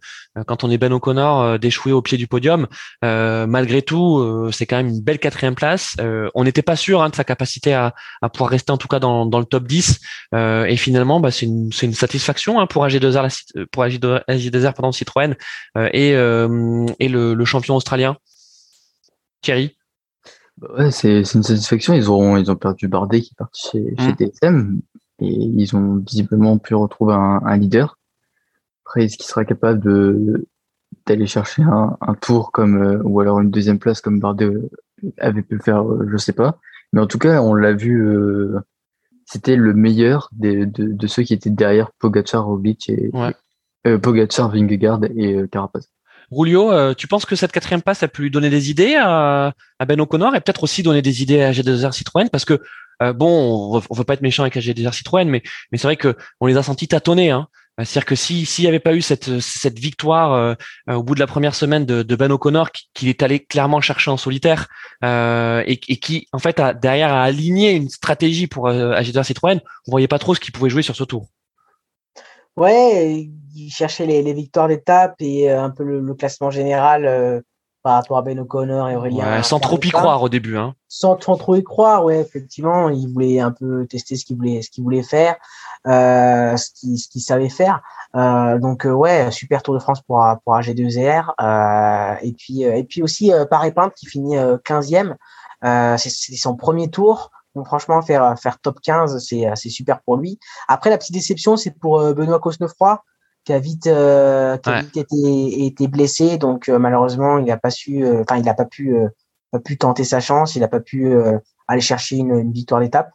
quand 0.48 0.64
on 0.66 0.70
est 0.72 0.78
Ben 0.78 0.92
O'Connor 0.92 1.42
euh, 1.42 1.58
d'échouer 1.58 1.94
au 1.94 2.02
pied 2.02 2.18
du 2.18 2.28
podium. 2.28 2.68
Euh, 3.06 3.48
malgré 3.48 3.82
tout, 3.82 4.18
euh, 4.20 4.52
c'est 4.52 4.66
quand 4.66 4.76
même 4.78 4.88
une 4.90 5.02
belle 5.02 5.20
quatrième 5.20 5.56
place. 5.56 5.96
Euh, 6.02 6.30
on 6.36 6.44
n'était 6.44 6.62
pas 6.62 6.76
sûr 6.76 7.02
hein, 7.02 7.10
de 7.10 7.16
sa 7.16 7.24
capacité 7.24 7.74
à, 7.74 7.94
à 8.22 8.28
pouvoir 8.30 8.50
rester 8.50 8.72
en 8.74 8.78
tout 8.78 8.88
cas 8.90 9.00
dans, 9.00 9.26
dans 9.26 9.40
le 9.40 9.46
top 9.46 9.66
10. 9.66 10.00
Euh, 10.34 10.66
et 10.66 10.76
finalement, 10.76 11.20
bah, 11.22 11.32
c'est 11.32 11.46
une, 11.46 11.70
une 11.84 11.94
satisfaction 11.94 12.60
hein, 12.60 12.68
pour 12.68 12.86
AG2R, 12.86 13.22
la 13.22 13.30
Cit- 13.30 13.54
pour 13.72 13.84
AG2R, 13.84 14.24
AG2R 14.28 14.74
pardon, 14.74 14.92
Citroën 14.92 15.36
et, 15.94 16.10
et 16.10 17.08
le, 17.10 17.34
le 17.34 17.46
champion 17.46 17.76
australien. 17.78 18.18
Thierry. 19.42 19.77
Bah 20.58 20.70
ouais, 20.78 20.92
c'est 20.92 21.20
une 21.20 21.44
satisfaction. 21.44 21.94
Ils 21.94 22.12
ont, 22.12 22.38
ils 22.38 22.50
ont 22.52 22.56
perdu 22.56 22.88
Bardet 22.88 23.22
qui 23.22 23.32
est 23.34 23.38
parti 23.38 23.70
chez, 23.72 23.96
chez 23.98 24.14
DSM 24.14 24.56
mm. 24.56 24.82
et 25.20 25.34
ils 25.34 25.76
ont 25.76 25.98
visiblement 25.98 26.58
pu 26.58 26.74
retrouver 26.76 27.14
un, 27.14 27.42
un 27.46 27.58
leader. 27.58 27.98
Après, 28.86 29.06
est-ce 29.06 29.18
qu'il 29.18 29.26
sera 29.26 29.46
capable 29.46 29.80
de 29.82 30.48
d'aller 31.06 31.28
chercher 31.28 31.64
un, 31.64 31.98
un 32.02 32.14
tour 32.16 32.52
comme 32.52 32.82
euh, 32.82 33.02
ou 33.04 33.20
alors 33.20 33.40
une 33.40 33.52
deuxième 33.52 33.80
place 33.80 34.02
comme 34.02 34.20
Bardet 34.20 34.46
euh, 34.46 34.70
avait 35.18 35.42
pu 35.42 35.56
le 35.56 35.62
faire, 35.62 35.84
euh, 35.84 36.08
je 36.10 36.18
sais 36.18 36.34
pas. 36.34 36.60
Mais 36.94 37.02
en 37.02 37.08
tout 37.08 37.20
cas, 37.20 37.42
on 37.42 37.54
l'a 37.54 37.74
vu, 37.74 38.02
c'était 39.26 39.58
le 39.58 39.74
meilleur 39.74 40.30
des, 40.32 40.66
de, 40.66 40.86
de, 40.86 41.08
ceux 41.08 41.24
qui 41.24 41.34
étaient 41.34 41.50
derrière 41.50 41.92
Pogacar, 42.00 42.46
Roglic 42.46 42.90
et 42.90 43.12
ouais. 43.14 43.98
Pogacar, 43.98 44.50
Vingegaard 44.50 45.02
et 45.18 45.46
Carapaz. 45.52 45.90
Rulio, 46.32 46.94
tu 46.96 47.08
penses 47.08 47.26
que 47.26 47.36
cette 47.36 47.52
quatrième 47.52 47.82
passe 47.82 48.04
a 48.04 48.08
pu 48.08 48.30
donner 48.30 48.50
des 48.50 48.70
idées 48.70 48.96
à, 48.96 49.54
Ben 49.88 50.00
O'Connor 50.00 50.36
et 50.36 50.42
peut-être 50.42 50.64
aussi 50.64 50.84
donner 50.84 51.02
des 51.02 51.22
idées 51.22 51.42
à 51.42 51.52
G2R 51.52 51.94
Citroën 51.94 52.30
parce 52.30 52.46
que 52.46 52.62
bon, 53.00 53.72
on 53.74 53.80
veut, 53.80 53.88
veut 53.90 54.04
pas 54.04 54.14
être 54.14 54.22
méchant 54.22 54.44
avec 54.44 54.56
G2R 54.56 54.94
Citroën, 54.94 55.26
mais 55.26 55.42
mais 55.72 55.78
c'est 55.78 55.88
vrai 55.88 55.96
que 55.96 56.18
on 56.42 56.48
les 56.48 56.58
a 56.58 56.64
sentis 56.64 56.88
tâtonner. 56.88 57.32
Hein. 57.32 57.48
Euh, 57.80 57.84
c'est-à-dire 57.86 58.06
que 58.06 58.16
si 58.16 58.46
s'il 58.46 58.64
n'y 58.64 58.70
avait 58.70 58.80
pas 58.80 58.94
eu 58.94 59.02
cette 59.02 59.80
victoire 59.80 60.34
euh, 60.34 60.56
euh, 60.90 60.96
au 60.96 61.04
bout 61.04 61.16
de 61.16 61.20
la 61.20 61.28
première 61.28 61.56
semaine 61.56 61.86
de, 61.86 62.04
de 62.04 62.16
Ben 62.16 62.32
O'Connor, 62.32 62.72
qu'il 62.94 63.08
est 63.08 63.22
allé 63.24 63.40
clairement 63.40 63.82
chercher 63.82 64.12
en 64.12 64.18
solitaire 64.18 64.68
euh, 65.04 65.64
et, 65.68 65.78
qui 65.78 66.28
en 66.32 66.40
fait 66.40 66.60
a 66.60 66.74
derrière 66.74 67.14
a 67.14 67.24
aligné 67.24 67.74
une 67.74 67.90
stratégie 67.90 68.48
pour 68.48 68.68
euh, 68.68 68.94
agiter 68.94 69.24
Citroën, 69.24 69.60
on 69.88 69.92
voyait 69.92 70.08
pas 70.08 70.20
trop 70.20 70.34
ce 70.34 70.40
qu'il 70.40 70.54
pouvait 70.54 70.70
jouer 70.70 70.82
sur 70.82 70.96
ce 70.96 71.04
tour. 71.04 71.28
Ouais, 72.58 73.30
il 73.56 73.70
cherchait 73.70 74.06
les, 74.06 74.22
les 74.22 74.34
victoires 74.34 74.68
d'étape 74.68 75.16
et 75.20 75.50
un 75.52 75.70
peu 75.70 75.84
le, 75.84 76.00
le 76.02 76.14
classement 76.14 76.50
général 76.52 77.44
par 77.84 77.96
rapport 77.96 78.18
à 78.18 78.22
Ben 78.22 78.40
O'Connor 78.40 78.90
et 78.90 78.96
Aurélien. 78.96 79.38
Ouais, 79.38 79.44
sans 79.44 79.60
trop 79.60 79.80
y 79.82 79.90
croire 79.90 80.22
au 80.22 80.30
début, 80.30 80.58
hein. 80.58 80.76
Sans, 80.90 81.20
sans, 81.22 81.38
trop 81.38 81.56
y 81.56 81.64
croire, 81.64 82.04
ouais, 82.04 82.20
effectivement, 82.20 82.90
il 82.90 83.08
voulait 83.08 83.40
un 83.40 83.52
peu 83.52 83.86
tester 83.88 84.16
ce 84.16 84.26
qu'il 84.26 84.36
voulait, 84.36 84.62
ce 84.62 84.70
qu'il 84.70 84.84
voulait 84.84 85.04
faire. 85.04 85.38
Euh, 85.88 86.58
ce 86.58 86.72
qu'il 86.74 86.98
ce 86.98 87.20
savait 87.20 87.48
faire. 87.50 87.82
Euh, 88.16 88.60
donc 88.60 88.86
euh, 88.86 88.92
ouais, 88.92 89.32
super 89.32 89.64
Tour 89.64 89.74
de 89.76 89.80
France 89.80 90.02
pour 90.02 90.22
pour 90.44 90.54
AG2R 90.58 92.18
et 92.22 92.34
puis 92.34 92.64
et 92.64 92.84
puis 92.84 93.02
aussi 93.02 93.32
Paris 93.50 93.72
Pinte 93.72 93.94
qui 93.94 94.06
finit 94.06 94.36
15e. 94.36 95.16
c'est 95.98 96.36
son 96.36 96.56
premier 96.56 96.90
tour. 96.90 97.32
Donc 97.58 97.66
franchement 97.66 98.02
faire 98.02 98.40
faire 98.40 98.60
top 98.60 98.80
15 98.82 99.18
c'est 99.26 99.46
c'est 99.56 99.70
super 99.70 100.02
pour 100.02 100.16
lui. 100.16 100.40
Après 100.68 100.90
la 100.90 100.98
petite 100.98 101.14
déception 101.14 101.58
c'est 101.58 101.72
pour 101.72 102.00
Benoît 102.14 102.40
Cosnefroy 102.40 103.04
qui 103.44 103.54
a 103.54 103.60
vite, 103.60 103.88
euh, 103.88 104.58
qui 104.58 104.70
a 104.70 104.82
vite 104.82 104.98
été, 104.98 105.66
été, 105.66 105.88
blessé, 105.88 106.38
donc 106.38 106.68
euh, 106.68 106.78
malheureusement 106.80 107.38
il 107.38 107.46
n'a 107.46 107.56
pas 107.58 107.72
su, 107.72 108.06
enfin 108.20 108.36
il 108.36 108.44
n'a 108.44 108.54
pas 108.54 108.66
pu, 108.66 108.94
pas 109.52 109.60
pu 109.60 109.78
tenter 109.78 110.04
sa 110.04 110.20
chance, 110.20 110.56
il 110.56 110.60
n'a 110.60 110.68
pas 110.68 110.82
pu 110.82 111.14
aller 111.68 111.82
chercher 111.82 112.18
une, 112.18 112.38
une 112.38 112.52
victoire 112.52 112.82
d'étape. 112.82 113.10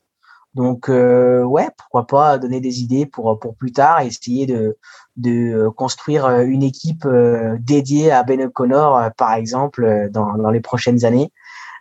Donc 0.54 0.90
euh, 0.90 1.42
ouais, 1.42 1.68
pourquoi 1.78 2.06
pas 2.06 2.38
donner 2.38 2.60
des 2.60 2.82
idées 2.82 3.06
pour 3.06 3.38
pour 3.40 3.54
plus 3.56 3.72
tard 3.72 4.00
et 4.00 4.06
essayer 4.06 4.46
de 4.46 4.76
de 5.16 5.68
construire 5.76 6.26
euh, 6.26 6.42
une 6.42 6.62
équipe 6.62 7.06
euh, 7.06 7.56
dédiée 7.60 8.12
à 8.12 8.22
Ben 8.22 8.40
O'Connor 8.42 9.10
par 9.16 9.32
exemple 9.32 10.10
dans 10.10 10.36
dans 10.36 10.50
les 10.50 10.60
prochaines 10.60 11.04
années. 11.06 11.32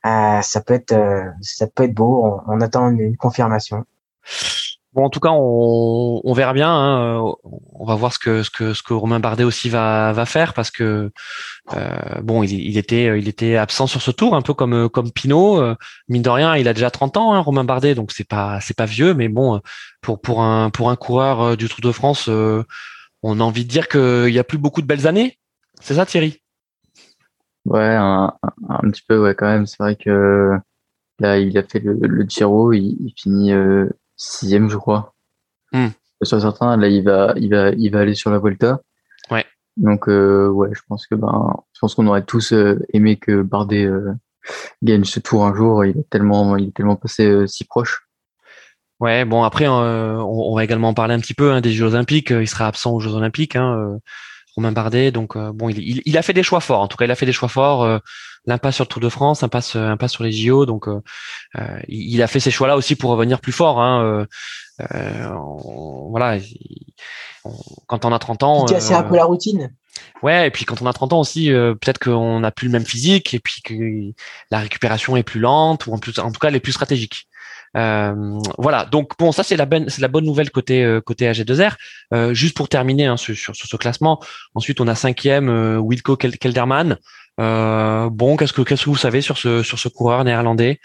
Ça 0.03 0.61
peut 0.65 0.73
être 0.73 0.95
ça 1.41 1.67
peut 1.67 1.83
être 1.83 1.93
beau. 1.93 2.41
On, 2.47 2.61
attend 2.61 2.89
une, 2.89 3.17
confirmation. 3.17 3.85
Bon, 4.93 5.05
en 5.05 5.09
tout 5.09 5.21
cas, 5.21 5.29
on, 5.31 6.33
verra 6.33 6.51
bien. 6.51 6.69
Hein. 6.69 7.33
On 7.43 7.85
va 7.85 7.95
voir 7.95 8.11
ce 8.11 8.19
que 8.19 8.43
ce 8.43 8.49
que 8.49 8.73
ce 8.73 8.83
que 8.83 8.93
Romain 8.93 9.21
Bardet 9.21 9.45
aussi 9.45 9.69
va 9.69 10.11
va 10.11 10.25
faire 10.25 10.53
parce 10.53 10.69
que 10.69 11.11
euh, 11.73 12.21
bon, 12.21 12.43
il, 12.43 12.77
était 12.77 13.17
il 13.17 13.29
était 13.29 13.55
absent 13.55 13.87
sur 13.87 14.01
ce 14.01 14.11
tour, 14.11 14.35
un 14.35 14.41
peu 14.41 14.53
comme 14.53 14.89
comme 14.89 15.11
Pinot. 15.11 15.61
Euh, 15.61 15.75
mine 16.09 16.21
de 16.21 16.29
rien, 16.29 16.57
il 16.57 16.67
a 16.67 16.73
déjà 16.73 16.91
30 16.91 17.15
ans, 17.15 17.33
hein, 17.33 17.39
Romain 17.39 17.63
Bardet, 17.63 17.95
donc 17.95 18.11
c'est 18.11 18.27
pas 18.27 18.59
c'est 18.59 18.75
pas 18.75 18.85
vieux, 18.85 19.13
mais 19.13 19.29
bon, 19.29 19.61
pour 20.01 20.19
pour 20.19 20.41
un 20.41 20.69
pour 20.69 20.89
un 20.89 20.97
coureur 20.97 21.41
euh, 21.41 21.55
du 21.55 21.69
Tour 21.69 21.81
de 21.81 21.91
France, 21.93 22.27
euh, 22.27 22.63
on 23.23 23.39
a 23.39 23.43
envie 23.43 23.63
de 23.63 23.69
dire 23.69 23.87
qu'il 23.87 24.33
y 24.33 24.39
a 24.39 24.43
plus 24.43 24.57
beaucoup 24.57 24.81
de 24.81 24.87
belles 24.87 25.07
années. 25.07 25.37
C'est 25.79 25.95
ça, 25.95 26.05
Thierry? 26.05 26.40
Ouais, 27.65 27.95
un, 27.95 28.33
un, 28.69 28.89
petit 28.89 29.03
peu, 29.07 29.21
ouais, 29.21 29.35
quand 29.35 29.47
même. 29.47 29.65
C'est 29.65 29.77
vrai 29.79 29.95
que 29.95 30.57
là, 31.19 31.37
il 31.37 31.57
a 31.57 31.63
fait 31.63 31.79
le, 31.79 31.93
le 31.93 32.25
Giro, 32.27 32.73
il, 32.73 32.97
il 32.99 33.13
finit 33.15 33.53
sixième, 34.15 34.69
je 34.69 34.77
crois. 34.77 35.13
Hmm. 35.71 35.89
Sur 36.21 36.41
certains, 36.41 36.77
là, 36.77 36.87
il 36.87 37.03
va, 37.03 37.33
il 37.37 37.49
va, 37.49 37.69
il 37.69 37.91
va 37.91 37.99
aller 37.99 38.13
sur 38.13 38.29
la 38.31 38.37
Volta. 38.37 38.81
Ouais. 39.31 39.45
Donc, 39.77 40.07
euh, 40.07 40.47
ouais, 40.49 40.69
je 40.73 40.81
pense 40.87 41.07
que 41.07 41.15
ben, 41.15 41.53
je 41.73 41.79
pense 41.79 41.95
qu'on 41.95 42.07
aurait 42.07 42.23
tous 42.23 42.53
euh, 42.53 42.79
aimé 42.93 43.17
que 43.17 43.41
Bardet 43.41 43.85
euh, 43.85 44.13
gagne 44.83 45.03
ce 45.03 45.19
tour 45.19 45.45
un 45.45 45.55
jour. 45.55 45.83
Il 45.85 45.97
est 45.97 46.09
tellement, 46.09 46.55
il 46.57 46.69
est 46.69 46.75
tellement 46.75 46.95
passé 46.95 47.25
euh, 47.25 47.47
si 47.47 47.63
proche. 47.65 48.07
Ouais, 48.99 49.25
bon 49.25 49.43
après, 49.43 49.67
on, 49.67 49.73
on, 49.73 50.55
va 50.55 50.63
également 50.63 50.93
parler 50.93 51.15
un 51.15 51.19
petit 51.19 51.33
peu 51.33 51.51
hein, 51.51 51.61
des 51.61 51.71
Jeux 51.71 51.87
Olympiques. 51.87 52.29
Il 52.29 52.47
sera 52.47 52.67
absent 52.67 52.93
aux 52.93 52.99
Jeux 52.99 53.15
Olympiques. 53.15 53.55
Hein, 53.55 53.97
Romain 54.55 54.71
Bardet. 54.71 55.11
Donc 55.11 55.35
euh, 55.35 55.51
bon, 55.53 55.69
il, 55.69 55.79
il, 55.79 56.01
il, 56.05 56.17
a 56.17 56.21
fait 56.21 56.33
des 56.33 56.43
choix 56.43 56.59
forts. 56.59 56.81
En 56.81 56.87
tout 56.87 56.97
cas, 56.97 57.05
il 57.05 57.11
a 57.11 57.15
fait 57.15 57.25
des 57.25 57.33
choix 57.33 57.49
forts. 57.49 57.83
Euh, 57.83 57.99
l'impasse 58.45 58.75
sur 58.75 58.85
le 58.85 58.89
Tour 58.89 59.01
de 59.01 59.09
France, 59.09 59.43
impasse, 59.43 59.75
euh, 59.75 59.87
impasse 59.87 60.13
sur 60.13 60.23
les 60.23 60.31
JO. 60.31 60.65
Donc 60.65 60.87
il, 61.87 62.21
a 62.21 62.27
fait 62.27 62.39
ces 62.39 62.51
choix-là 62.51 62.75
aussi 62.75 62.95
pour 62.95 63.11
revenir 63.11 63.39
plus 63.39 63.51
fort. 63.51 63.79
Hein. 63.79 64.25
voilà. 64.79 66.39
quand 67.87 68.05
on 68.05 68.11
a 68.11 68.19
30 68.19 68.43
ans. 68.43 68.67
C'est 68.67 68.93
un 68.93 69.03
peu 69.03 69.15
la 69.15 69.25
routine. 69.25 69.71
Ouais, 70.23 70.47
et 70.47 70.51
puis 70.51 70.65
quand 70.65 70.81
on 70.81 70.85
a 70.85 70.93
30 70.93 71.13
ans 71.13 71.19
aussi, 71.19 71.49
peut-être 71.49 71.99
qu'on 71.99 72.39
n'a 72.39 72.51
plus 72.51 72.67
le 72.67 72.71
même 72.71 72.85
physique 72.85 73.33
et 73.33 73.39
puis 73.39 73.61
que 73.61 74.13
la 74.49 74.59
récupération 74.59 75.17
est 75.17 75.23
plus 75.23 75.39
lente 75.39 75.87
ou 75.87 75.93
en 75.93 75.97
plus, 75.97 76.17
en 76.19 76.31
tout 76.31 76.39
cas, 76.39 76.47
elle 76.47 76.55
est 76.55 76.61
plus 76.61 76.71
stratégique. 76.71 77.27
Euh, 77.77 78.39
voilà, 78.57 78.85
donc 78.85 79.17
bon, 79.17 79.31
ça 79.31 79.43
c'est 79.43 79.55
la 79.55 79.65
bonne, 79.65 79.87
c'est 79.89 80.01
la 80.01 80.09
bonne 80.09 80.25
nouvelle 80.25 80.51
côté 80.51 80.83
euh, 80.83 81.01
côté 81.01 81.31
AG2R. 81.31 81.75
Euh, 82.13 82.33
juste 82.33 82.55
pour 82.55 82.67
terminer 82.67 83.05
hein, 83.05 83.17
sur, 83.17 83.35
sur, 83.35 83.55
ce 83.55 83.77
classement, 83.77 84.19
ensuite 84.55 84.81
on 84.81 84.87
a 84.87 84.95
cinquième 84.95 85.49
euh, 85.49 85.77
Wilco 85.77 86.17
Kelderman. 86.17 86.97
bon, 87.37 88.37
qu'est-ce 88.37 88.53
que 88.53 88.61
qu'est-ce 88.61 88.85
que 88.85 88.89
vous 88.89 88.97
savez 88.97 89.21
sur 89.21 89.37
ce 89.37 89.63
sur 89.63 89.79
ce 89.79 89.87
coureur 89.87 90.23
néerlandais? 90.23 90.79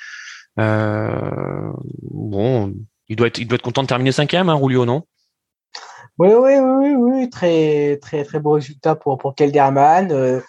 Bon, 0.56 1.74
il 3.08 3.16
doit 3.16 3.28
être 3.28 3.38
il 3.38 3.48
doit 3.48 3.56
être 3.56 3.62
content 3.62 3.82
de 3.82 3.88
terminer 3.88 4.12
cinquième, 4.12 4.48
hein, 4.48 4.58
non? 4.60 5.02
Oui, 6.18 6.28
oui, 6.32 6.58
oui, 6.58 6.94
oui, 6.94 7.30
très, 7.30 7.98
très, 7.98 8.24
très 8.24 8.40
beau 8.40 8.52
résultat 8.52 8.94
pour, 8.94 9.18
pour 9.18 9.34
Kelderman 9.34 10.42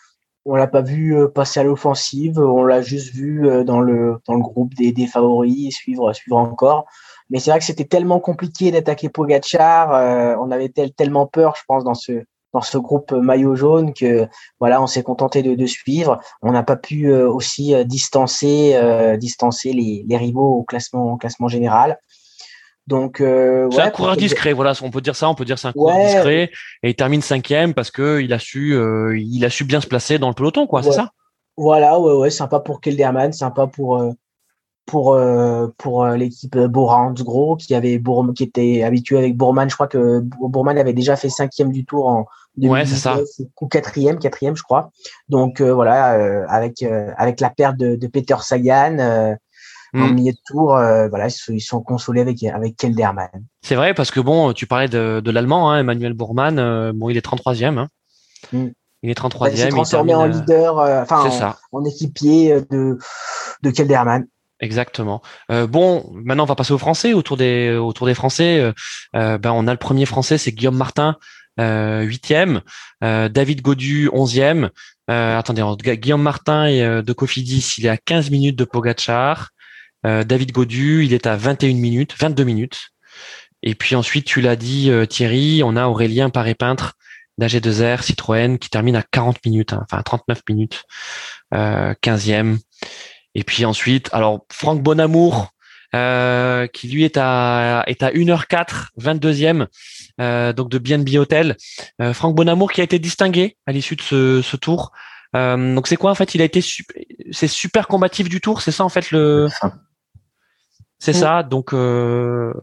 on 0.47 0.55
l'a 0.55 0.67
pas 0.67 0.81
vu 0.81 1.15
euh, 1.15 1.27
passer 1.27 1.59
à 1.59 1.63
l'offensive, 1.63 2.39
on 2.39 2.63
l'a 2.63 2.81
juste 2.81 3.13
vu 3.13 3.47
euh, 3.47 3.63
dans 3.63 3.81
le 3.81 4.17
dans 4.25 4.33
le 4.33 4.41
groupe 4.41 4.73
des, 4.75 4.91
des 4.93 5.05
favoris 5.05 5.75
suivre 5.75 6.13
suivre 6.13 6.37
encore. 6.37 6.85
Mais 7.29 7.39
c'est 7.39 7.51
vrai 7.51 7.59
que 7.59 7.65
c'était 7.65 7.85
tellement 7.85 8.21
compliqué 8.21 8.71
d'attaquer 8.71 9.09
Pogacar, 9.09 9.93
euh, 9.93 10.35
on 10.39 10.49
avait 10.51 10.69
tellement 10.69 11.27
peur, 11.27 11.55
je 11.57 11.63
pense, 11.67 11.83
dans 11.83 11.93
ce 11.93 12.23
dans 12.53 12.61
ce 12.61 12.77
groupe 12.77 13.11
maillot 13.11 13.55
jaune 13.55 13.93
que 13.93 14.25
voilà, 14.59 14.81
on 14.81 14.87
s'est 14.87 15.03
contenté 15.03 15.43
de, 15.43 15.53
de, 15.53 15.65
suivre. 15.65 16.19
On 16.41 16.53
n'a 16.53 16.63
pas 16.63 16.77
pu 16.77 17.11
aussi 17.11 17.75
distancer 17.85 18.79
distancer 19.19 19.73
les, 19.73 20.05
les 20.07 20.17
rivaux 20.17 20.59
au 20.59 20.63
classement 20.63 21.11
au 21.13 21.17
classement 21.17 21.49
général. 21.49 21.99
Donc, 22.87 23.19
euh, 23.19 23.67
c'est 23.71 23.81
un 23.81 23.89
coureur 23.89 24.15
discret, 24.15 24.53
voilà, 24.53 24.71
on 24.81 24.89
peut 24.89 25.01
dire 25.01 25.15
ça, 25.15 25.29
on 25.29 25.35
peut 25.35 25.43
dire 25.43 25.59
c'est 25.59 25.67
un 25.67 25.73
coureur 25.73 25.97
discret 25.97 26.49
et 26.83 26.89
il 26.89 26.95
termine 26.95 27.21
cinquième 27.21 27.73
parce 27.73 27.91
que 27.91 28.21
il 28.21 28.31
a 28.31 28.39
su, 28.39 28.73
euh, 28.73 29.19
il 29.19 29.43
a 29.43 29.49
su 29.49 29.65
bien 29.65 29.81
se 29.81 29.87
placer 29.87 30.19
dans 30.19 30.29
le 30.29 30.33
peloton, 30.33 30.67
quoi, 30.67 30.81
c'est 30.83 30.93
ça? 30.93 31.11
Voilà, 31.57 31.99
ouais, 31.99 32.13
ouais, 32.13 32.29
sympa 32.29 32.61
pour 32.61 32.79
Kelderman, 32.79 33.33
sympa 33.33 33.67
pour 33.67 33.97
euh, 33.97 34.11
pour 34.85 35.15
euh, 35.15 35.67
pour 35.77 36.05
l'équipe 36.07 36.57
Borans 36.57 37.11
gros 37.11 37.57
qui 37.57 37.75
avait 37.75 37.97
Bourm, 37.97 38.33
qui 38.33 38.43
était 38.43 38.83
habitué 38.83 39.17
avec 39.17 39.35
Bourman. 39.35 39.69
Je 39.69 39.75
crois 39.75 39.87
que 39.87 40.21
Bourman 40.21 40.77
avait 40.77 40.93
déjà 40.93 41.17
fait 41.17 41.29
cinquième 41.29 41.73
du 41.73 41.83
tour 41.83 42.07
en 42.07 42.25
2019 42.55 43.21
ou 43.59 43.67
quatrième, 43.67 44.17
quatrième, 44.17 44.55
je 44.55 44.63
crois. 44.63 44.91
Donc 45.27 45.61
voilà, 45.61 46.45
avec 46.47 46.83
avec 47.17 47.41
la 47.41 47.49
perte 47.49 47.75
de, 47.75 47.97
de 47.97 48.07
Peter 48.07 48.37
Sagan 48.39 49.35
en 49.93 50.07
mm. 50.07 50.13
milieu 50.13 50.31
de 50.31 50.39
tour, 50.45 50.75
euh, 50.75 51.07
voilà, 51.07 51.27
ils 51.49 51.61
sont 51.61 51.81
consolés 51.81 52.21
avec 52.21 52.43
avec 52.43 52.75
Kelderman. 52.77 53.29
C'est 53.61 53.75
vrai 53.75 53.93
parce 53.93 54.11
que 54.11 54.19
bon, 54.19 54.53
tu 54.53 54.67
parlais 54.67 54.87
de, 54.87 55.21
de 55.23 55.31
l'allemand, 55.31 55.71
hein, 55.71 55.79
Emmanuel 55.79 56.13
Bourman, 56.13 56.59
euh, 56.59 56.91
bon, 56.93 57.09
il 57.09 57.17
est 57.17 57.25
33e. 57.25 57.77
Hein. 57.77 57.87
Mm. 58.51 58.67
Il 59.03 59.09
est 59.09 59.19
33e. 59.19 59.51
Il 59.51 59.57
s'est 59.57 59.69
transformé 59.69 60.13
en 60.13 60.25
leader, 60.25 60.79
euh, 60.79 61.03
enfin, 61.03 61.55
en, 61.71 61.85
équipier 61.85 62.61
de 62.69 62.97
de 63.63 63.71
Kelderman. 63.71 64.27
Exactement. 64.59 65.21
Euh, 65.51 65.67
bon, 65.67 66.09
maintenant 66.13 66.43
on 66.43 66.47
va 66.47 66.55
passer 66.55 66.73
aux 66.73 66.79
Français. 66.79 67.13
Autour 67.13 67.37
des 67.37 67.75
autour 67.75 68.07
des 68.07 68.15
Français, 68.15 68.73
euh, 69.15 69.37
ben 69.37 69.51
on 69.51 69.67
a 69.67 69.71
le 69.71 69.77
premier 69.77 70.05
Français, 70.05 70.37
c'est 70.37 70.51
Guillaume 70.51 70.77
Martin, 70.77 71.15
huitième. 71.59 72.61
David 73.01 73.61
Godu, 73.61 74.09
onzième. 74.13 74.69
attendez, 75.07 75.63
Guillaume 75.97 76.21
Martin 76.21 76.65
et 76.65 76.81
de 76.81 77.13
Cofidis, 77.13 77.75
il 77.77 77.85
est 77.85 77.89
à 77.89 77.97
15 77.97 78.31
minutes 78.31 78.57
de 78.57 78.65
Pogachar. 78.65 79.49
Euh, 80.05 80.23
David 80.23 80.51
Godu, 80.51 81.05
il 81.05 81.13
est 81.13 81.27
à 81.27 81.35
21 81.35 81.73
minutes, 81.75 82.15
22 82.19 82.43
minutes. 82.43 82.89
Et 83.63 83.75
puis 83.75 83.95
ensuite, 83.95 84.25
tu 84.25 84.41
l'as 84.41 84.55
dit 84.55 84.91
euh, 84.91 85.05
Thierry, 85.05 85.61
on 85.63 85.75
a 85.75 85.87
Aurélien 85.87 86.29
Paré-Peintre 86.29 86.93
d'AG2R 87.39 88.01
Citroën 88.01 88.57
qui 88.57 88.69
termine 88.69 88.95
à 88.95 89.03
40 89.03 89.45
minutes, 89.45 89.73
hein, 89.73 89.85
enfin 89.89 90.01
39 90.01 90.41
minutes, 90.49 90.83
euh, 91.53 91.93
15e. 92.01 92.57
Et 93.35 93.43
puis 93.43 93.65
ensuite, 93.65 94.09
alors 94.13 94.45
Franck 94.51 94.81
Bonamour, 94.81 95.51
euh, 95.95 96.67
qui 96.67 96.89
lui 96.89 97.05
est 97.05 97.15
à 97.17 97.83
est 97.87 98.03
à 98.03 98.11
1h04, 98.11 98.89
22e, 98.99 99.67
euh, 100.19 100.51
donc 100.51 100.69
de 100.69 100.79
BNB 100.79 101.15
Hotel. 101.17 101.55
Euh, 102.01 102.13
Franck 102.13 102.35
Bonamour 102.35 102.71
qui 102.71 102.81
a 102.81 102.83
été 102.83 102.99
distingué 102.99 103.55
à 103.65 103.71
l'issue 103.71 103.95
de 103.95 104.01
ce, 104.01 104.41
ce 104.41 104.57
tour. 104.57 104.91
Donc 105.33 105.87
c'est 105.87 105.97
quoi 105.97 106.09
en 106.09 106.15
fait 106.15 106.33
Il 106.33 106.41
a 106.41 106.45
été 106.45 106.61
c'est 107.31 107.47
super 107.47 107.87
combatif 107.87 108.27
du 108.27 108.41
tour, 108.41 108.61
c'est 108.61 108.71
ça 108.71 108.83
en 108.83 108.89
fait 108.89 109.11
le. 109.11 109.47
C'est 110.99 111.13
ça. 111.13 111.43
Donc 111.43 111.73
euh, 111.73 112.53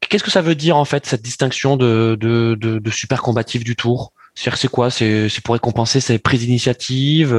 qu'est-ce 0.00 0.24
que 0.24 0.30
ça 0.30 0.40
veut 0.42 0.54
dire 0.54 0.76
en 0.76 0.84
fait 0.84 1.04
cette 1.06 1.22
distinction 1.22 1.76
de 1.76 2.16
de, 2.18 2.56
de, 2.58 2.78
de 2.78 2.90
super 2.90 3.22
combatif 3.22 3.62
du 3.64 3.76
tour? 3.76 4.12
C'est 4.34 4.68
quoi? 4.68 4.90
C'est 4.90 5.28
pour 5.44 5.54
récompenser 5.54 6.00
ses 6.00 6.18
prises 6.18 6.40
d'initiative 6.40 7.34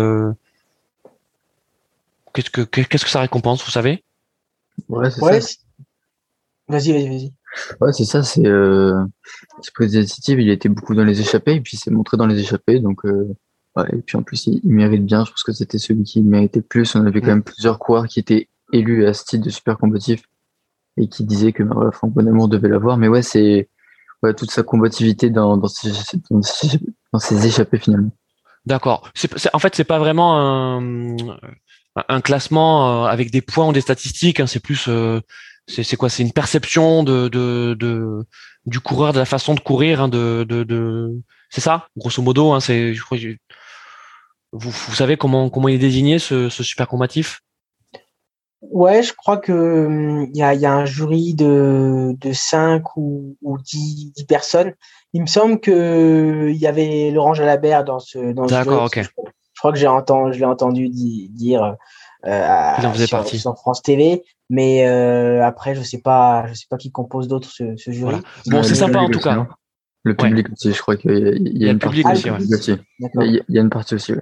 Qu'est-ce 2.34 2.50
que 2.50 2.62
qu'est-ce 2.62 3.04
que 3.06 3.10
ça 3.12 3.22
récompense 3.22 3.64
Vous 3.66 3.72
savez? 3.72 4.04
Ouais, 4.90 5.10
c'est 5.10 5.22
Ouais, 5.24 5.42
ça. 5.42 5.48
c'est- 5.48 5.58
Vas-y, 6.70 6.92
vas-y, 6.92 7.08
vas-y. 7.08 7.34
Ouais, 7.80 7.94
c'est 7.94 8.04
ça. 8.06 8.24
C'est 8.24 8.46
euh, 8.46 8.94
c'est 9.62 9.74
prise 9.74 9.92
d'initiative. 9.92 10.40
Il 10.42 10.50
était 10.50 10.70
beaucoup 10.70 10.94
dans 10.96 11.06
les 11.06 11.22
échappées 11.22 11.56
et 11.56 11.62
puis 11.62 11.78
il 11.78 11.80
s'est 11.80 11.92
montré 11.92 12.18
dans 12.18 12.28
les 12.28 12.40
échappées. 12.40 12.80
Donc 12.80 13.06
euh, 13.06 13.34
ouais, 13.78 13.86
et 13.94 14.02
puis 14.02 14.18
en 14.18 14.22
plus 14.24 14.48
il, 14.48 14.60
il 14.64 14.72
mérite 14.72 15.06
bien. 15.06 15.24
Je 15.26 15.32
pense 15.32 15.44
que 15.44 15.54
c'était 15.54 15.78
celui 15.80 16.04
qui 16.04 16.22
méritait 16.22 16.60
le 16.60 16.66
plus. 16.66 16.94
On 16.96 17.06
avait 17.06 17.22
quand 17.22 17.28
même 17.28 17.42
plusieurs 17.44 17.80
coureurs 17.80 18.08
qui 18.08 18.20
étaient 18.20 18.50
élus 18.74 19.06
à 19.08 19.14
ce 19.14 19.24
titre 19.24 19.46
de 19.46 19.50
super 19.50 19.78
combatif 19.78 20.24
et 20.98 21.08
qui 21.08 21.24
disaient 21.24 21.54
que 21.54 21.64
bah, 21.64 21.76
voilà, 21.76 21.92
Franck 21.92 22.14
Bonamour 22.14 22.48
devait 22.48 22.70
l'avoir. 22.70 22.98
Mais 22.98 23.08
ouais, 23.08 23.22
c'est 23.22 23.70
ouais, 24.24 24.34
toute 24.34 24.52
sa 24.52 24.64
combativité 24.64 25.30
dans 25.30 25.58
dans 25.58 25.68
ses, 25.68 25.92
dans 26.32 26.42
ses, 26.42 26.80
dans 27.14 27.20
ses 27.20 27.46
échappées 27.46 27.80
finalement. 27.80 28.12
D'accord. 28.66 29.10
En 29.54 29.60
fait, 29.60 29.76
c'est 29.76 29.86
pas 29.86 30.00
vraiment 30.00 30.38
un, 30.38 31.16
un 32.10 32.22
classement 32.22 33.06
euh, 33.06 33.08
avec 33.08 33.32
des 33.32 33.42
points 33.42 33.68
ou 33.70 33.72
des 33.72 33.80
statistiques. 33.80 34.42
hein, 34.42 34.48
c'est 34.48 34.60
plus, 34.60 34.88
euh, 34.90 35.22
c'est, 35.68 35.96
quoi? 35.96 36.10
C'est 36.10 36.24
une 36.24 36.34
perception 36.34 37.04
de, 37.04 37.30
de, 37.30 37.78
de 37.80 38.26
du 38.66 38.82
coureur, 38.82 39.14
de 39.14 39.20
la 39.20 39.26
façon 39.26 39.56
de 39.56 39.62
courir, 39.62 40.02
hein, 40.02 40.10
de, 40.10 40.44
de, 40.44 41.16
c'est 41.50 41.62
ça, 41.62 41.88
grosso 41.96 42.22
modo. 42.22 42.52
Hein, 42.52 42.60
c'est, 42.60 42.94
vous, 44.52 44.70
vous 44.72 44.96
savez 44.96 45.16
comment 45.16 45.50
comment 45.50 45.70
il 45.70 45.76
est 45.76 45.80
désigné 45.80 46.20
ce, 46.20 46.50
ce 46.50 46.62
super 46.62 46.90
combatif? 46.90 47.40
Ouais, 48.62 49.04
je 49.04 49.14
crois 49.14 49.38
que 49.38 49.52
hum, 49.54 50.28
il 50.34 50.38
y 50.38 50.42
a, 50.44 50.54
il 50.54 50.60
y 50.62 50.66
a 50.66 50.74
un 50.74 50.86
jury 50.86 51.36
de, 51.36 52.16
de 52.20 52.34
5 52.34 52.84
ou, 52.98 53.38
ou 53.44 53.58
10, 53.60 54.12
10 54.14 54.26
personnes. 54.26 54.74
Il 55.14 55.22
me 55.22 55.28
semble 55.28 55.60
que 55.60 56.50
il 56.50 56.58
y 56.58 56.68
avait 56.68 57.12
Laurent 57.12 57.34
Jalabert 57.34 57.84
dans 57.86 58.00
ce 58.00 58.34
dans 58.34 58.48
ce 58.48 58.54
D'accord, 58.56 58.90
jury. 58.92 59.04
ok. 59.04 59.24
Je, 59.26 59.30
je 59.54 59.60
crois 59.60 59.72
que 59.72 59.78
j'ai 59.78 59.88
entendu, 59.88 60.34
je 60.34 60.40
l'ai 60.40 60.46
entendu 60.46 60.90
di- 60.90 61.30
dire 61.30 61.64
euh, 62.26 62.42
à- 62.48 62.78
Il 62.80 62.86
en 62.88 62.94
faisait 62.94 63.06
sur, 63.08 63.18
partie. 63.20 63.40
sur 63.40 63.56
France 63.58 63.82
TV, 63.84 64.24
mais 64.50 64.88
euh, 64.88 65.44
après 65.46 65.76
je 65.76 65.82
sais 65.84 66.02
pas, 66.02 66.48
je 66.48 66.54
sais 66.56 66.66
pas 66.70 66.78
qui 66.78 66.92
compose 66.92 67.28
d'autres 67.28 67.50
ce, 67.50 67.76
ce 67.78 67.92
jury. 67.92 68.12
Voilà. 68.14 68.22
Bon, 68.48 68.64
c'est 68.64 68.70
le 68.70 68.76
sympa 68.76 69.00
en 69.00 69.06
public 69.06 69.12
tout 69.14 69.20
aussi, 69.20 69.36
cas. 69.36 69.36
hein. 69.42 69.48
Le 70.04 70.16
public 70.16 70.48
aussi, 70.52 70.72
je 70.74 70.82
crois 70.82 70.96
qu'il 70.96 71.12
y 71.12 71.16
a, 71.16 71.18
il 71.36 71.58
y 71.58 71.64
a 71.66 71.68
le 71.68 71.72
une 71.74 71.80
public 71.80 72.04
partie 72.04 72.30
aussi. 72.32 72.72
Il 73.20 73.44
y 73.50 73.58
a- 73.58 73.62
une 73.62 73.70
partie 73.70 73.94
aussi. 73.96 74.14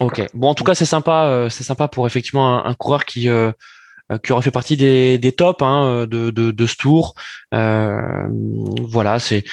Ok. 0.00 0.26
Bon, 0.34 0.48
en 0.48 0.54
tout 0.54 0.64
cas, 0.64 0.74
c'est 0.74 0.84
sympa. 0.84 1.24
euh, 1.26 1.48
c'est 1.48 1.64
sympa 1.64 1.88
pour 1.88 2.06
effectivement 2.06 2.64
un, 2.64 2.70
un 2.70 2.74
coureur 2.74 3.04
qui 3.04 3.28
qui 4.22 4.32
aurait 4.32 4.42
fait 4.42 4.50
partie 4.50 4.76
des, 4.76 5.18
des 5.18 5.32
tops 5.32 5.62
hein, 5.62 6.06
de, 6.06 6.30
de, 6.30 6.50
de 6.50 6.66
ce 6.66 6.76
tour. 6.76 7.14
Euh, 7.54 8.26
voilà, 8.80 9.18
c'est 9.18 9.44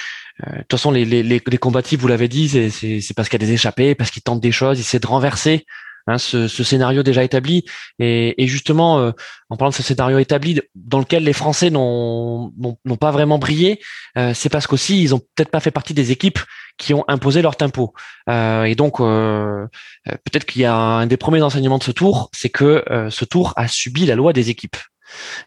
euh, 0.46 0.52
de 0.52 0.58
toute 0.60 0.72
façon 0.72 0.92
les, 0.92 1.06
les, 1.06 1.24
les, 1.24 1.58
combatifs, 1.58 2.00
vous 2.00 2.08
l'avez 2.08 2.28
dit, 2.28 2.50
c'est 2.50 3.14
parce 3.16 3.30
qu'il 3.30 3.42
y 3.42 3.44
a 3.44 3.48
des 3.48 3.54
échappées, 3.54 3.96
parce 3.96 4.12
qu'ils 4.12 4.24
tentent 4.24 4.42
des 4.42 4.52
choses, 4.52 4.78
ils 4.78 4.82
essaient 4.82 5.00
de 5.00 5.08
renverser 5.08 5.66
hein, 6.08 6.18
ce, 6.18 6.48
ce 6.48 6.64
scénario 6.64 7.04
déjà 7.04 7.24
établi. 7.24 7.66
Et, 8.00 8.42
et 8.42 8.48
justement, 8.48 9.00
euh, 9.00 9.12
en 9.50 9.58
parlant 9.58 9.70
de 9.70 9.76
ce 9.76 9.84
scénario 9.84 10.20
établi 10.20 10.62
dans 10.76 11.00
lequel 11.00 11.24
les 11.24 11.34
Français 11.34 11.70
n'ont, 11.70 12.52
pas 13.00 13.12
vraiment 13.12 13.38
brillé, 13.38 13.80
euh, 14.18 14.34
c'est 14.34 14.50
parce 14.50 14.68
qu'aussi 14.68 15.02
ils 15.02 15.14
ont 15.14 15.20
peut-être 15.20 15.52
pas 15.52 15.60
fait 15.60 15.72
partie 15.72 15.94
des 15.94 16.12
équipes 16.12 16.40
qui 16.78 16.94
ont 16.94 17.06
imposé 17.08 17.42
leur 17.42 17.56
tempo. 17.56 17.94
Euh, 18.30 18.64
et 18.64 18.76
donc 18.76 19.00
euh, 19.00 19.04
euh, 19.06 20.12
peut-être 20.24 20.46
qu'il 20.46 20.62
y 20.62 20.66
a 20.66 20.76
un 20.76 21.08
des 21.08 21.18
premiers 21.18 21.42
enseignements 21.42 21.78
de 21.78 21.84
ce 21.84 21.92
tour, 21.92 22.30
c'est 22.34 22.50
que 22.50 22.84
euh, 22.90 23.10
ce 23.10 23.26
tour 23.26 23.54
a 23.56 23.68
subi 23.68 24.06
la 24.06 24.16
loi 24.16 24.34
des 24.34 24.50
équipes. 24.50 24.78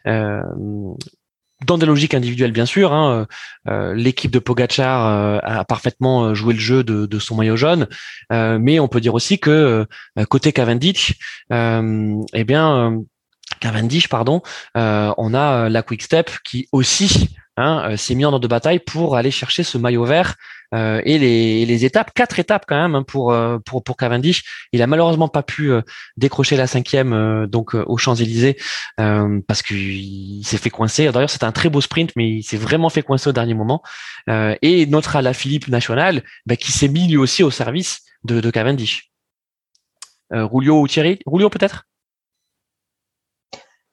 Euh, 0.07 0.41
dans 1.65 1.79
des 1.79 1.87
logiques 1.87 2.15
individuelles, 2.15 2.53
bien 2.53 2.67
sûr. 2.67 2.93
Hein, 2.93 3.27
euh, 3.69 3.95
L'équipe 3.95 4.31
de 4.31 4.39
Pogachar 4.39 5.07
euh, 5.07 5.39
a 5.43 5.65
parfaitement 5.65 6.25
euh, 6.25 6.35
joué 6.35 6.55
le 6.55 6.61
jeu 6.61 6.85
de, 6.85 7.19
son 7.19 7.37
maillot 7.37 7.57
jaune, 7.57 7.89
euh, 8.33 8.59
mais 8.61 8.79
on 8.79 8.89
peut 8.89 9.01
dire 9.01 9.15
aussi 9.15 9.39
que 9.39 9.87
euh, 10.19 10.25
côté 10.27 10.53
Cavendish, 10.53 11.15
euh, 11.53 12.15
eh 12.33 12.45
bien 12.45 12.77
euh, 12.77 12.99
Cavendish, 13.61 14.09
pardon, 14.09 14.43
euh, 14.77 15.13
on 15.19 15.35
a 15.35 15.67
euh, 15.67 15.69
la 15.69 15.83
Quick 15.83 16.03
Step 16.03 16.31
qui 16.45 16.69
aussi 16.71 17.31
hein, 17.57 17.91
euh, 17.91 17.97
s'est 17.97 18.15
mis 18.15 18.25
en 18.25 18.33
ordre 18.33 18.41
de 18.41 18.49
bataille 18.49 18.79
pour 18.79 19.17
aller 19.17 19.31
chercher 19.31 19.65
ce 19.65 19.79
maillot 19.79 20.05
vert 20.05 20.37
euh, 20.75 21.01
et 21.05 21.19
les, 21.19 21.64
les 21.64 21.85
étapes, 21.85 22.12
quatre 22.14 22.39
étapes 22.39 22.64
quand 22.69 22.81
même 22.81 22.95
hein, 22.95 23.03
pour, 23.03 23.33
euh, 23.33 23.59
pour 23.59 23.83
pour 23.83 23.97
Cavendish. 23.97 24.45
Il 24.73 24.83
a 24.83 24.87
malheureusement 24.87 25.29
pas 25.29 25.43
pu 25.43 25.71
euh, 25.71 25.83
décrocher 26.16 26.57
la 26.57 26.66
cinquième 26.66 27.12
euh, 27.12 27.47
donc 27.47 27.75
euh, 27.75 27.85
aux 27.87 27.97
Champs 27.97 28.14
Élysées 28.14 28.57
euh, 29.01 29.41
parce 29.47 29.62
qu'il 29.62 30.45
s'est 30.45 30.59
fait 30.59 30.71
coincer. 30.71 31.11
D'ailleurs, 31.11 31.31
c'était 31.31 31.47
un 31.47 31.53
très 31.53 31.71
beau 31.71 31.81
sprint, 31.81 32.12
mais 32.16 32.29
il 32.29 32.43
s'est 32.43 32.57
vraiment 32.57 32.91
fait 32.91 33.03
coincer 33.03 33.31
au 33.31 33.33
dernier 33.33 33.55
moment. 33.55 33.83
Euh, 34.29 34.55
et 34.62 34.87
notre 34.87 35.16
à 35.16 35.23
la 35.23 35.33
Philippe 35.33 35.69
National, 35.69 36.23
bah, 36.47 36.57
qui 36.57 36.73
s'est 36.73 36.89
mis 36.89 37.09
lui 37.09 37.16
aussi 37.16 37.43
au 37.43 37.51
service 37.51 38.03
de, 38.25 38.41
de 38.41 38.51
Cavendish. 38.51 39.11
Euh, 40.35 40.45
Rulio 40.45 40.81
ou 40.81 40.87
Thierry? 40.87 41.19
Rulio 41.25 41.49
peut-être? 41.49 41.85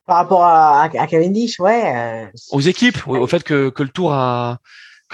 Par 0.05 0.17
rapport 0.17 0.43
à, 0.43 0.83
à, 0.83 1.07
Cavendish, 1.07 1.59
ouais. 1.59 2.29
Aux 2.51 2.61
équipes, 2.61 3.07
au, 3.07 3.15
au 3.15 3.27
fait 3.27 3.43
que, 3.43 3.69
que 3.69 3.81
le 3.81 3.89
tour 3.89 4.13
a 4.13 4.59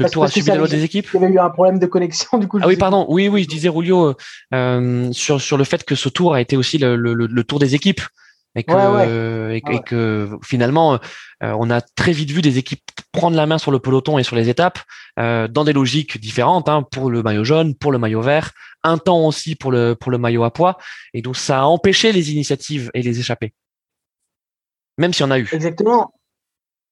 que 0.02 0.08
le 0.08 0.12
Parce- 0.12 0.14
tour 0.14 0.24
a 0.24 0.28
subi 0.28 0.47
la 0.49 0.56
loi 0.56 0.68
des 0.68 0.84
équipes. 0.84 1.08
il 1.14 1.22
y 1.22 1.24
avait 1.24 1.34
eu 1.34 1.39
un 1.39 1.49
problème 1.49 1.80
de 1.80 1.86
connexion 1.86 2.38
du 2.38 2.47
coup. 2.47 2.60
Ah 2.62 2.68
oui, 2.68 2.76
pardon. 2.78 3.06
Oui, 3.10 3.28
oui, 3.28 3.43
je 3.43 3.47
disais 3.47 3.70
Rulio 3.70 4.16
euh, 4.54 5.12
sur 5.14 5.39
sur 5.41 5.58
le 5.58 5.64
fait 5.64 5.84
que 5.84 5.95
ce 5.95 6.10
tour 6.10 6.34
a 6.34 6.41
été 6.41 6.58
aussi 6.58 6.78
le, 6.78 6.95
le, 6.95 7.43
tour 7.43 7.60
des 7.60 7.76
équipes 7.76 8.02
et 8.56 8.64
que 8.64 8.74
Ouais, 8.74 8.78
ouais. 8.88 9.06
euh, 9.08 9.52
et, 9.54 9.62
que- 9.62 9.70
Ouais. 9.70 9.76
et 9.78 9.80
que 9.82 10.30
finalement 10.43 10.95
euh, 10.95 10.97
on 11.41 11.70
a 11.70 11.80
très 11.82 12.12
vite 12.12 12.32
vu 12.32 12.41
des 12.41 12.58
équipes 12.58 12.82
prendre 13.14 13.36
la 13.38 13.45
main 13.45 13.58
sur 13.58 13.72
le 13.72 13.80
peloton 13.80 14.18
et 14.20 14.24
sur 14.24 14.36
les 14.36 14.49
étapes 14.49 14.80
euh, 15.20 15.47
dans 15.47 15.64
des 15.64 15.74
logiques 15.74 16.20
différentes 16.20 16.68
hein, 16.70 16.84
pour 16.91 17.10
le 17.10 17.24
maillot 17.24 17.43
jaune, 17.45 17.76
pour 17.76 17.91
le 17.91 17.97
maillot 17.97 18.22
vert, 18.22 18.52
un 18.84 18.97
temps 18.97 19.26
aussi 19.26 19.56
pour 19.56 19.72
le 19.72 19.95
pour 19.95 20.12
le 20.12 20.18
maillot 20.18 20.43
à 20.43 20.52
poids 20.52 20.78
et 21.14 21.22
donc 21.22 21.38
ça 21.38 21.60
a 21.62 21.64
empêché 21.64 22.12
les 22.12 22.32
initiatives 22.34 22.91
et 22.93 23.02
les 23.02 23.20
échappées. 23.20 23.54
Même 24.97 25.14
s'il 25.14 25.26
y 25.26 25.28
en 25.28 25.32
a 25.32 25.39
eu. 25.39 25.47
Exactement. 25.52 26.14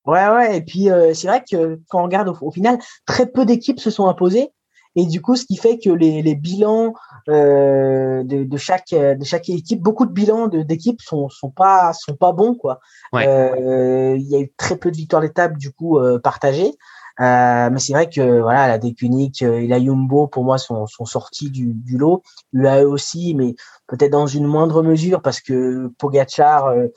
Ouais, 0.06 0.28
ouais. 0.28 0.56
Et 0.56 0.62
puis, 0.62 0.90
euh, 0.90 1.14
c'est 1.14 1.28
vrai 1.28 1.42
que 1.48 1.80
quand 1.88 2.00
on 2.00 2.04
regarde 2.04 2.28
au, 2.28 2.36
au 2.40 2.50
final, 2.50 2.78
très 3.06 3.26
peu 3.26 3.44
d'équipes 3.44 3.80
se 3.80 3.90
sont 3.90 4.06
imposées. 4.08 4.50
Et 4.96 5.06
du 5.06 5.22
coup, 5.22 5.36
ce 5.36 5.44
qui 5.44 5.56
fait 5.56 5.78
que 5.78 5.90
les, 5.90 6.20
les 6.20 6.34
bilans 6.34 6.94
euh, 7.28 8.24
de, 8.24 8.42
de 8.42 8.56
chaque 8.56 8.90
de 8.90 9.24
chaque 9.24 9.48
équipe, 9.48 9.80
beaucoup 9.80 10.04
de 10.04 10.10
bilans 10.12 10.48
d'équipes 10.48 11.00
sont 11.00 11.28
sont 11.28 11.50
pas 11.50 11.92
sont 11.92 12.16
pas 12.16 12.32
bons 12.32 12.56
quoi. 12.56 12.80
Ouais. 13.12 13.24
Euh, 13.28 14.16
Il 14.16 14.26
y 14.26 14.34
a 14.34 14.40
eu 14.40 14.52
très 14.56 14.76
peu 14.76 14.90
de 14.90 14.96
victoires 14.96 15.22
d'étape 15.22 15.56
du 15.56 15.72
coup 15.72 15.98
euh, 15.98 16.18
partagées. 16.18 16.72
Euh, 17.20 17.68
mais 17.70 17.78
c'est 17.78 17.92
vrai 17.92 18.08
que 18.08 18.40
voilà, 18.40 18.66
la 18.66 18.78
Decunic 18.78 19.42
et 19.42 19.68
la 19.68 19.78
Jumbo 19.78 20.26
pour 20.26 20.42
moi 20.42 20.58
sont 20.58 20.86
sont 20.86 21.04
sortis 21.04 21.50
du, 21.50 21.72
du 21.74 21.96
lot. 21.96 22.24
UAE 22.52 22.84
aussi, 22.84 23.34
mais 23.36 23.54
peut-être 23.86 24.10
dans 24.12 24.26
une 24.26 24.46
moindre 24.46 24.82
mesure 24.82 25.22
parce 25.22 25.40
que 25.40 25.88
Pogachar 25.98 26.66
euh, 26.66 26.88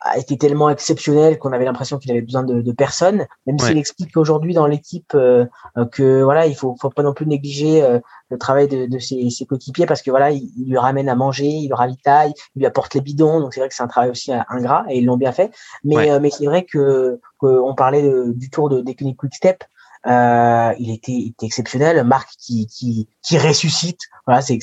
a 0.00 0.16
été 0.16 0.38
tellement 0.38 0.70
exceptionnel 0.70 1.38
qu'on 1.38 1.52
avait 1.52 1.64
l'impression 1.64 1.98
qu'il 1.98 2.10
avait 2.12 2.20
besoin 2.22 2.44
de, 2.44 2.62
de 2.62 2.72
personne. 2.72 3.26
Même 3.46 3.56
Ouais. 3.60 3.66
s'il 3.66 3.78
explique 3.78 4.12
qu'aujourd'hui 4.12 4.54
dans 4.54 4.66
l'équipe 4.66 5.12
euh, 5.14 5.44
euh, 5.76 5.86
que 5.86 6.22
voilà, 6.22 6.46
il 6.46 6.54
faut, 6.54 6.76
faut 6.80 6.90
pas 6.90 7.02
non 7.02 7.12
plus 7.14 7.26
négliger 7.26 7.82
euh, 7.82 7.98
le 8.30 8.38
travail 8.38 8.68
de, 8.68 8.86
de 8.86 8.98
ses, 8.98 9.28
ses 9.30 9.44
coéquipiers 9.44 9.86
parce 9.86 10.02
que 10.02 10.10
voilà, 10.10 10.30
il, 10.30 10.50
il 10.56 10.68
lui 10.70 10.78
ramène 10.78 11.08
à 11.08 11.16
manger, 11.16 11.46
il 11.46 11.66
lui 11.66 11.74
ravitaille, 11.74 12.32
il 12.54 12.60
lui 12.60 12.66
apporte 12.66 12.94
les 12.94 13.00
bidons. 13.00 13.40
Donc 13.40 13.54
c'est 13.54 13.60
vrai 13.60 13.68
que 13.68 13.74
c'est 13.74 13.82
un 13.82 13.88
travail 13.88 14.10
aussi 14.10 14.32
euh, 14.32 14.38
ingrat 14.50 14.84
et 14.88 14.98
ils 14.98 15.04
l'ont 15.04 15.16
bien 15.16 15.32
fait. 15.32 15.50
Mais 15.82 15.96
Ouais. 15.96 16.10
euh, 16.10 16.20
mais 16.20 16.30
c'est 16.30 16.46
vrai 16.46 16.64
que 16.64 17.20
qu'on 17.38 17.74
parlait 17.74 18.02
de- 18.02 18.32
du 18.36 18.50
tour 18.50 18.68
de 18.68 18.80
Decunic 18.80 19.16
Quick 19.16 19.34
Step. 19.34 19.64
Euh, 20.08 20.72
il 20.78 20.90
était, 20.90 21.12
il 21.12 21.28
était 21.28 21.46
exceptionnel. 21.46 22.02
Marc 22.04 22.30
qui, 22.38 22.66
qui, 22.66 23.08
qui 23.22 23.38
ressuscite. 23.38 24.00
Voilà, 24.26 24.40
c'est, 24.40 24.58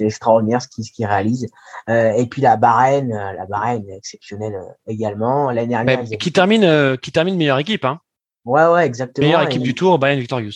extraordinaire 0.00 0.60
ce 0.60 0.68
qu'il, 0.68 0.84
ce 0.84 0.92
qu'il 0.92 1.06
réalise. 1.06 1.46
Euh, 1.88 2.12
et 2.12 2.26
puis 2.26 2.42
la 2.42 2.56
Bahreïn, 2.56 3.10
euh, 3.12 3.32
la 3.32 3.46
Bahreïn 3.46 3.82
exceptionnelle 3.90 4.54
euh, 4.54 4.72
également. 4.86 5.50
L'année 5.50 5.68
dernière, 5.68 5.84
Mais 5.98 6.02
ils 6.04 6.06
avaient- 6.08 6.18
qui 6.18 6.32
termine 6.32 6.64
euh, 6.64 6.96
qui 6.96 7.12
termine 7.12 7.36
meilleure 7.36 7.58
équipe 7.58 7.84
hein. 7.84 8.00
ouais, 8.44 8.66
ouais, 8.66 8.86
exactement. 8.86 9.26
Meilleure 9.26 9.42
Et- 9.42 9.46
équipe 9.46 9.62
du 9.62 9.74
tour, 9.74 9.98
Bayern 9.98 10.20
Victorious. 10.20 10.52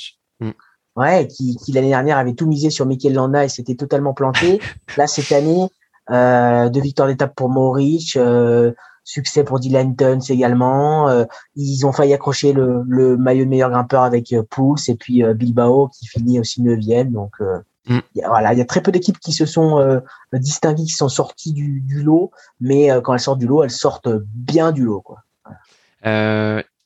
Ouais, 0.96 1.26
qui, 1.26 1.56
qui 1.56 1.72
l'année 1.72 1.88
dernière 1.88 2.18
avait 2.18 2.34
tout 2.34 2.46
misé 2.46 2.70
sur 2.70 2.86
Mikel 2.86 3.14
Landa 3.14 3.44
et 3.44 3.48
s'était 3.48 3.74
totalement 3.74 4.14
planté. 4.14 4.60
Là, 4.96 5.08
cette 5.08 5.32
année, 5.32 5.66
euh, 6.10 6.68
deux 6.68 6.80
victoires 6.82 7.08
d'étape 7.08 7.34
pour 7.34 7.48
Maurice, 7.48 8.14
euh, 8.16 8.72
succès 9.04 9.44
pour 9.44 9.60
Dylan 9.60 9.94
Tuns 9.94 10.20
également. 10.28 11.08
Euh, 11.08 11.24
ils 11.54 11.86
ont 11.86 11.92
failli 11.92 12.14
accrocher 12.14 12.52
le, 12.52 12.82
le 12.88 13.16
maillot 13.16 13.44
de 13.44 13.50
meilleur 13.50 13.70
grimpeur 13.70 14.02
avec 14.02 14.32
euh, 14.32 14.42
Pouls 14.42 14.76
et 14.88 14.94
puis 14.94 15.22
euh, 15.22 15.34
Bilbao 15.34 15.88
qui 15.88 16.06
finit 16.06 16.40
aussi 16.40 16.62
neuvième. 16.62 17.12
Donc, 17.12 17.32
euh, 17.40 17.60
Mm. 17.86 17.98
Il, 18.14 18.20
y 18.20 18.22
a, 18.22 18.28
voilà, 18.28 18.54
il 18.54 18.58
y 18.58 18.62
a 18.62 18.64
très 18.64 18.80
peu 18.82 18.90
d'équipes 18.90 19.18
qui 19.18 19.32
se 19.32 19.44
sont 19.44 19.78
euh, 19.78 20.00
distinguées, 20.32 20.84
qui 20.84 20.92
sont 20.92 21.10
sorties 21.10 21.52
du, 21.52 21.82
du 21.82 22.02
lot, 22.02 22.30
mais 22.58 22.88
quand 23.02 23.12
elles 23.12 23.20
sortent 23.20 23.40
du 23.40 23.46
lot, 23.46 23.62
elles 23.62 23.70
sortent 23.70 24.08
bien 24.34 24.72
du 24.72 24.84
lot. 24.84 25.02
Quoi. 25.02 25.22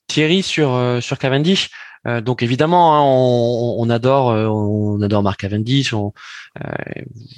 Thierry 0.08 0.42
sur 0.42 0.98
sur 1.00 1.18
Cavendish. 1.18 1.70
donc 2.22 2.42
évidemment, 2.42 2.96
hein, 2.96 3.02
on, 3.04 3.76
on, 3.78 3.90
adore, 3.90 4.26
on 4.26 5.00
adore 5.00 5.22
Marc 5.22 5.38
Cavendish. 5.38 5.94
On, 5.94 6.12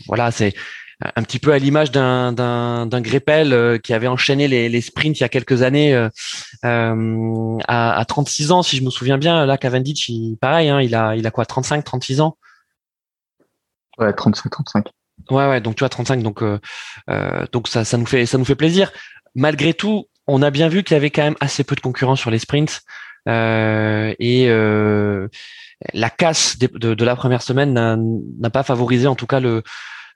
voilà, 0.06 0.30
c'est 0.30 0.54
un 1.02 1.22
petit 1.22 1.38
peu 1.38 1.52
à 1.52 1.58
l'image 1.58 1.90
d'un 1.90 2.32
d'un 2.32 3.00
Greppel 3.00 3.80
qui 3.82 3.94
avait 3.94 4.06
enchaîné 4.06 4.48
les, 4.48 4.68
les 4.68 4.80
sprints 4.80 5.18
il 5.18 5.22
y 5.22 5.24
a 5.24 5.28
quelques 5.28 5.62
années 5.62 5.94
euh, 5.94 7.58
à, 7.68 7.98
à 7.98 8.04
36 8.04 8.52
ans 8.52 8.62
si 8.62 8.76
je 8.76 8.82
me 8.82 8.90
souviens 8.90 9.16
bien 9.16 9.46
là 9.46 9.56
Cavendish 9.56 10.08
il, 10.08 10.36
pareil 10.36 10.68
hein, 10.68 10.80
il 10.80 10.94
a 10.94 11.16
il 11.16 11.26
a 11.26 11.30
quoi 11.30 11.46
35 11.46 11.84
36 11.84 12.20
ans? 12.20 12.36
Ouais, 14.00 14.12
35, 14.12 14.50
35. 14.50 14.86
Ouais, 15.30 15.48
ouais, 15.48 15.60
donc 15.60 15.76
tu 15.76 15.80
vois, 15.80 15.90
35, 15.90 16.22
donc, 16.22 16.42
euh, 16.42 16.58
euh, 17.10 17.44
donc 17.52 17.68
ça, 17.68 17.84
ça, 17.84 17.98
nous 17.98 18.06
fait, 18.06 18.24
ça 18.26 18.38
nous 18.38 18.44
fait 18.44 18.54
plaisir. 18.54 18.90
Malgré 19.34 19.74
tout, 19.74 20.06
on 20.26 20.42
a 20.42 20.50
bien 20.50 20.68
vu 20.68 20.82
qu'il 20.82 20.94
y 20.94 20.96
avait 20.96 21.10
quand 21.10 21.22
même 21.22 21.36
assez 21.40 21.64
peu 21.64 21.76
de 21.76 21.80
concurrence 21.80 22.20
sur 22.20 22.30
les 22.30 22.38
sprints. 22.38 22.80
Euh, 23.28 24.14
et 24.18 24.48
euh, 24.48 25.28
la 25.92 26.08
casse 26.08 26.58
de, 26.58 26.66
de, 26.66 26.94
de, 26.94 27.04
la 27.04 27.14
première 27.14 27.42
semaine 27.42 27.74
n'a 27.74 28.50
pas 28.50 28.62
favorisé 28.62 29.06
en 29.06 29.14
tout 29.14 29.26
cas 29.26 29.40
le, 29.40 29.62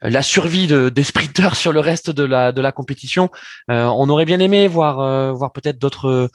la 0.04 0.22
survie 0.22 0.66
de, 0.66 0.88
des 0.90 1.02
sprinteurs 1.02 1.56
sur 1.56 1.72
le 1.72 1.80
reste 1.80 2.10
de 2.10 2.24
la, 2.24 2.52
de 2.52 2.60
la 2.60 2.72
compétition. 2.72 3.30
Euh, 3.70 3.84
on 3.84 4.08
aurait 4.08 4.26
bien 4.26 4.38
aimé 4.40 4.68
voir, 4.68 5.00
euh, 5.00 5.32
voir 5.32 5.52
peut-être 5.52 5.78
d'autres 5.78 6.30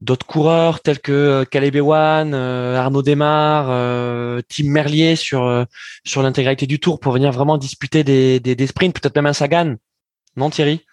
d'autres 0.00 0.26
coureurs 0.26 0.80
tels 0.80 1.00
que 1.00 1.12
euh, 1.12 1.44
Caleb 1.44 1.76
Ewan, 1.76 2.34
euh, 2.34 2.76
Arnaud 2.76 3.02
Desmar, 3.02 3.68
euh, 3.70 4.42
Tim 4.48 4.68
Merlier 4.68 5.16
sur 5.16 5.66
sur 6.04 6.22
l'intégralité 6.22 6.66
du 6.66 6.78
tour 6.78 7.00
pour 7.00 7.12
venir 7.12 7.32
vraiment 7.32 7.56
disputer 7.56 8.04
des, 8.04 8.38
des, 8.38 8.54
des 8.54 8.66
sprints, 8.66 9.00
peut-être 9.00 9.16
même 9.16 9.26
un 9.26 9.32
Sagan. 9.32 9.76
Non 10.36 10.50
Thierry? 10.50 10.84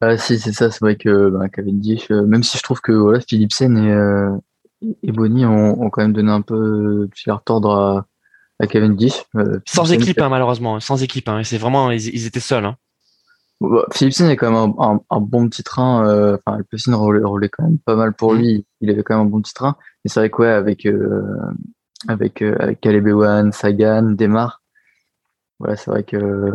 Ah, 0.00 0.16
Si 0.16 0.38
c'est 0.38 0.52
ça, 0.52 0.70
c'est 0.70 0.80
vrai 0.80 0.96
que 0.96 1.30
bah, 1.30 1.48
Cavendish, 1.48 2.10
même 2.10 2.42
si 2.42 2.58
je 2.58 2.62
trouve 2.62 2.80
que 2.80 2.92
voilà, 2.92 3.20
Philipsen 3.20 4.40
et, 4.82 4.88
et 5.02 5.12
Bonny 5.12 5.46
ont, 5.46 5.80
ont, 5.80 5.90
quand 5.90 6.02
même 6.02 6.12
donné 6.12 6.32
un 6.32 6.42
peu 6.42 7.06
de 7.06 7.10
leur 7.26 7.42
tordre 7.44 7.70
à, 7.70 8.06
à 8.60 8.66
Cavendish. 8.66 9.24
sans 9.66 9.92
équipe 9.92 10.20
hein, 10.20 10.28
malheureusement, 10.28 10.80
sans 10.80 11.02
équipe. 11.02 11.28
Hein, 11.28 11.42
c'est 11.44 11.58
vraiment 11.58 11.90
ils, 11.90 12.08
ils, 12.08 12.26
étaient 12.26 12.40
seuls. 12.40 12.64
Hein. 12.64 12.76
Bah, 13.60 13.86
Philipsen 13.92 14.28
est 14.28 14.36
quand 14.36 14.50
même 14.50 14.74
un, 14.78 15.00
un, 15.10 15.20
bon 15.20 15.48
petit 15.48 15.62
train. 15.62 16.06
Euh, 16.06 16.36
enfin, 16.36 16.58
Alpecin 16.58 16.94
roulait, 16.94 17.24
roulait 17.24 17.48
quand 17.48 17.64
même 17.64 17.78
pas 17.78 17.96
mal 17.96 18.12
pour 18.12 18.34
mm. 18.34 18.38
lui. 18.38 18.66
Il 18.80 18.90
avait 18.90 19.02
quand 19.02 19.16
même 19.16 19.26
un 19.26 19.30
bon 19.30 19.40
petit 19.40 19.54
train. 19.54 19.76
Mais 20.04 20.10
c'est 20.10 20.20
vrai 20.20 20.30
que 20.30 20.42
ouais, 20.42 20.48
avec 20.48 20.86
euh, 20.86 21.22
avec 22.08 22.42
euh, 22.42 22.56
avec 22.58 22.80
Caleb 22.80 23.08
Ewan, 23.08 23.52
Sagan, 23.52 24.02
Demar, 24.02 24.62
voilà, 25.58 25.76
c'est 25.76 25.90
vrai 25.90 26.02
que 26.04 26.52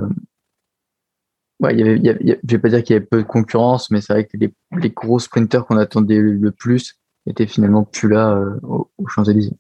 ouais, 1.59 1.73
il 1.73 1.79
y 1.79 1.81
avait, 1.81 1.95
il 1.97 2.05
y 2.05 2.09
avait, 2.09 2.39
je 2.43 2.51
vais 2.51 2.59
pas 2.59 2.69
dire 2.69 2.83
qu'il 2.83 2.93
y 2.93 2.97
avait 2.97 3.05
peu 3.05 3.17
de 3.17 3.27
concurrence, 3.27 3.91
mais 3.91 4.01
c'est 4.01 4.13
vrai 4.13 4.25
que 4.25 4.37
les, 4.37 4.53
les 4.77 4.89
gros 4.89 5.19
sprinters 5.19 5.65
qu'on 5.65 5.77
attendait 5.77 6.19
le 6.19 6.51
plus 6.51 6.99
étaient 7.27 7.47
finalement 7.47 7.83
plus 7.83 8.09
là 8.09 8.31
euh, 8.31 8.59
aux, 8.63 9.07
Champs-Élysées. 9.07 9.57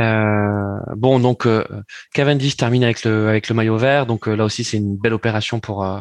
Euh, 0.00 0.78
bon, 0.96 1.20
donc 1.20 1.46
euh, 1.46 1.64
Cavendish 2.12 2.56
termine 2.56 2.82
avec 2.82 3.04
le 3.04 3.28
avec 3.28 3.48
le 3.48 3.54
maillot 3.54 3.76
vert, 3.76 4.06
donc 4.06 4.26
euh, 4.26 4.34
là 4.34 4.44
aussi 4.44 4.64
c'est 4.64 4.76
une 4.76 4.96
belle 4.96 5.12
opération 5.12 5.60
pour 5.60 5.84
euh, 5.84 6.00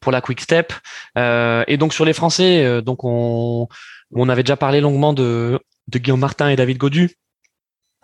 pour 0.00 0.10
la 0.12 0.20
Quick 0.20 0.40
Step. 0.40 0.72
et 1.16 1.76
donc 1.76 1.92
sur 1.92 2.04
les 2.04 2.12
Français, 2.12 2.82
donc 2.82 3.04
on 3.04 3.68
on 4.12 4.28
avait 4.28 4.42
déjà 4.42 4.56
parlé 4.56 4.80
longuement 4.80 5.12
de 5.12 5.60
de 5.88 5.98
Guillaume 5.98 6.20
Martin 6.20 6.48
et 6.48 6.56
David 6.56 6.78
Godu. 6.78 7.10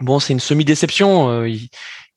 Bon, 0.01 0.19
c'est 0.19 0.33
une 0.33 0.41
semi-déception. 0.41 1.45
Ils, 1.45 1.69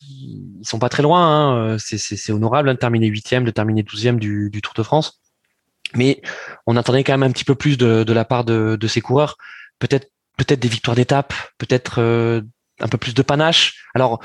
ils 0.01 0.61
sont 0.63 0.79
pas 0.79 0.89
très 0.89 1.03
loin. 1.03 1.73
Hein. 1.73 1.77
C'est 1.77 2.31
honorable 2.31 2.69
hein, 2.69 2.73
de 2.73 2.79
terminer 2.79 3.07
huitième, 3.07 3.43
de 3.43 3.51
terminer 3.51 3.83
douzième 3.83 4.19
du, 4.19 4.49
du 4.49 4.61
Tour 4.61 4.73
de 4.75 4.81
France. 4.81 5.21
Mais 5.93 6.21
on 6.65 6.75
attendait 6.75 7.03
quand 7.03 7.13
même 7.13 7.29
un 7.29 7.31
petit 7.31 7.45
peu 7.45 7.53
plus 7.53 7.77
de, 7.77 8.03
de 8.03 8.13
la 8.13 8.25
part 8.25 8.45
de, 8.45 8.77
de 8.79 8.87
ces 8.87 9.01
coureurs. 9.01 9.37
Peut-être 9.77 10.09
peut-être 10.37 10.59
des 10.59 10.67
victoires 10.67 10.95
d'étape, 10.95 11.33
peut-être 11.57 11.99
un 12.79 12.87
peu 12.87 12.97
plus 12.97 13.13
de 13.13 13.21
panache. 13.21 13.83
Alors, 13.95 14.19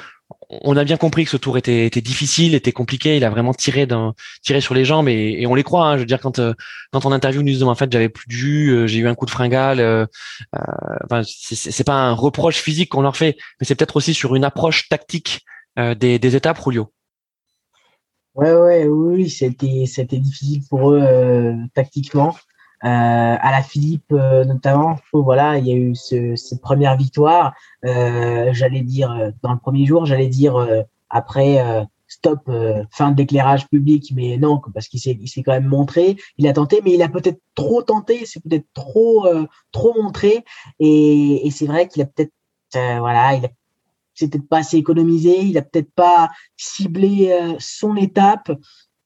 on 0.50 0.76
a 0.76 0.84
bien 0.84 0.96
compris 0.96 1.24
que 1.24 1.30
ce 1.30 1.36
tour 1.36 1.58
était, 1.58 1.86
était 1.86 2.00
difficile, 2.00 2.54
était 2.54 2.72
compliqué. 2.72 3.16
Il 3.16 3.24
a 3.24 3.30
vraiment 3.30 3.54
tiré 3.54 3.86
d'un, 3.86 4.14
tiré 4.42 4.60
sur 4.60 4.74
les 4.74 4.84
jambes 4.84 5.08
et, 5.08 5.44
on 5.46 5.54
les 5.54 5.62
croit. 5.62 5.86
Hein. 5.86 5.94
Je 5.96 6.00
veux 6.00 6.06
dire, 6.06 6.20
quand 6.20 6.38
euh, 6.38 6.54
quand 6.92 7.04
on 7.06 7.12
interview 7.12 7.42
nous 7.42 7.52
disons 7.52 7.70
en 7.70 7.74
fait 7.74 7.90
j'avais 7.92 8.08
plus 8.08 8.26
de 8.26 8.32
jus, 8.32 8.70
euh, 8.70 8.86
j'ai 8.86 8.98
eu 8.98 9.08
un 9.08 9.14
coup 9.14 9.26
de 9.26 9.30
fringale. 9.30 9.80
Euh, 9.80 10.06
euh 10.54 10.60
enfin, 11.04 11.22
c'est 11.24 11.84
pas 11.84 11.94
un 11.94 12.12
reproche 12.12 12.56
physique 12.56 12.90
qu'on 12.90 13.02
leur 13.02 13.16
fait, 13.16 13.36
mais 13.60 13.66
c'est 13.66 13.74
peut-être 13.74 13.96
aussi 13.96 14.14
sur 14.14 14.34
une 14.34 14.44
approche 14.44 14.88
tactique 14.88 15.40
des, 15.76 16.18
des 16.18 16.36
étapes, 16.36 16.60
Julio. 16.62 16.92
Ouais, 18.34 18.52
ouais, 18.52 18.86
oui, 18.86 19.30
c'était 19.30 19.84
c'était 19.86 20.18
difficile 20.18 20.62
pour 20.68 20.92
eux 20.92 21.54
tactiquement. 21.74 22.36
Euh, 22.84 22.88
à 22.88 23.52
la 23.52 23.62
Philippe 23.62 24.10
euh, 24.10 24.44
notamment, 24.44 24.98
voilà, 25.12 25.56
il 25.58 25.68
y 25.68 25.72
a 25.72 25.76
eu 25.76 25.94
ce, 25.94 26.34
cette 26.34 26.60
première 26.60 26.96
victoire. 26.96 27.54
Euh, 27.84 28.52
j'allais 28.52 28.80
dire 28.80 29.32
dans 29.42 29.52
le 29.52 29.58
premier 29.58 29.86
jour, 29.86 30.04
j'allais 30.04 30.26
dire 30.26 30.54
après 31.08 31.86
stop, 32.08 32.50
fin 32.90 33.12
de 33.12 33.16
l'éclairage 33.18 33.68
public, 33.68 34.12
mais 34.14 34.36
non, 34.36 34.60
parce 34.74 34.88
qu'il 34.88 35.00
s'est, 35.00 35.16
il 35.20 35.28
s'est 35.28 35.42
quand 35.42 35.52
même 35.52 35.66
montré, 35.66 36.16
il 36.38 36.46
a 36.48 36.52
tenté, 36.52 36.80
mais 36.84 36.92
il 36.92 37.02
a 37.02 37.08
peut-être 37.08 37.40
trop 37.54 37.82
tenté, 37.82 38.26
c'est 38.26 38.42
peut-être 38.42 38.66
trop, 38.74 39.26
trop 39.70 40.02
montré, 40.02 40.44
et, 40.78 41.46
et 41.46 41.50
c'est 41.50 41.66
vrai 41.66 41.88
qu'il 41.88 42.02
a 42.02 42.06
peut-être, 42.06 42.32
voilà, 42.72 43.34
il 43.34 43.44
a 43.46 43.48
c'est 44.14 44.46
pas 44.46 44.58
assez 44.58 44.76
économisé, 44.76 45.40
il 45.40 45.56
a 45.56 45.62
peut-être 45.62 45.90
pas 45.94 46.30
ciblé 46.56 47.34
son 47.58 47.96
étape, 47.96 48.50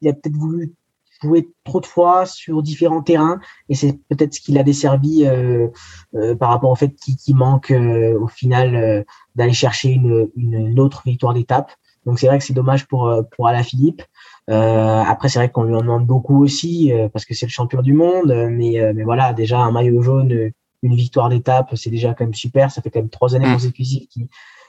il 0.01 0.09
a 0.09 0.13
peut-être 0.13 0.37
voulu 0.37 0.75
jouer 1.23 1.49
trop 1.65 1.81
de 1.81 1.87
fois 1.87 2.27
sur 2.27 2.63
différents 2.63 3.03
terrains 3.03 3.41
et 3.69 3.75
c'est 3.75 3.99
peut-être 4.09 4.35
ce 4.35 4.41
qui 4.41 4.53
l'a 4.53 4.63
desservi 4.63 5.27
euh, 5.27 5.69
euh, 6.15 6.35
par 6.35 6.51
rapport 6.51 6.71
au 6.71 6.77
fait 6.77 6.95
qu'il 6.95 7.37
manque 7.37 7.71
euh, 7.71 8.19
au 8.19 8.29
final 8.29 9.05
d'aller 9.35 9.53
chercher 9.53 9.91
une, 9.91 10.29
une, 10.37 10.79
autre 10.81 11.03
victoire 11.05 11.35
d'étape. 11.35 11.73
Donc 12.05 12.19
c'est 12.19 12.27
vrai 12.29 12.39
que 12.39 12.45
c'est 12.45 12.53
dommage 12.53 12.87
pour 12.87 13.13
pour 13.33 13.49
Alaphilippe. 13.49 14.03
après 14.49 15.29
c'est 15.29 15.39
vrai 15.39 15.51
qu'on 15.51 15.65
lui 15.65 15.75
en 15.75 15.81
demande 15.81 16.07
beaucoup 16.07 16.43
aussi 16.43 16.93
parce 17.13 17.25
que 17.25 17.35
c'est 17.35 17.47
le 17.47 17.51
champion 17.51 17.83
du 17.83 17.95
monde, 17.95 18.33
mais 18.51 18.81
mais 18.95 19.03
voilà 19.03 19.33
déjà 19.33 19.59
un 19.59 19.73
maillot 19.73 20.03
jaune, 20.03 20.53
une 20.83 20.95
victoire 20.95 21.29
d'étape, 21.29 21.75
c'est 21.75 21.91
déjà 21.91 22.15
quand 22.15 22.25
même 22.25 22.35
super. 22.35 22.71
Ça 22.71 22.81
fait 22.81 22.91
quand 22.91 23.01
même 23.01 23.11
trois 23.11 23.35
années 23.35 23.49
mmh. 23.49 23.55
consécutives 23.55 24.07
qui 24.07 24.29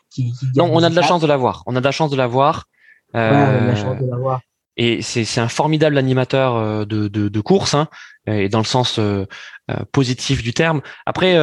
qui, 0.09 0.31
qui 0.31 0.45
Non, 0.55 0.69
on 0.73 0.81
a 0.81 0.89
de 0.89 0.95
la 0.95 1.03
chance 1.03 1.21
de 1.21 1.27
l'avoir. 1.27 1.61
On 1.67 1.75
a 1.75 1.79
de 1.79 1.85
la 1.85 1.91
chance 1.91 2.09
de 2.09 2.15
l'avoir. 2.15 2.67
Ouais, 3.13 3.19
on 3.19 3.35
a 3.35 3.61
de 3.61 3.67
la 3.67 3.75
chance 3.75 4.01
de 4.01 4.09
l'avoir 4.09 4.41
et 4.77 5.01
c'est 5.01 5.39
un 5.39 5.49
formidable 5.49 5.97
animateur 5.97 6.55
euh, 6.55 6.85
de, 6.85 7.07
de, 7.07 7.29
de, 7.29 7.41
course 7.41 7.73
hein, 7.73 7.87
et 8.27 8.47
dans 8.47 8.59
le 8.59 8.65
sens 8.65 8.99
euh, 8.99 9.25
euh, 9.71 9.77
positif 9.91 10.43
du 10.43 10.53
terme. 10.53 10.81
Après, 11.05 11.37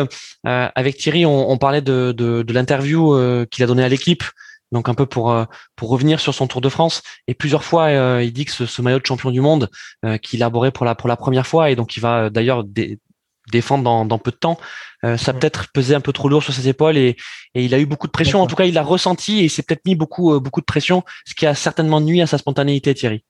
avec 0.44 0.96
Thierry, 0.96 1.26
on, 1.26 1.50
on 1.50 1.58
parlait 1.58 1.82
de, 1.82 2.12
de, 2.16 2.42
de 2.42 2.52
l'interview 2.52 3.14
qu'il 3.50 3.64
a 3.64 3.66
donnée 3.66 3.84
à 3.84 3.88
l'équipe, 3.88 4.22
donc 4.72 4.88
un 4.88 4.94
peu 4.94 5.06
pour 5.06 5.36
pour 5.76 5.88
revenir 5.88 6.20
sur 6.20 6.34
son 6.34 6.46
Tour 6.46 6.60
de 6.60 6.68
France. 6.68 7.02
Et 7.26 7.34
plusieurs 7.34 7.64
fois, 7.64 8.22
il 8.22 8.32
dit 8.32 8.44
que 8.44 8.52
ce, 8.52 8.66
ce, 8.66 8.82
maillot 8.82 8.98
de 8.98 9.06
champion 9.06 9.30
du 9.30 9.40
monde 9.40 9.68
qu'il 10.22 10.42
a 10.42 10.46
arboré 10.46 10.70
pour 10.70 10.86
la 10.86 10.94
pour 10.94 11.08
la 11.08 11.16
première 11.16 11.46
fois, 11.46 11.70
et 11.70 11.76
donc 11.76 11.96
il 11.96 12.00
va 12.00 12.30
d'ailleurs 12.30 12.64
défendre 13.52 13.84
dans, 13.84 14.04
dans 14.04 14.18
peu 14.18 14.30
de 14.30 14.36
temps, 14.36 14.58
euh, 15.04 15.16
ça 15.16 15.32
a 15.32 15.34
peut-être 15.34 15.70
pesé 15.72 15.94
un 15.94 16.00
peu 16.00 16.12
trop 16.12 16.28
lourd 16.28 16.42
sur 16.42 16.54
ses 16.54 16.68
épaules 16.68 16.96
et, 16.96 17.16
et 17.54 17.64
il 17.64 17.74
a 17.74 17.78
eu 17.78 17.86
beaucoup 17.86 18.06
de 18.06 18.12
pression. 18.12 18.40
En 18.40 18.46
tout 18.46 18.56
cas, 18.56 18.64
il 18.64 18.78
a 18.78 18.82
ressenti 18.82 19.40
et 19.44 19.48
s'est 19.48 19.62
peut-être 19.62 19.84
mis 19.86 19.94
beaucoup 19.96 20.32
euh, 20.32 20.40
beaucoup 20.40 20.60
de 20.60 20.66
pression, 20.66 21.02
ce 21.26 21.34
qui 21.34 21.46
a 21.46 21.54
certainement 21.54 22.00
nuit 22.00 22.22
à 22.22 22.26
sa 22.26 22.38
spontanéité, 22.38 22.94
Thierry. 22.94 23.24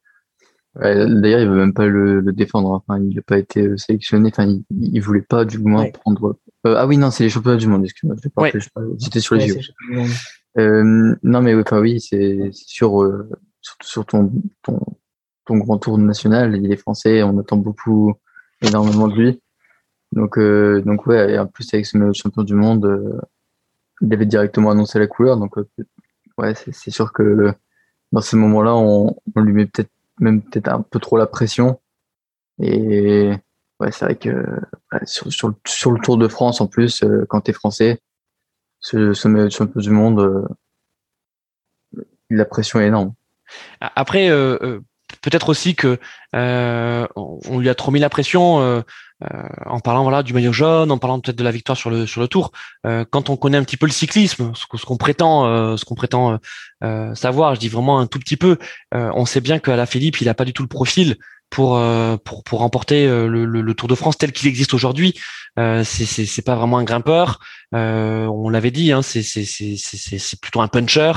D'ailleurs, 0.76 1.40
il 1.40 1.48
veut 1.48 1.56
même 1.56 1.72
pas 1.72 1.86
le, 1.86 2.20
le 2.20 2.32
défendre. 2.32 2.70
Enfin, 2.70 3.00
il 3.00 3.14
n'a 3.14 3.22
pas 3.22 3.38
été 3.38 3.62
euh, 3.62 3.76
sélectionné. 3.76 4.30
Enfin, 4.32 4.46
il, 4.46 4.64
il 4.70 5.00
voulait 5.00 5.22
pas 5.22 5.44
du 5.44 5.58
moins 5.58 5.88
prendre. 5.90 6.36
ah 6.64 6.86
oui, 6.86 6.96
non, 6.96 7.12
c'est 7.12 7.22
les 7.22 7.30
championnats 7.30 7.58
du 7.58 7.68
monde. 7.68 7.84
Excuse-moi, 7.84 8.16
C'était 8.98 9.20
sur 9.20 9.36
les 9.36 9.52
ouais, 9.52 10.06
Euh, 10.58 11.14
non, 11.22 11.42
mais 11.42 11.54
enfin 11.54 11.80
oui, 11.80 12.00
c'est 12.00 12.50
sûr. 12.52 13.02
Euh, 13.02 13.28
surtout 13.60 13.86
sur 13.86 14.04
ton, 14.04 14.32
ton 14.62 14.80
ton 15.46 15.58
grand 15.58 15.78
tour 15.78 15.98
national, 15.98 16.56
il 16.56 16.72
est 16.72 16.76
français. 16.76 17.22
On 17.22 17.38
attend 17.38 17.56
beaucoup, 17.56 18.14
énormément 18.62 19.08
de 19.08 19.14
lui. 19.14 19.40
Donc, 20.14 20.38
euh, 20.38 20.80
donc 20.82 21.06
ouais, 21.06 21.32
et 21.32 21.38
en 21.38 21.46
plus 21.46 21.68
avec 21.74 21.86
ce 21.86 21.98
champion 22.12 22.44
du 22.44 22.54
monde, 22.54 22.86
euh, 22.86 23.20
il 24.00 24.14
avait 24.14 24.26
directement 24.26 24.70
annoncé 24.70 25.00
la 25.00 25.08
couleur. 25.08 25.36
Donc, 25.36 25.58
euh, 25.58 25.66
ouais, 26.38 26.54
c'est 26.54 26.90
sûr 26.92 27.12
que 27.12 27.52
dans 28.12 28.20
ces 28.20 28.36
moments-là, 28.36 28.76
on, 28.76 29.16
on, 29.34 29.40
lui 29.40 29.52
met 29.52 29.66
peut-être 29.66 29.90
même 30.20 30.40
peut-être 30.40 30.68
un 30.68 30.82
peu 30.82 31.00
trop 31.00 31.16
la 31.16 31.26
pression. 31.26 31.80
Et 32.62 33.32
ouais, 33.80 33.90
c'est 33.90 34.04
vrai 34.04 34.14
que 34.14 34.30
ouais, 34.92 35.00
sur, 35.04 35.32
sur, 35.32 35.52
sur, 35.66 35.90
le 35.90 35.98
Tour 35.98 36.16
de 36.16 36.28
France, 36.28 36.60
en 36.60 36.68
plus, 36.68 37.02
euh, 37.02 37.26
quand 37.28 37.40
tu 37.40 37.50
es 37.50 37.54
français, 37.54 37.98
ce, 38.78 39.14
ce 39.14 39.48
champion 39.48 39.80
du 39.80 39.90
monde, 39.90 40.46
la 42.30 42.44
pression 42.44 42.78
est 42.78 42.86
énorme. 42.86 43.14
Après, 43.80 44.28
peut-être 45.22 45.48
aussi 45.48 45.74
que 45.74 45.98
on 46.32 47.58
lui 47.58 47.68
a 47.68 47.74
trop 47.74 47.90
mis 47.90 47.98
la 47.98 48.10
pression 48.10 48.84
en 49.66 49.80
parlant 49.80 50.02
voilà 50.02 50.22
du 50.22 50.32
maillot 50.32 50.52
jaune, 50.52 50.90
en 50.90 50.98
parlant 50.98 51.20
peut-être 51.20 51.36
de 51.36 51.44
la 51.44 51.50
victoire 51.50 51.76
sur 51.76 51.90
le 51.90 52.06
sur 52.06 52.20
le 52.20 52.28
Tour. 52.28 52.52
quand 52.84 53.30
on 53.30 53.36
connaît 53.36 53.58
un 53.58 53.64
petit 53.64 53.76
peu 53.76 53.86
le 53.86 53.92
cyclisme, 53.92 54.52
ce, 54.54 54.66
qu'on 54.66 54.96
prétend 54.96 55.76
ce 55.76 55.84
qu'on 55.84 55.94
prétend 55.94 56.38
savoir, 57.14 57.54
je 57.54 57.60
dis 57.60 57.68
vraiment 57.68 57.98
un 57.98 58.06
tout 58.06 58.18
petit 58.18 58.36
peu, 58.36 58.58
on 58.92 59.26
sait 59.26 59.40
bien 59.40 59.58
qu'à 59.58 59.76
la 59.76 59.86
Philippe, 59.86 60.20
il 60.20 60.28
a 60.28 60.34
pas 60.34 60.44
du 60.44 60.52
tout 60.52 60.62
le 60.62 60.68
profil 60.68 61.16
pour 61.54 61.76
euh, 61.76 62.16
pour 62.16 62.42
pour 62.42 62.58
remporter 62.60 63.06
euh, 63.06 63.28
le, 63.28 63.44
le, 63.44 63.74
Tour 63.74 63.88
de 63.88 63.94
France 63.94 64.18
tel 64.18 64.32
qu'il 64.32 64.48
existe 64.48 64.74
aujourd'hui. 64.74 65.14
Euh, 65.58 65.84
c'est 65.84 66.42
pas 66.42 66.56
vraiment 66.56 66.78
un 66.78 66.84
grimpeur. 66.84 67.38
Euh, 67.74 68.26
on 68.26 68.48
l'avait 68.48 68.72
dit, 68.72 68.90
hein, 68.90 69.02
c'est 69.02 70.40
plutôt 70.40 70.60
un 70.60 70.68
puncher. 70.68 71.12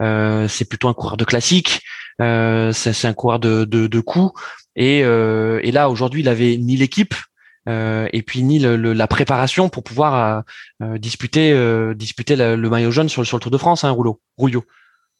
Euh, 0.00 0.46
c'est 0.46 0.64
plutôt 0.64 0.88
un 0.88 0.94
coureur 0.94 1.16
de 1.16 1.24
classique. 1.24 1.82
Euh, 2.22 2.72
c'est 2.72 3.08
un 3.08 3.14
coureur 3.14 3.40
de 3.40 3.64
de, 3.64 3.88
de 3.88 4.00
coups. 4.00 4.40
Et 4.76 5.02
euh, 5.02 5.58
et 5.64 5.72
là 5.72 5.90
aujourd'hui, 5.90 6.20
il 6.20 6.28
avait 6.28 6.56
ni 6.56 6.76
l'équipe. 6.76 7.14
Et 7.66 8.22
puis 8.26 8.42
ni 8.42 8.58
le, 8.58 8.76
la 8.76 9.06
préparation 9.06 9.68
pour 9.68 9.82
pouvoir 9.82 10.44
disputer 10.80 11.54
disputer 11.94 12.36
le 12.36 12.68
maillot 12.68 12.90
jaune 12.90 13.08
sur, 13.08 13.24
sur 13.26 13.36
le 13.36 13.42
Tour 13.42 13.52
de 13.52 13.58
France, 13.58 13.84
hein, 13.84 13.90
Rouleau, 13.90 14.20
Rouillot. 14.36 14.64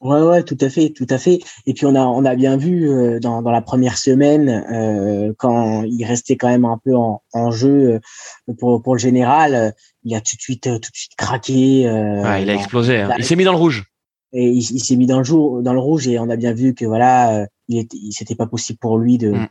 Ouais, 0.00 0.22
ouais, 0.22 0.42
tout 0.42 0.56
à 0.62 0.70
fait, 0.70 0.90
tout 0.90 1.06
à 1.10 1.18
fait. 1.18 1.40
Et 1.66 1.74
puis 1.74 1.84
on 1.84 1.94
a, 1.94 2.00
on 2.00 2.24
a 2.24 2.34
bien 2.34 2.56
vu 2.56 2.88
euh, 2.88 3.20
dans, 3.20 3.42
dans 3.42 3.50
la 3.50 3.60
première 3.60 3.98
semaine 3.98 4.48
euh, 4.48 5.34
quand 5.36 5.82
il 5.82 6.02
restait 6.04 6.36
quand 6.36 6.48
même 6.48 6.64
un 6.64 6.78
peu 6.82 6.96
en, 6.96 7.22
en 7.34 7.50
jeu 7.50 8.00
euh, 8.48 8.54
pour, 8.58 8.82
pour 8.82 8.94
le 8.94 8.98
général, 8.98 9.74
il 10.04 10.14
a 10.14 10.22
tout 10.22 10.36
de 10.36 10.40
suite, 10.40 10.62
tout 10.62 10.78
de 10.78 10.96
suite 10.96 11.16
craqué. 11.16 11.86
ouais, 11.86 12.42
il 12.42 12.50
a 12.50 12.54
explosé. 12.54 13.00
Hein. 13.00 13.14
Il 13.18 13.24
s'est 13.24 13.36
mis 13.36 13.44
dans 13.44 13.52
le 13.52 13.58
rouge. 13.58 13.84
Et 14.32 14.48
il, 14.48 14.62
s'est 14.62 14.96
mis 14.96 15.06
dans 15.06 15.18
le 15.18 15.24
jour, 15.24 15.60
dans 15.60 15.72
le 15.72 15.80
rouge 15.80 16.06
et 16.06 16.18
on 16.20 16.30
a 16.30 16.36
bien 16.36 16.52
vu 16.52 16.72
que 16.72 16.84
voilà, 16.84 17.48
il 17.66 17.80
était, 17.80 17.98
c'était 18.12 18.36
pas 18.36 18.46
possible 18.46 18.78
pour 18.78 18.96
lui 18.96 19.18
de. 19.18 19.32
Mm. 19.32 19.48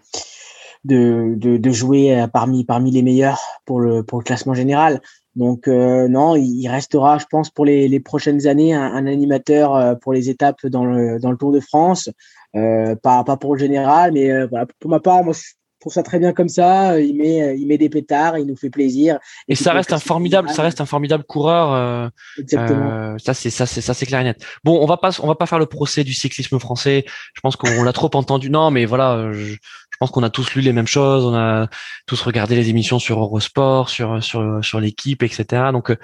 De, 0.85 1.33
de, 1.35 1.57
de, 1.57 1.71
jouer 1.71 2.25
parmi 2.31 2.63
parmi 2.63 2.89
les 2.89 3.01
meilleurs 3.01 3.41
pour 3.65 3.81
le 3.81 4.01
pour 4.01 4.19
le 4.19 4.23
classement 4.23 4.53
général. 4.53 5.01
Donc 5.39 5.67
euh, 5.67 6.09
non, 6.09 6.35
il 6.35 6.67
restera, 6.67 7.17
je 7.17 7.25
pense, 7.29 7.49
pour 7.49 7.65
les, 7.65 7.87
les 7.87 7.99
prochaines 7.99 8.45
années, 8.47 8.73
un, 8.73 8.81
un, 8.81 9.07
animateur 9.07 9.73
euh, 9.73 9.95
pour 9.95 10.11
les 10.11 10.29
étapes 10.29 10.65
dans 10.65 10.85
le, 10.85 11.17
dans 11.19 11.31
le 11.31 11.37
Tour 11.37 11.53
de 11.53 11.61
France. 11.61 12.09
Euh, 12.55 12.95
pas, 12.95 13.23
pas 13.23 13.37
pour 13.37 13.53
le 13.55 13.59
général, 13.59 14.11
mais 14.11 14.31
euh, 14.31 14.47
voilà, 14.47 14.65
pour 14.79 14.89
ma 14.89 14.99
part, 14.99 15.23
moi, 15.23 15.33
je 15.33 15.53
trouve 15.79 15.93
ça 15.93 16.03
très 16.03 16.19
bien 16.19 16.33
comme 16.33 16.49
ça. 16.49 16.99
Il 16.99 17.15
met, 17.15 17.57
il 17.57 17.67
met 17.67 17.77
des 17.77 17.87
pétards, 17.87 18.37
il 18.37 18.47
nous 18.47 18.57
fait 18.57 18.71
plaisir. 18.71 19.19
Et, 19.47 19.55
ça 19.55 19.71
reste 19.71 19.93
un 19.93 19.99
formidable, 19.99 20.49
ça 20.49 20.63
reste 20.63 20.81
un 20.81 20.85
formidable 20.85 21.23
coureur. 21.23 22.11
Exactement. 22.37 23.17
ça 23.17 23.33
c'est 23.33 23.49
ça 23.49 23.65
c'est 23.65 23.79
ça 23.79 23.93
c'est 23.93 24.05
clair 24.05 24.19
et 24.19 24.25
net. 24.25 24.43
Bon, 24.65 24.81
on 24.81 24.85
va 24.85 24.97
pas 24.97 25.11
on 25.21 25.27
va 25.27 25.35
pas 25.35 25.45
faire 25.45 25.59
le 25.59 25.67
procès 25.67 26.03
du 26.03 26.13
cyclisme 26.13 26.59
français. 26.59 27.05
Je 27.33 27.39
pense 27.39 27.55
qu'on 27.55 27.83
l'a 27.83 27.93
trop 27.93 28.09
entendu. 28.13 28.49
Non, 28.49 28.71
mais 28.71 28.83
voilà, 28.85 29.31
je 29.31 29.55
pense 29.99 30.11
qu'on 30.11 30.23
a 30.23 30.29
tous 30.29 30.55
lu 30.55 30.61
les 30.61 30.73
mêmes 30.73 30.87
choses, 30.87 31.25
on 31.25 31.35
a 31.35 31.67
tous 32.07 32.21
regardé 32.21 32.55
les 32.55 32.69
émissions 32.69 32.99
sur 32.99 33.19
Eurosport, 33.19 33.89
sur 33.89 34.23
sur 34.23 34.63
sur 34.63 34.79
l'équipe, 34.79 35.23
etc. 35.23 35.71
Donc 35.71 35.91
euh, 35.91 35.95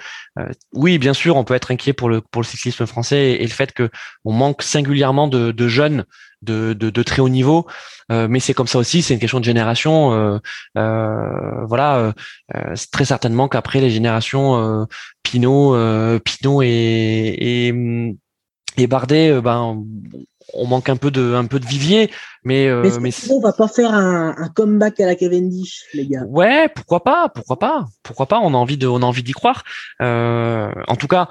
oui, 0.72 0.98
bien 0.98 1.14
sûr, 1.14 1.36
on 1.36 1.44
peut 1.44 1.54
être 1.54 1.70
inquiet 1.70 1.92
pour 1.92 2.08
le 2.08 2.20
pour 2.20 2.42
le 2.42 2.46
cyclisme 2.46 2.86
français 2.86 3.32
et, 3.32 3.42
le 3.42 3.48
fait 3.48 3.72
que 3.72 3.90
on 4.24 4.32
manque 4.32 4.62
singulièrement 4.62 5.28
de, 5.28 5.50
de 5.50 5.68
jeunes 5.68 6.04
de, 6.42 6.74
de, 6.74 6.90
de, 6.90 7.02
très 7.02 7.22
haut 7.22 7.28
niveau, 7.28 7.66
euh, 8.12 8.28
mais 8.28 8.40
c'est 8.40 8.54
comme 8.54 8.66
ça 8.66 8.78
aussi, 8.78 9.02
c'est 9.02 9.14
une 9.14 9.20
question 9.20 9.40
de 9.40 9.44
génération. 9.44 10.12
Euh, 10.12 10.38
euh 10.76 11.64
voilà, 11.66 12.12
euh, 12.54 12.74
très 12.92 13.04
certainement 13.04 13.48
qu'après 13.48 13.80
les 13.80 13.90
générations 13.90 14.86
Pinot, 15.22 15.74
Pinot 16.20 16.62
et, 16.62 17.36
et 17.38 17.72
et 18.76 18.86
Bardet, 18.86 19.40
ben 19.40 19.84
on 20.54 20.66
manque 20.66 20.88
un 20.88 20.96
peu 20.96 21.10
de 21.10 21.34
un 21.34 21.46
peu 21.46 21.58
de 21.58 21.66
vivier 21.66 22.10
mais 22.44 22.68
euh, 22.68 22.88
mais, 23.00 23.10
on 23.30 23.40
va 23.40 23.52
pas 23.52 23.66
faire 23.66 23.92
un, 23.92 24.34
un, 24.38 24.48
comeback 24.48 25.00
à 25.00 25.06
la 25.06 25.16
Cavendish 25.16 25.84
les 25.94 26.06
gars. 26.06 26.22
Ouais 26.28 26.68
pourquoi 26.68 27.02
pas 27.02 27.28
pourquoi 27.28 27.58
pas 27.58 27.86
pourquoi 28.04 28.26
pas 28.26 28.38
on 28.38 28.54
a 28.54 28.56
envie 28.56 28.76
de 28.76 28.86
on 28.86 29.02
a 29.02 29.04
envie 29.04 29.24
d'y 29.24 29.32
croire. 29.32 29.64
Euh, 30.00 30.70
en 30.86 30.94
tout 30.94 31.08
cas 31.08 31.28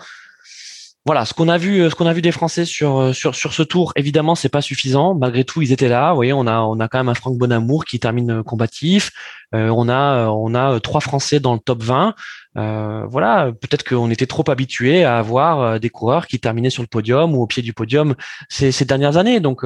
voilà, 1.05 1.25
ce 1.25 1.33
qu'on 1.33 1.49
a 1.49 1.57
vu, 1.57 1.89
ce 1.89 1.95
qu'on 1.95 2.07
a 2.07 2.13
vu 2.13 2.21
des 2.21 2.31
Français 2.31 2.65
sur 2.65 3.13
sur 3.13 3.35
sur 3.35 3.53
ce 3.53 3.61
tour, 3.61 3.93
évidemment, 3.95 4.33
c'est 4.35 4.49
pas 4.49 4.61
suffisant. 4.61 5.13
Malgré 5.13 5.43
tout, 5.43 5.61
ils 5.61 5.71
étaient 5.71 5.87
là. 5.87 6.09
Vous 6.09 6.15
voyez, 6.15 6.33
on 6.33 6.47
a 6.47 6.61
on 6.61 6.79
a 6.79 6.87
quand 6.87 6.97
même 6.97 7.09
un 7.09 7.13
Franck 7.13 7.37
Bonamour 7.37 7.85
qui 7.85 7.99
termine 7.99 8.43
combatif. 8.43 9.11
Euh, 9.53 9.69
on 9.69 9.87
a 9.87 10.27
on 10.29 10.55
a 10.55 10.79
trois 10.79 11.01
Français 11.01 11.39
dans 11.39 11.53
le 11.53 11.59
top 11.59 11.83
20. 11.83 12.15
Euh, 12.57 13.05
voilà, 13.07 13.51
peut-être 13.51 13.83
qu'on 13.83 14.09
était 14.09 14.27
trop 14.27 14.49
habitué 14.49 15.03
à 15.03 15.17
avoir 15.17 15.59
euh, 15.59 15.79
des 15.79 15.89
coureurs 15.89 16.25
qui 16.25 16.39
terminaient 16.39 16.69
sur 16.69 16.83
le 16.83 16.87
podium 16.87 17.35
ou 17.35 17.41
au 17.41 17.47
pied 17.47 17.61
du 17.61 17.73
podium 17.73 18.15
ces, 18.49 18.71
ces 18.71 18.85
dernières 18.85 19.17
années. 19.17 19.39
Donc, 19.41 19.63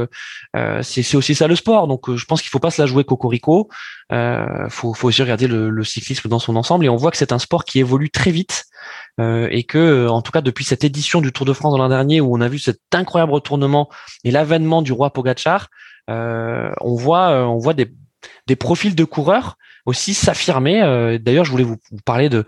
euh, 0.56 0.82
c'est 0.82 1.16
aussi 1.16 1.36
ça 1.36 1.48
le 1.48 1.56
sport. 1.56 1.88
Donc, 1.88 2.14
je 2.16 2.26
pense 2.26 2.42
qu'il 2.42 2.50
faut 2.50 2.60
pas 2.60 2.72
se 2.72 2.82
la 2.82 2.88
jouer 2.88 3.04
cocorico. 3.04 3.70
Euh, 4.12 4.68
faut, 4.70 4.94
faut 4.94 5.08
aussi 5.08 5.22
regarder 5.22 5.48
le, 5.48 5.70
le, 5.70 5.84
cyclisme 5.84 6.30
dans 6.30 6.40
son 6.40 6.56
ensemble. 6.56 6.86
Et 6.86 6.90
on 6.90 6.96
voit 6.96 7.12
que 7.12 7.18
c'est 7.18 7.32
un 7.32 7.40
sport 7.40 7.64
qui 7.64 7.80
évolue 7.80 8.10
très 8.10 8.32
vite 8.32 8.66
euh, 8.66 8.69
et 9.20 9.64
que, 9.64 10.08
en 10.08 10.22
tout 10.22 10.32
cas, 10.32 10.42
depuis 10.42 10.64
cette 10.64 10.84
édition 10.84 11.20
du 11.20 11.34
Tour 11.34 11.46
de 11.46 11.54
France 11.54 11.74
de 11.74 11.78
l'an 11.78 11.90
dernier 11.90 12.22
où 12.22 12.36
on 12.36 12.42
a 12.42 12.48
vu 12.48 12.58
cet 12.58 12.80
incroyable 12.94 13.34
retournement 13.34 13.90
et 14.24 14.32
l'avènement 14.32 14.82
du 14.82 14.94
roi 14.94 15.12
Pogachar, 15.12 15.68
on 16.08 16.96
voit, 16.96 17.48
on 17.48 17.58
voit 17.58 17.74
des, 17.74 17.88
profils 18.56 18.96
de 18.96 19.04
coureurs 19.04 19.58
aussi 19.86 20.14
s'affirmer. 20.14 20.82
Euh, 20.82 21.18
d'ailleurs, 21.18 21.46
je 21.46 21.52
voulais 21.52 21.64
vous, 21.64 21.78
parler 22.06 22.30
de, 22.30 22.46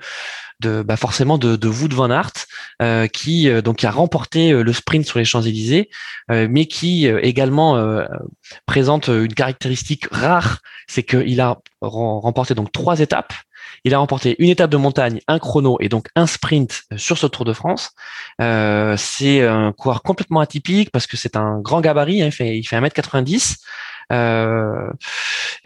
bah 0.61 0.95
forcément 0.95 1.37
de, 1.37 1.55
de 1.55 1.67
Wood 1.67 1.93
van 1.93 2.11
Aert, 2.11 2.33
euh, 2.81 3.07
qui 3.07 3.49
euh, 3.49 3.61
donc 3.61 3.83
a 3.83 3.91
remporté 3.91 4.51
le 4.51 4.73
sprint 4.73 5.05
sur 5.05 5.19
les 5.19 5.25
Champs 5.25 5.41
Élysées, 5.41 5.89
mais 6.29 6.65
qui 6.65 7.07
également 7.07 8.01
présente 8.65 9.07
une 9.07 9.33
caractéristique 9.33 10.05
rare, 10.11 10.59
c'est 10.87 11.03
qu'il 11.03 11.41
a 11.41 11.57
remporté 11.81 12.53
donc 12.53 12.71
trois 12.71 12.99
étapes. 12.99 13.33
Il 13.83 13.93
a 13.93 13.97
remporté 13.97 14.35
une 14.39 14.49
étape 14.49 14.69
de 14.69 14.77
montagne, 14.77 15.21
un 15.27 15.39
chrono 15.39 15.77
et 15.79 15.89
donc 15.89 16.07
un 16.15 16.27
sprint 16.27 16.83
sur 16.97 17.17
ce 17.17 17.27
Tour 17.27 17.45
de 17.45 17.53
France. 17.53 17.91
c'est 18.39 19.41
un 19.47 19.71
coureur 19.73 20.03
complètement 20.03 20.39
atypique 20.39 20.91
parce 20.91 21.07
que 21.07 21.17
c'est 21.17 21.35
un 21.35 21.59
grand 21.59 21.81
gabarit, 21.81 22.21
hein, 22.21 22.27
il 22.27 22.31
fait 22.31 22.57
il 22.57 22.63
fait 22.63 22.79
1m90. 22.79 23.57
Euh, 24.11 24.91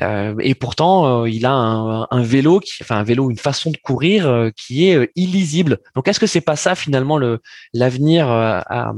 euh, 0.02 0.36
et 0.40 0.56
pourtant, 0.56 1.24
euh, 1.24 1.30
il 1.30 1.46
a 1.46 1.52
un, 1.52 2.08
un, 2.10 2.24
vélo, 2.24 2.60
qui, 2.60 2.74
enfin 2.82 2.98
un 2.98 3.04
vélo, 3.04 3.30
une 3.30 3.38
façon 3.38 3.72
de 3.72 3.78
courir 3.78 4.52
qui 4.56 4.88
est 4.88 5.12
illisible. 5.16 5.80
Donc, 5.96 6.08
est-ce 6.08 6.20
que 6.20 6.28
c'est 6.28 6.42
pas 6.42 6.56
ça 6.56 6.76
finalement 6.76 7.18
le 7.18 7.42
l'avenir 7.74 8.30
à, 8.30 8.94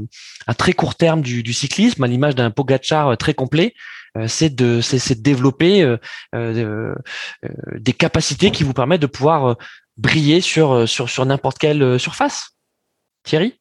à, 0.46 0.54
très 0.54 0.72
court 0.72 0.94
terme 0.94 1.22
du, 1.22 1.42
du 1.42 1.52
cyclisme, 1.52 2.02
à 2.04 2.06
l'image 2.06 2.34
d'un 2.34 2.50
Pogachar 2.50 3.16
très 3.16 3.34
complet 3.34 3.74
c'est 4.26 4.52
de 4.52 4.80
de 4.80 5.20
développer 5.20 5.96
euh, 6.34 6.94
des 7.74 7.92
capacités 7.92 8.50
qui 8.50 8.64
vous 8.64 8.72
permettent 8.72 9.02
de 9.02 9.06
pouvoir 9.06 9.56
briller 9.96 10.40
sur 10.40 10.88
sur 10.88 11.08
sur 11.08 11.24
n'importe 11.26 11.58
quelle 11.58 12.00
surface? 12.00 12.56
Thierry? 13.22 13.54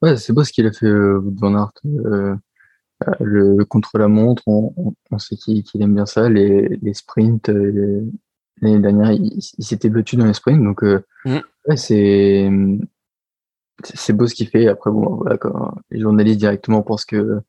Ouais, 0.00 0.16
c'est 0.16 0.32
beau 0.32 0.44
ce 0.44 0.52
qu'il 0.52 0.66
a 0.66 0.72
fait 0.72 0.86
euh, 0.86 1.20
Van 1.36 1.54
Aert. 1.54 1.72
Le 3.20 3.64
contre-la-montre, 3.64 4.42
on, 4.46 4.94
sait 5.18 5.36
qu'il 5.36 5.64
aime 5.80 5.94
bien 5.94 6.06
ça. 6.06 6.28
Les, 6.28 6.78
les 6.82 6.94
sprints, 6.94 7.48
euh, 7.48 8.04
l'année 8.60 8.80
dernière, 8.80 9.12
il, 9.12 9.40
s'était 9.40 9.88
battu 9.88 10.16
dans 10.16 10.26
les 10.26 10.34
sprints. 10.34 10.62
Donc, 10.62 10.82
euh, 10.82 11.04
mm. 11.24 11.38
c'est 11.76 12.50
c'est 13.84 14.12
beau 14.12 14.26
ce 14.26 14.34
qu'il 14.34 14.48
fait. 14.48 14.68
Après, 14.68 14.90
bon, 14.90 15.16
voilà, 15.16 15.38
quand 15.38 15.74
les 15.90 16.00
journalistes 16.00 16.38
directement 16.38 16.82
pensent 16.82 17.04
que 17.04 17.40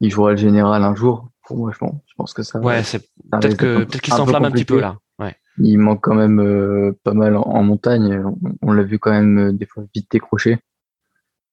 il 0.00 0.10
jouera 0.10 0.32
le 0.32 0.36
général 0.36 0.82
un 0.84 0.94
jour. 0.94 1.28
Pour 1.46 1.56
moi, 1.56 1.70
je 1.72 1.78
pense, 1.78 1.94
je 2.06 2.14
pense 2.16 2.32
que 2.32 2.42
ça. 2.42 2.60
Ouais, 2.60 2.82
c'est 2.82 3.00
peut-être 3.30 3.56
que 3.56 3.78
peut-être 3.84 4.00
qu'il 4.00 4.14
s'enflamme 4.14 4.44
un 4.44 4.50
petit 4.50 4.64
peu 4.64 4.80
là. 4.80 4.98
Ouais. 5.18 5.34
Il 5.58 5.78
manque 5.78 6.00
quand 6.00 6.14
même 6.14 6.40
euh, 6.40 6.96
pas 7.02 7.12
mal 7.12 7.36
en, 7.36 7.62
montagne. 7.62 8.22
On, 8.62 8.72
l'a 8.72 8.82
vu 8.84 8.98
quand 8.98 9.10
même 9.10 9.56
des 9.56 9.66
fois 9.66 9.84
vite 9.94 10.08
décrocher. 10.10 10.58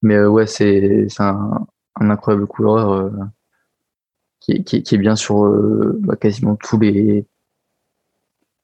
Mais 0.03 0.24
ouais, 0.24 0.45
c'est 0.45 1.08
un, 1.20 1.66
un 1.99 2.10
incroyable 2.10 2.45
coureur 2.45 3.12
qui, 4.47 4.77
est 4.77 4.97
bien 4.97 5.15
sur 5.15 5.45
euh, 5.45 5.97
bah, 6.01 6.15
quasiment 6.15 6.55
tous 6.55 6.79
les 6.79 7.25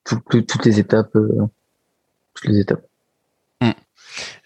toutes 0.05 0.65
les 0.65 0.79
étapes 0.79 1.15
euh, 1.15 1.47
toutes 2.33 2.47
les 2.47 2.59
étapes. 2.59 2.85
Hmm. 3.61 3.71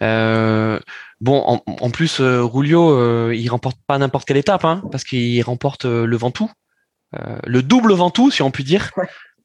Euh, 0.02 0.80
bon, 1.22 1.62
en, 1.66 1.90
plus, 1.90 2.20
Rulio, 2.20 3.32
il 3.32 3.48
remporte 3.50 3.80
pas 3.88 3.98
n'importe 3.98 4.28
quelle 4.28 4.38
étape, 4.38 4.66
hein, 4.66 4.84
parce 4.92 5.04
qu'il 5.04 5.42
remporte 5.44 5.86
le 5.86 6.18
Ventoux, 6.18 6.52
le 7.14 7.62
double 7.62 7.94
Ventoux, 7.94 8.30
si 8.30 8.42
on 8.42 8.52
peut 8.52 8.64
dire. 8.64 8.92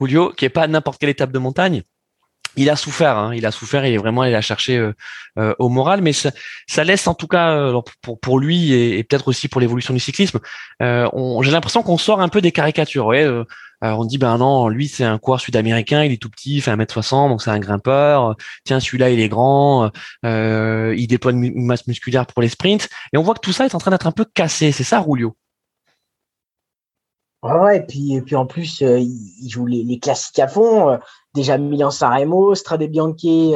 Rulio, 0.01 0.33
qui 0.33 0.45
est 0.45 0.51
pas 0.51 0.67
n'importe 0.67 0.99
quelle 0.99 1.11
étape 1.11 1.33
de 1.33 1.39
montagne 1.39 1.83
il 2.57 2.71
a 2.71 2.77
souffert, 2.77 3.17
hein, 3.17 3.35
il 3.35 3.47
a 3.47 3.51
souffert, 3.51 3.87
il 3.87 3.95
est 3.95 3.99
vraiment 3.99 4.23
allé 4.23 4.33
la 4.33 4.41
chercher 4.41 4.77
euh, 4.79 4.93
euh, 5.39 5.55
au 5.59 5.69
moral, 5.69 6.03
mais 6.03 6.13
ça, 6.13 6.31
laisse 6.85 7.07
en 7.07 7.15
tout 7.15 7.27
cas 7.27 7.53
euh, 7.53 7.81
pour, 8.03 8.21
pour 8.21 8.39
lui 8.39 8.73
et, 8.73 9.05
peut-être 9.05 9.29
aussi 9.29 9.49
pour 9.49 9.61
l'évolution 9.61 9.95
du 9.95 10.01
cyclisme, 10.01 10.39
j'ai 10.81 11.51
l'impression 11.51 11.83
qu'on 11.83 11.99
sort 11.99 12.21
un 12.21 12.29
peu 12.29 12.41
des 12.41 12.53
caricatures. 12.53 13.07
Ouais, 13.07 13.27
on 13.81 14.05
dit 14.05 14.19
ben 14.19 14.39
non, 14.39 14.69
lui 14.69 14.89
c'est 14.89 15.05
un 15.05 15.19
coureur 15.19 15.41
sud-américain, 15.41 16.05
il 16.05 16.13
est 16.13 16.21
tout 16.21 16.31
petit, 16.31 16.57
il 16.57 16.63
fait 16.63 16.71
1m60, 16.71 17.29
donc 17.29 17.43
c'est 17.43 17.51
un 17.51 17.59
grimpeur. 17.59 18.37
Tiens, 18.65 18.81
celui-là 18.81 19.11
il 19.11 19.21
est 19.21 19.29
grand, 19.29 19.91
il 20.25 21.07
déploie 21.09 21.33
une 21.33 21.67
masse 21.67 21.87
musculaire 21.87 22.27
pour 22.27 22.43
les 22.43 22.49
sprints, 22.49 22.89
et 23.13 23.19
on 23.19 23.23
voit 23.23 23.35
que 23.35 23.41
tout 23.41 23.53
ça 23.53 23.65
est 23.65 23.75
en 23.75 23.79
train 23.79 23.91
d'être 23.91 24.07
un 24.07 24.13
peu 24.13 24.25
cassé. 24.25 24.73
C'est 24.73 24.85
ça, 24.85 25.01
Rulio? 25.01 25.37
Ouais, 27.43 27.79
et 27.79 27.81
puis, 27.81 28.15
et 28.15 28.23
puis 28.23 28.37
en 28.37 28.47
plus, 28.47 28.81
il, 28.81 29.49
joue 29.49 29.67
les, 29.67 29.99
classiques 29.99 30.39
à 30.39 30.47
fond. 30.47 30.99
déjà 31.35 31.59
Milan 31.59 31.91
Sanremo, 31.91 32.55
Strade 32.55 32.85
Bianchi 32.85 33.55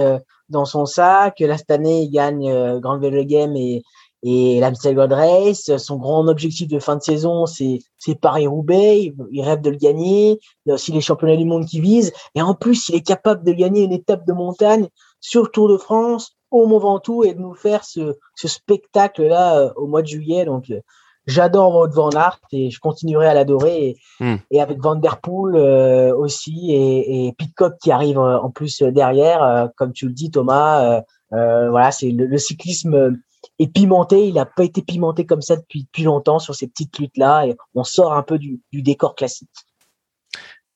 dans 0.49 0.64
son 0.64 0.87
sac. 0.87 1.39
Là, 1.41 1.57
cette 1.57 1.70
année, 1.70 2.03
il 2.03 2.11
gagne 2.11 2.80
Grand 2.80 2.99
Velo 2.99 3.24
Game 3.24 3.55
et, 3.55 3.84
et 4.28 4.59
l'Amstel 4.59 4.97
Gold 4.97 5.12
Race, 5.12 5.76
son 5.76 5.99
grand 5.99 6.26
objectif 6.26 6.66
de 6.66 6.80
fin 6.80 6.97
de 6.97 7.03
saison, 7.03 7.47
c'est 7.47 7.80
Paris-Roubaix. 8.20 9.14
Il 9.30 9.43
rêve 9.43 9.61
de 9.61 9.70
le 9.70 9.76
gagner. 9.76 10.41
Il 10.64 10.70
y 10.70 10.72
a 10.72 10.74
aussi 10.74 10.91
les 10.91 11.01
championnats 11.01 11.37
du 11.37 11.45
monde 11.45 11.66
qui 11.66 11.80
visent. 11.80 12.12
Et 12.34 12.43
en 12.43 12.55
plus, 12.55 12.89
il 12.89 12.97
est 12.97 13.07
capable 13.07 13.45
de 13.45 13.53
gagner 13.53 13.84
une 13.84 13.93
étape 13.93 14.26
de 14.26 14.32
montagne 14.32 14.89
sur 15.20 15.43
le 15.43 15.49
Tour 15.49 15.68
de 15.68 15.76
France, 15.76 16.37
au 16.51 16.66
Mont 16.66 16.78
Ventoux, 16.78 17.22
et 17.22 17.34
de 17.34 17.41
nous 17.41 17.55
faire 17.55 17.84
ce, 17.84 18.16
ce 18.34 18.49
spectacle-là 18.49 19.59
euh, 19.59 19.72
au 19.76 19.87
mois 19.87 20.03
de 20.03 20.09
juillet. 20.09 20.45
Donc, 20.45 20.70
euh, 20.70 20.80
j'adore 21.27 21.74
Wout 21.74 21.93
Van 21.93 22.11
Aert 22.11 22.41
et 22.53 22.70
je 22.70 22.81
continuerai 22.81 23.27
à 23.27 23.35
l'adorer. 23.35 23.89
Et, 23.89 23.97
hmm. 24.20 24.37
et, 24.51 24.61
avec 24.61 24.81
Van 24.81 24.97
Der 24.97 25.20
Poel 25.20 25.57
euh, 25.57 26.14
aussi, 26.16 26.72
et, 26.72 27.27
et 27.27 27.33
Pitcock 27.33 27.74
qui 27.81 27.91
arrive 27.91 28.18
en 28.18 28.51
plus 28.51 28.83
derrière, 28.83 29.70
comme 29.77 29.93
tu 29.93 30.07
le 30.07 30.12
dis, 30.12 30.31
Thomas. 30.31 31.03
voilà, 31.31 31.91
c'est 31.91 32.11
le, 32.11 32.27
le 32.27 32.39
cyclisme 32.39 33.16
et 33.59 33.68
pimenté. 33.68 34.27
Il 34.27 34.35
n'a 34.35 34.47
pas 34.47 34.64
été 34.64 34.83
pimenté 34.83 35.27
comme 35.27 35.43
ça 35.43 35.57
depuis, 35.57 35.85
depuis 35.85 36.05
longtemps 36.05 36.39
sur 36.39 36.55
ces 36.55 36.66
petites 36.66 36.99
luttes-là. 36.99 37.47
Et 37.47 37.57
on 37.74 37.85
sort 37.85 38.14
un 38.14 38.22
peu 38.22 38.39
du, 38.39 38.61
décor 38.72 39.14
classique. 39.14 39.51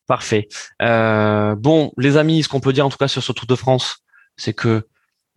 Parfait. 0.07 0.49
Euh, 0.83 1.55
bon, 1.55 1.93
les 1.97 2.17
amis, 2.17 2.43
ce 2.43 2.49
qu'on 2.49 2.61
peut 2.61 2.73
dire 2.73 2.87
en 2.87 2.91
tout 2.91 2.99
cas 2.99 3.09
sur 3.09 3.23
ce 3.23 3.33
Tour 3.33 3.47
de 3.47 3.55
France, 3.55 3.99
c'est 4.37 4.55
que 4.55 4.89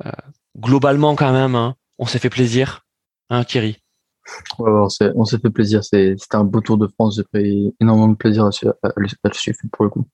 euh, 0.05 0.11
globalement 0.57 1.15
quand 1.15 1.31
même, 1.31 1.55
hein, 1.55 1.75
on 1.99 2.05
s'est 2.05 2.19
fait 2.19 2.29
plaisir, 2.29 2.85
hein, 3.29 3.43
Thierry? 3.43 3.82
Ouais, 4.59 4.71
on 5.15 5.25
s'est 5.25 5.39
fait 5.39 5.49
plaisir. 5.49 5.83
C'était 5.83 6.15
un 6.31 6.43
beau 6.43 6.61
Tour 6.61 6.77
de 6.77 6.87
France. 6.87 7.15
J'ai 7.17 7.23
pris 7.23 7.75
énormément 7.79 8.09
de 8.09 8.15
plaisir 8.15 8.45
à, 8.45 8.49
le 8.95 9.33
suivre 9.33 9.57
pour 9.71 9.85
le 9.85 9.89
coup. 9.89 10.07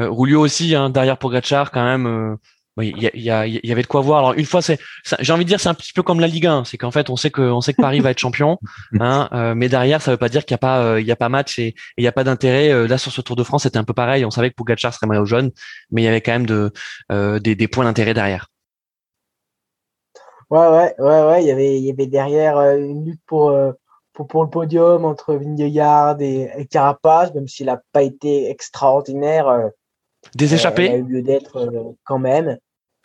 Euh, 0.00 0.10
aussi, 0.10 0.74
hein, 0.74 0.90
derrière 0.90 1.18
Pogacar, 1.18 1.70
quand 1.70 1.84
même, 1.84 2.36
il 2.82 2.98
y, 2.98 3.10
y, 3.14 3.60
y, 3.66 3.72
avait 3.72 3.82
de 3.82 3.86
quoi 3.86 4.00
voir. 4.02 4.18
Alors 4.18 4.32
une 4.34 4.44
fois, 4.44 4.60
c'est, 4.60 4.78
j'ai 5.20 5.32
envie 5.32 5.44
de 5.44 5.48
dire, 5.48 5.60
c'est 5.60 5.68
un 5.68 5.74
petit 5.74 5.92
peu 5.94 6.02
comme 6.02 6.20
la 6.20 6.26
Ligue 6.26 6.46
1, 6.46 6.64
c'est 6.64 6.76
qu'en 6.76 6.90
fait, 6.90 7.08
on 7.08 7.16
sait 7.16 7.30
que, 7.30 7.40
on 7.40 7.60
sait 7.60 7.72
que 7.72 7.80
Paris 7.80 8.00
va 8.00 8.10
être 8.10 8.18
champion, 8.18 8.58
hein, 9.00 9.28
euh, 9.32 9.54
mais 9.54 9.68
derrière, 9.68 10.02
ça 10.02 10.10
veut 10.10 10.16
pas 10.16 10.28
dire 10.28 10.44
qu'il 10.44 10.52
y 10.52 10.56
a 10.56 10.58
pas, 10.58 10.82
euh, 10.82 11.00
il 11.00 11.06
y 11.06 11.12
a 11.12 11.16
pas 11.16 11.28
match 11.28 11.58
et 11.58 11.74
il 11.96 12.04
y 12.04 12.06
a 12.06 12.12
pas 12.12 12.24
d'intérêt. 12.24 12.70
Euh, 12.70 12.86
là, 12.86 12.98
sur 12.98 13.12
ce 13.12 13.20
Tour 13.22 13.36
de 13.36 13.42
France, 13.42 13.62
c'était 13.62 13.78
un 13.78 13.84
peu 13.84 13.94
pareil. 13.94 14.24
On 14.24 14.30
savait 14.30 14.50
que 14.50 14.54
Pogacar 14.54 14.92
serait 14.92 15.06
maillot 15.06 15.24
jaune, 15.24 15.52
mais 15.90 16.02
il 16.02 16.04
y 16.04 16.08
avait 16.08 16.20
quand 16.20 16.32
même 16.32 16.46
de, 16.46 16.72
des, 17.38 17.54
des, 17.54 17.68
points 17.68 17.84
d'intérêt 17.84 18.12
derrière. 18.12 18.48
Ouais, 20.50 20.68
ouais, 20.68 20.94
ouais, 20.98 21.24
ouais. 21.24 21.42
Il 21.42 21.46
y 21.46 21.50
avait, 21.50 21.78
il 21.78 21.84
y 21.84 21.90
avait 21.90 22.06
derrière 22.06 22.58
une 22.58 23.04
lutte 23.04 23.20
pour, 23.26 23.56
pour, 24.12 24.26
pour 24.26 24.44
le 24.44 24.50
podium 24.50 25.04
entre 25.04 25.34
Vingegaard 25.34 26.20
et, 26.20 26.50
et 26.56 26.66
Carapace, 26.66 27.34
même 27.34 27.48
s'il 27.48 27.68
a 27.68 27.80
pas 27.92 28.02
été 28.02 28.48
extraordinaire. 28.50 29.70
Des 30.34 30.54
échappés. 30.54 30.86
il 30.86 30.92
a 30.92 30.96
eu 30.96 31.02
lieu 31.02 31.22
d'être 31.22 31.68
quand 32.04 32.18
même. 32.18 32.58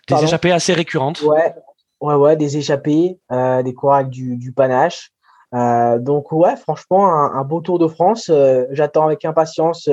Des 0.07 0.23
échappées 0.23 0.51
assez 0.51 0.73
récurrentes. 0.73 1.21
Ouais, 1.21 1.53
ouais, 2.01 2.15
ouais, 2.15 2.35
des 2.35 2.57
échappées, 2.57 3.19
euh, 3.31 3.63
des 3.63 3.73
courants 3.73 4.03
du, 4.03 4.37
du 4.37 4.51
panache. 4.51 5.11
Euh, 5.53 5.99
donc 5.99 6.31
ouais, 6.31 6.55
franchement, 6.55 7.07
un, 7.07 7.43
beau 7.43 7.61
Tour 7.61 7.77
de 7.77 7.87
France. 7.87 8.29
Euh, 8.29 8.65
j'attends 8.71 9.05
avec 9.05 9.25
impatience, 9.25 9.89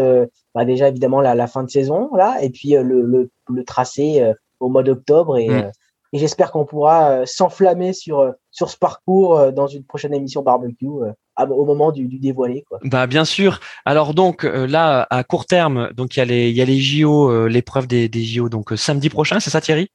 bah, 0.55 0.65
déjà 0.65 0.89
évidemment 0.89 1.21
la, 1.21 1.35
la, 1.35 1.47
fin 1.47 1.65
de 1.65 1.71
saison 1.71 2.11
là, 2.15 2.37
et 2.41 2.51
puis 2.51 2.71
le, 2.71 3.03
le, 3.03 3.31
le, 3.49 3.65
tracé 3.65 4.33
au 4.61 4.69
mois 4.69 4.83
d'octobre 4.83 5.37
et, 5.37 5.49
mm. 5.49 5.73
Et 6.13 6.19
j'espère 6.19 6.51
qu'on 6.51 6.65
pourra 6.65 7.27
s'enflammer 7.27 7.93
sur 7.93 8.33
sur 8.51 8.71
ce 8.71 8.77
parcours 8.77 9.53
dans 9.53 9.67
une 9.67 9.85
prochaine 9.85 10.15
émission 10.15 10.43
barbecue 10.43 10.87
au 10.87 11.65
moment 11.65 11.93
du, 11.93 12.07
du, 12.07 12.19
dévoilé. 12.19 12.65
Quoi. 12.69 12.79
Bah 12.83 13.07
bien 13.07 13.25
sûr. 13.25 13.61
Alors 13.85 14.15
donc 14.15 14.43
là 14.45 15.07
à 15.11 15.25
court 15.25 15.47
terme, 15.47 15.93
donc 15.93 16.17
il 16.17 16.21
y 16.21 16.23
a 16.23 16.25
les 16.25 16.51
il 16.51 16.57
y 16.57 16.63
a 16.63 16.65
les 16.65 16.81
JO, 16.81 17.47
l'épreuve 17.47 17.87
des, 17.87 18.09
des 18.09 18.25
JO 18.25 18.49
donc 18.49 18.73
samedi 18.77 19.11
prochain, 19.11 19.41
c'est 19.41 19.51
ça 19.51 19.61
Thierry? 19.61 19.91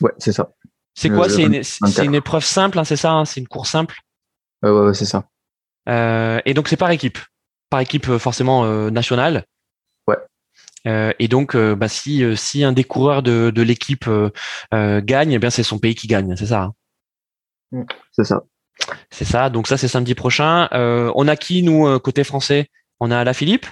Ouais, 0.00 0.12
c'est 0.18 0.32
ça. 0.32 0.50
C'est 0.94 1.10
quoi? 1.10 1.28
C'est 1.28 1.42
une, 1.42 1.62
une, 2.04 2.14
épreuve 2.14 2.44
simple, 2.44 2.78
hein, 2.78 2.84
c'est 2.84 2.96
ça 2.96 3.12
hein, 3.12 3.24
C'est 3.24 3.40
une 3.40 3.46
course 3.48 3.70
simple? 3.70 3.96
Ouais, 4.62 4.70
ouais, 4.70 4.94
c'est 4.94 5.04
ça. 5.04 5.28
Euh, 5.88 6.40
et 6.44 6.54
donc 6.54 6.68
c'est 6.68 6.76
par 6.76 6.90
équipe, 6.90 7.18
par 7.70 7.80
équipe 7.80 8.08
euh, 8.08 8.18
forcément 8.18 8.64
euh, 8.64 8.90
nationale. 8.90 9.44
Euh, 10.86 11.12
et 11.18 11.28
donc, 11.28 11.54
euh, 11.54 11.74
bah, 11.74 11.88
si 11.88 12.24
si 12.36 12.64
un 12.64 12.72
des 12.72 12.84
coureurs 12.84 13.22
de, 13.22 13.50
de 13.50 13.62
l'équipe 13.62 14.08
gagne, 14.72 15.32
eh 15.32 15.38
bien 15.38 15.50
c'est 15.50 15.62
son 15.62 15.78
pays 15.78 15.94
qui 15.94 16.06
gagne, 16.06 16.36
c'est 16.36 16.46
ça. 16.46 16.62
Hein? 16.62 16.72
Mm. 17.70 17.82
c'est 18.12 18.24
ça. 18.24 18.44
C'est 19.10 19.24
ça. 19.24 19.50
Donc 19.50 19.66
ça 19.66 19.76
c'est 19.76 19.88
samedi 19.88 20.14
prochain. 20.14 20.68
on 20.72 21.28
a 21.28 21.36
qui 21.36 21.62
nous 21.62 21.98
côté 22.00 22.24
français? 22.24 22.68
On 23.00 23.10
a 23.10 23.24
la 23.24 23.34
Philippe? 23.34 23.66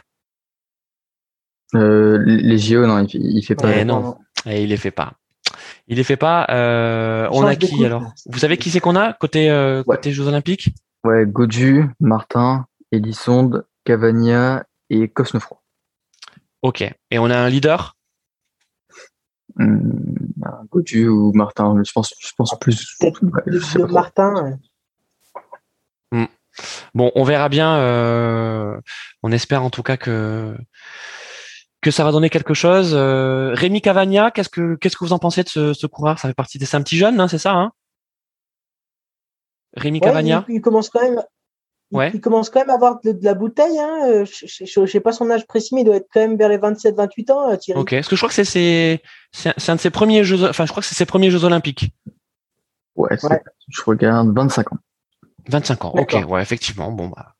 les 1.73 2.59
JO 2.59 2.87
non, 2.87 3.05
il, 3.05 3.39
il 3.39 3.43
fait 3.43 3.55
pas. 3.55 3.77
Eh 3.77 3.85
non, 3.85 4.17
et 4.47 4.59
eh, 4.59 4.63
il 4.63 4.69
les 4.71 4.77
fait 4.77 4.91
pas. 4.91 5.15
Il 5.89 5.97
les 5.97 6.05
fait 6.05 6.17
pas. 6.17 6.47
Euh, 6.51 7.29
on 7.33 7.45
a 7.45 7.55
qui 7.57 7.85
alors? 7.85 8.13
Vous 8.27 8.39
savez 8.39 8.57
qui 8.57 8.71
c'est 8.71 8.81
qu'on 8.81 8.97
a 8.97 9.13
côté 9.13 9.51
euh, 9.51 9.83
côté 9.85 10.13
Jeux 10.13 10.27
Olympiques? 10.27 10.71
Ouais, 11.05 11.25
Godu, 11.27 11.85
Martin, 12.01 12.67
Elisonde, 12.91 13.65
Cavagna 13.85 14.65
et 14.91 15.09
Cosnefroy. 15.09 15.59
Ok. 16.63 16.83
Et 17.11 17.19
on 17.19 17.31
a 17.31 17.37
un 17.37 17.49
leader? 17.49 17.97
Mmh, 19.57 19.91
Godu 20.71 21.09
ou 21.09 21.33
Martin 21.33 21.83
Je 21.85 21.93
pense, 21.93 22.15
je 22.19 22.31
pense 22.37 22.59
plus. 22.59 22.97
Peut-être 23.01 23.23
Martin. 23.91 24.59
Hmm. 26.13 26.27
Bon, 26.95 27.11
on 27.15 27.25
verra 27.25 27.49
bien. 27.49 27.77
Euh, 27.79 28.79
on 29.23 29.33
espère 29.33 29.63
en 29.63 29.71
tout 29.71 29.83
cas 29.83 29.97
que 29.97 30.57
que 31.81 31.91
ça 31.91 32.05
va 32.05 32.13
donner 32.13 32.31
quelque 32.31 32.55
chose. 32.55 32.93
Euh, 32.95 33.53
Rémi 33.55 33.81
Cavagna, 33.81 34.31
qu'est-ce 34.31 34.49
que 34.49 34.75
qu'est-ce 34.77 34.97
que 34.97 35.05
vous 35.05 35.13
en 35.13 35.19
pensez 35.19 35.43
de 35.43 35.49
ce, 35.49 35.73
ce 35.73 35.87
coureur? 35.87 36.19
Ça 36.19 36.29
fait 36.29 36.35
partie 36.35 36.59
des 36.59 36.67
c'est 36.67 36.77
un 36.77 36.83
petit 36.83 36.97
jeune, 36.97 37.21
hein, 37.21 37.29
c'est 37.29 37.39
ça 37.39 37.53
hein? 37.53 37.73
Rémi 39.75 40.01
Cavagna? 40.01 40.45
Il, 40.49 40.61
commence 40.61 40.89
quand 40.89 41.03
même. 41.03 41.23
Ouais. 41.93 42.11
Il, 42.14 42.20
commence 42.20 42.51
quand 42.51 42.61
même 42.61 42.70
à 42.70 42.74
avoir 42.74 43.01
de, 43.05 43.16
la 43.22 43.34
bouteille. 43.34 43.78
Hein. 43.78 44.09
Euh, 44.09 44.24
je 44.24 44.80
ne 44.80 44.87
sais 44.87 45.01
pas 45.01 45.12
son 45.12 45.30
âge 45.30 45.47
précis, 45.47 45.74
mais 45.74 45.82
il 45.82 45.84
doit 45.84 45.97
être 45.97 46.09
quand 46.12 46.20
même 46.20 46.37
vers 46.37 46.49
les 46.49 46.59
27-28 46.59 47.32
ans, 47.32 47.51
euh, 47.51 47.57
Thierry. 47.57 47.80
Ok. 47.80 47.93
Est-ce 47.93 48.09
que 48.09 48.16
je 48.16 48.20
crois 48.20 48.28
que 48.28 48.43
c'est 48.43 49.03
c'est 49.32 49.70
un 49.70 49.76
de 49.76 49.80
ses 49.80 49.91
premiers 49.91 50.24
jeux. 50.24 50.49
Enfin, 50.49 50.66
je 50.66 50.70
crois 50.70 50.82
que 50.82 50.89
c'est 50.89 50.97
ses 50.97 51.07
premiers 51.07 51.30
Jeux 51.30 51.45
Olympiques. 51.45 51.91
Ouais. 52.97 53.16
Je 53.68 53.82
regarde 53.84 54.34
25 54.34 54.72
ans. 54.72 54.78
25 55.49 55.84
ans. 55.84 55.93
Ok. 55.97 56.16
Ouais, 56.28 56.43
effectivement. 56.43 56.91
Bon 56.91 57.09
bah. 57.09 57.37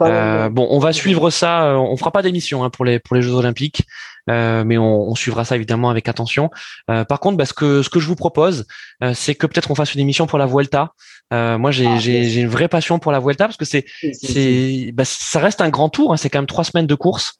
Euh, 0.00 0.48
bon, 0.48 0.66
on 0.70 0.78
va 0.78 0.92
suivre 0.92 1.30
ça. 1.30 1.70
Euh, 1.70 1.76
on 1.76 1.96
fera 1.96 2.12
pas 2.12 2.22
d'émission 2.22 2.64
hein, 2.64 2.70
pour 2.70 2.84
les 2.84 2.98
pour 2.98 3.16
les 3.16 3.22
Jeux 3.22 3.34
Olympiques, 3.34 3.86
euh, 4.28 4.64
mais 4.64 4.78
on, 4.78 5.08
on, 5.08 5.14
suivra 5.14 5.44
ça 5.44 5.56
évidemment 5.56 5.90
avec 5.90 6.08
attention. 6.08 6.50
Euh, 6.90 7.04
par 7.04 7.20
contre, 7.20 7.36
bah, 7.36 7.46
ce 7.46 7.52
que 7.52 7.82
ce 7.82 7.90
que 7.90 8.00
je 8.00 8.06
vous 8.06 8.16
propose, 8.16 8.66
euh, 9.02 9.12
c'est 9.14 9.34
que 9.34 9.46
peut-être 9.46 9.70
on 9.70 9.74
fasse 9.74 9.94
une 9.94 10.00
émission 10.00 10.26
pour 10.26 10.38
la 10.38 10.46
Vuelta. 10.46 10.92
moi, 11.30 11.70
j'ai 11.70 11.86
ah, 11.86 11.98
j'ai 11.98 12.40
une 12.40 12.48
vraie 12.48 12.68
passion 12.68 12.98
pour 12.98 13.12
la 13.12 13.20
Vuelta 13.20 13.44
parce 13.44 13.56
que 13.56 13.64
c'est 13.64 13.84
c'est 14.12 14.90
bah, 14.94 15.04
ça 15.04 15.40
reste 15.40 15.60
un 15.60 15.70
grand 15.70 15.88
tour. 15.88 16.12
Hein, 16.12 16.16
c'est 16.16 16.30
quand 16.30 16.38
même 16.38 16.46
trois 16.46 16.64
semaines 16.64 16.86
de 16.86 16.94
course 16.94 17.34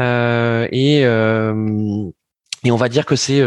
et 0.00 1.00
et 2.66 2.70
on 2.70 2.76
va 2.76 2.88
dire 2.88 3.04
que 3.04 3.16
c'est 3.16 3.42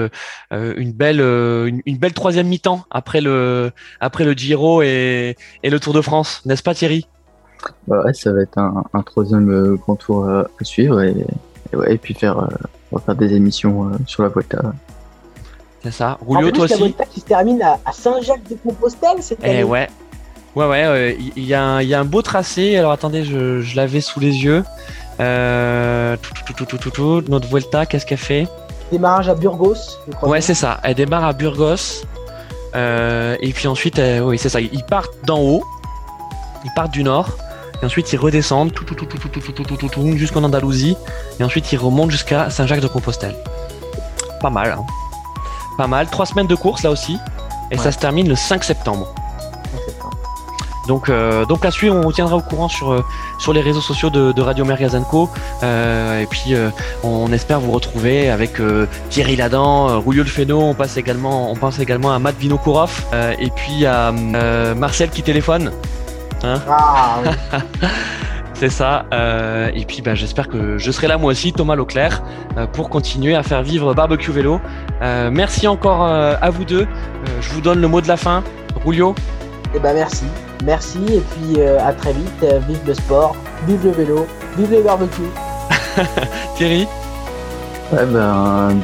une 0.52 0.92
belle 0.94 1.20
une, 1.20 1.82
une, 1.86 1.98
belle 1.98 2.14
troisième 2.14 2.48
mi-temps 2.48 2.86
après 2.90 3.22
le 3.22 3.72
après 4.00 4.26
le 4.26 4.34
Giro 4.34 4.82
et, 4.82 5.36
et 5.64 5.70
le 5.70 5.80
Tour 5.80 5.94
de 5.94 6.02
France, 6.02 6.42
n'est-ce 6.46 6.64
pas 6.64 6.76
Thierry? 6.76 7.08
Ouais, 7.88 8.14
ça 8.14 8.32
va 8.32 8.42
être 8.42 8.58
un, 8.58 8.84
un 8.94 9.02
troisième 9.02 9.50
euh, 9.50 9.76
grand 9.76 9.96
tour 9.96 10.30
à, 10.30 10.48
suivre 10.62 11.02
et, 11.02 11.16
ouais, 11.76 11.94
et 11.94 11.98
puis 11.98 12.14
faire, 12.14 12.40
euh, 12.40 12.48
on 12.92 12.98
va 12.98 13.02
faire 13.02 13.16
des 13.16 13.34
émissions 13.34 13.86
euh, 13.86 13.98
sur 14.06 14.24
la 14.24 14.30
Vuelta. 14.30 14.62
C'est 15.84 15.92
ça. 15.92 16.18
Roulio, 16.26 16.52
toi 16.52 16.66
aussi. 16.66 16.74
La 16.74 16.80
Vuelta 16.80 17.06
qui 17.06 17.20
se 17.20 17.26
termine 17.26 17.62
à, 17.62 17.92
Saint-Jacques-de-Compostelle 17.92 19.22
cette 19.22 19.40
eh 19.44 19.64
ouais. 19.64 19.88
Ouais, 20.56 20.66
ouais, 20.66 21.18
il 21.20 21.44
y, 21.44 21.50
y, 21.50 21.54
a 21.54 22.00
un 22.00 22.06
beau 22.06 22.24
tracé. 22.24 22.78
Alors 22.78 22.92
attendez, 22.92 23.24
je, 23.24 23.62
je 23.62 23.76
l'avais 23.76 24.02
sous 24.02 24.20
les 24.20 24.44
yeux. 24.44 24.64
Euh, 25.20 26.18
tout, 26.22 26.54
tout, 26.54 26.66
tout, 26.66 26.78
tout, 26.78 26.90
tout, 26.90 27.24
Notre 27.30 27.48
Vuelta, 27.48 27.86
qu'est-ce 27.86 28.06
qu'elle 28.06 28.18
fait? 28.18 28.48
Démarrage 28.92 29.30
à 29.30 29.36
Burgos. 29.36 29.76
Je 30.08 30.14
crois 30.16 30.30
ouais, 30.30 30.42
c'est 30.42 30.56
ça. 30.56 30.80
Elle 30.84 30.96
démarre 30.96 31.26
à 31.26 31.34
Burgos. 31.34 32.04
Euh, 32.76 33.36
et 33.40 33.52
puis 33.54 33.68
ensuite, 33.68 34.02
oui, 34.24 34.40
c'est 34.40 34.50
ça. 34.50 34.60
Ils 34.60 34.84
partent 34.84 35.14
d'en 35.26 35.40
haut. 35.40 35.64
Ils 36.66 36.72
partent 36.76 36.94
du 36.94 37.04
nord. 37.04 37.38
Et 37.82 37.86
ensuite, 37.86 38.12
ils 38.12 38.18
redescendent 38.18 38.74
tout, 38.74 38.84
tout, 38.84 38.96
tout, 38.96 39.06
tout, 39.06 39.18
tout, 39.18 39.30
tout, 39.30 39.52
tout, 39.52 39.78
tout, 39.78 39.90
tout, 39.90 40.18
jusqu'en 40.18 40.44
Andalousie. 40.44 40.98
Et 41.40 41.44
ensuite, 41.44 41.72
ils 41.72 41.78
remontent 41.78 42.10
jusqu'à 42.10 42.50
Saint-Jacques-de-Compostelle. 42.50 43.36
Pas 44.42 44.50
mal. 44.50 44.72
Hein. 44.72 44.84
Pas 45.78 45.88
mal. 45.88 46.08
Trois 46.08 46.26
semaines 46.26 46.48
de 46.48 46.56
course 46.56 46.84
là 46.84 46.92
aussi. 46.92 47.18
Et 47.72 47.78
ça 47.78 47.92
se 47.92 48.00
termine 48.00 48.28
le 48.28 48.36
5 48.36 48.64
septembre. 48.64 49.14
Donc, 50.88 51.10
euh, 51.10 51.46
donc 51.46 51.64
là-dessus, 51.64 51.90
on 51.90 52.02
vous 52.02 52.14
tiendra 52.14 52.38
au 52.38 52.42
courant 52.42 52.70
sur, 52.70 52.94
euh, 52.94 53.04
sur 53.40 53.52
les 53.52 53.62
réseaux 53.62 53.82
sociaux 53.82 54.10
de, 54.10 54.32
de 54.32 54.42
Radio 54.42 54.64
Mergazenco. 54.64 55.30
Euh, 55.62 56.22
et 56.22 56.26
puis, 56.26 56.54
euh, 56.54 56.70
on 57.04 57.32
espère 57.34 57.60
vous 57.60 57.72
retrouver 57.72 58.30
avec 58.30 58.60
euh, 58.60 58.88
Thierry 59.10 59.36
Ladan, 59.36 60.00
Rouillot 60.00 60.24
le 60.24 60.30
Féno. 60.30 60.62
On, 60.62 60.74
passe 60.74 60.96
également, 60.98 61.52
on 61.52 61.56
pense 61.56 61.80
également 61.80 62.14
à 62.14 62.20
Matt 62.20 62.38
Vinokourov 62.38 63.06
et 63.38 63.50
puis 63.50 63.86
à 63.86 64.12
Marcel 64.12 65.10
qui 65.10 65.22
téléphone. 65.22 65.72
Hein 66.44 66.62
ah, 66.70 67.22
C'est 68.60 68.72
ça. 68.72 69.06
Euh, 69.14 69.70
et 69.76 69.86
puis, 69.86 70.02
bah, 70.02 70.16
j'espère 70.16 70.48
que 70.48 70.80
je 70.80 70.92
serai 70.92 71.08
là 71.08 71.20
moi 71.20 71.32
aussi, 71.32 71.54
Thomas 71.54 71.76
Leclerc, 71.76 72.24
euh, 72.58 72.66
pour 72.66 72.90
continuer 72.90 73.36
à 73.36 73.44
faire 73.44 73.62
vivre 73.62 73.94
Barbecue 73.94 74.32
Vélo. 74.32 74.60
Euh, 75.04 75.30
merci 75.32 75.68
encore 75.68 76.04
à 76.04 76.50
vous 76.50 76.66
deux. 76.66 76.88
je 77.40 77.50
vous 77.52 77.62
donne 77.62 77.80
le 77.80 77.88
mot 77.88 78.02
de 78.02 78.08
la 78.08 78.18
fin. 78.18 78.44
Rulio. 78.84 79.14
Eh 79.76 79.80
ben 79.80 79.94
merci. 79.94 80.26
Merci 80.66 81.00
et 81.10 81.22
puis 81.22 81.62
à 81.62 81.94
très 81.94 82.14
vite. 82.14 82.46
vive 82.68 82.80
le 82.88 82.94
sport, 82.96 83.36
vive 83.68 83.84
le 83.84 83.92
vélo, 83.92 84.28
vive 84.58 84.72
les 84.72 84.82
barbecues. 84.82 85.22
Thierry. 86.56 86.88
Ouais, 87.92 88.06
ben, 88.06 88.76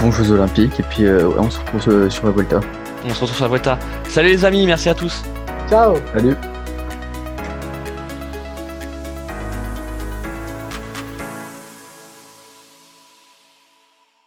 bon 0.00 0.12
Jeux 0.12 0.30
Olympiques 0.30 0.78
et 0.78 0.82
puis 0.82 1.06
on 1.38 1.48
se 1.48 1.58
retrouve 1.60 2.10
sur 2.10 2.26
la 2.26 2.32
Volta. 2.32 2.60
On 3.04 3.08
se 3.08 3.20
retrouve 3.20 3.36
sur 3.36 3.44
la 3.44 3.50
Volta. 3.50 3.78
Salut 4.08 4.28
les 4.28 4.44
amis, 4.44 4.66
merci 4.66 4.90
à 4.90 4.94
tous. 4.94 5.22
Ciao. 5.70 5.94
Salut. 6.14 6.36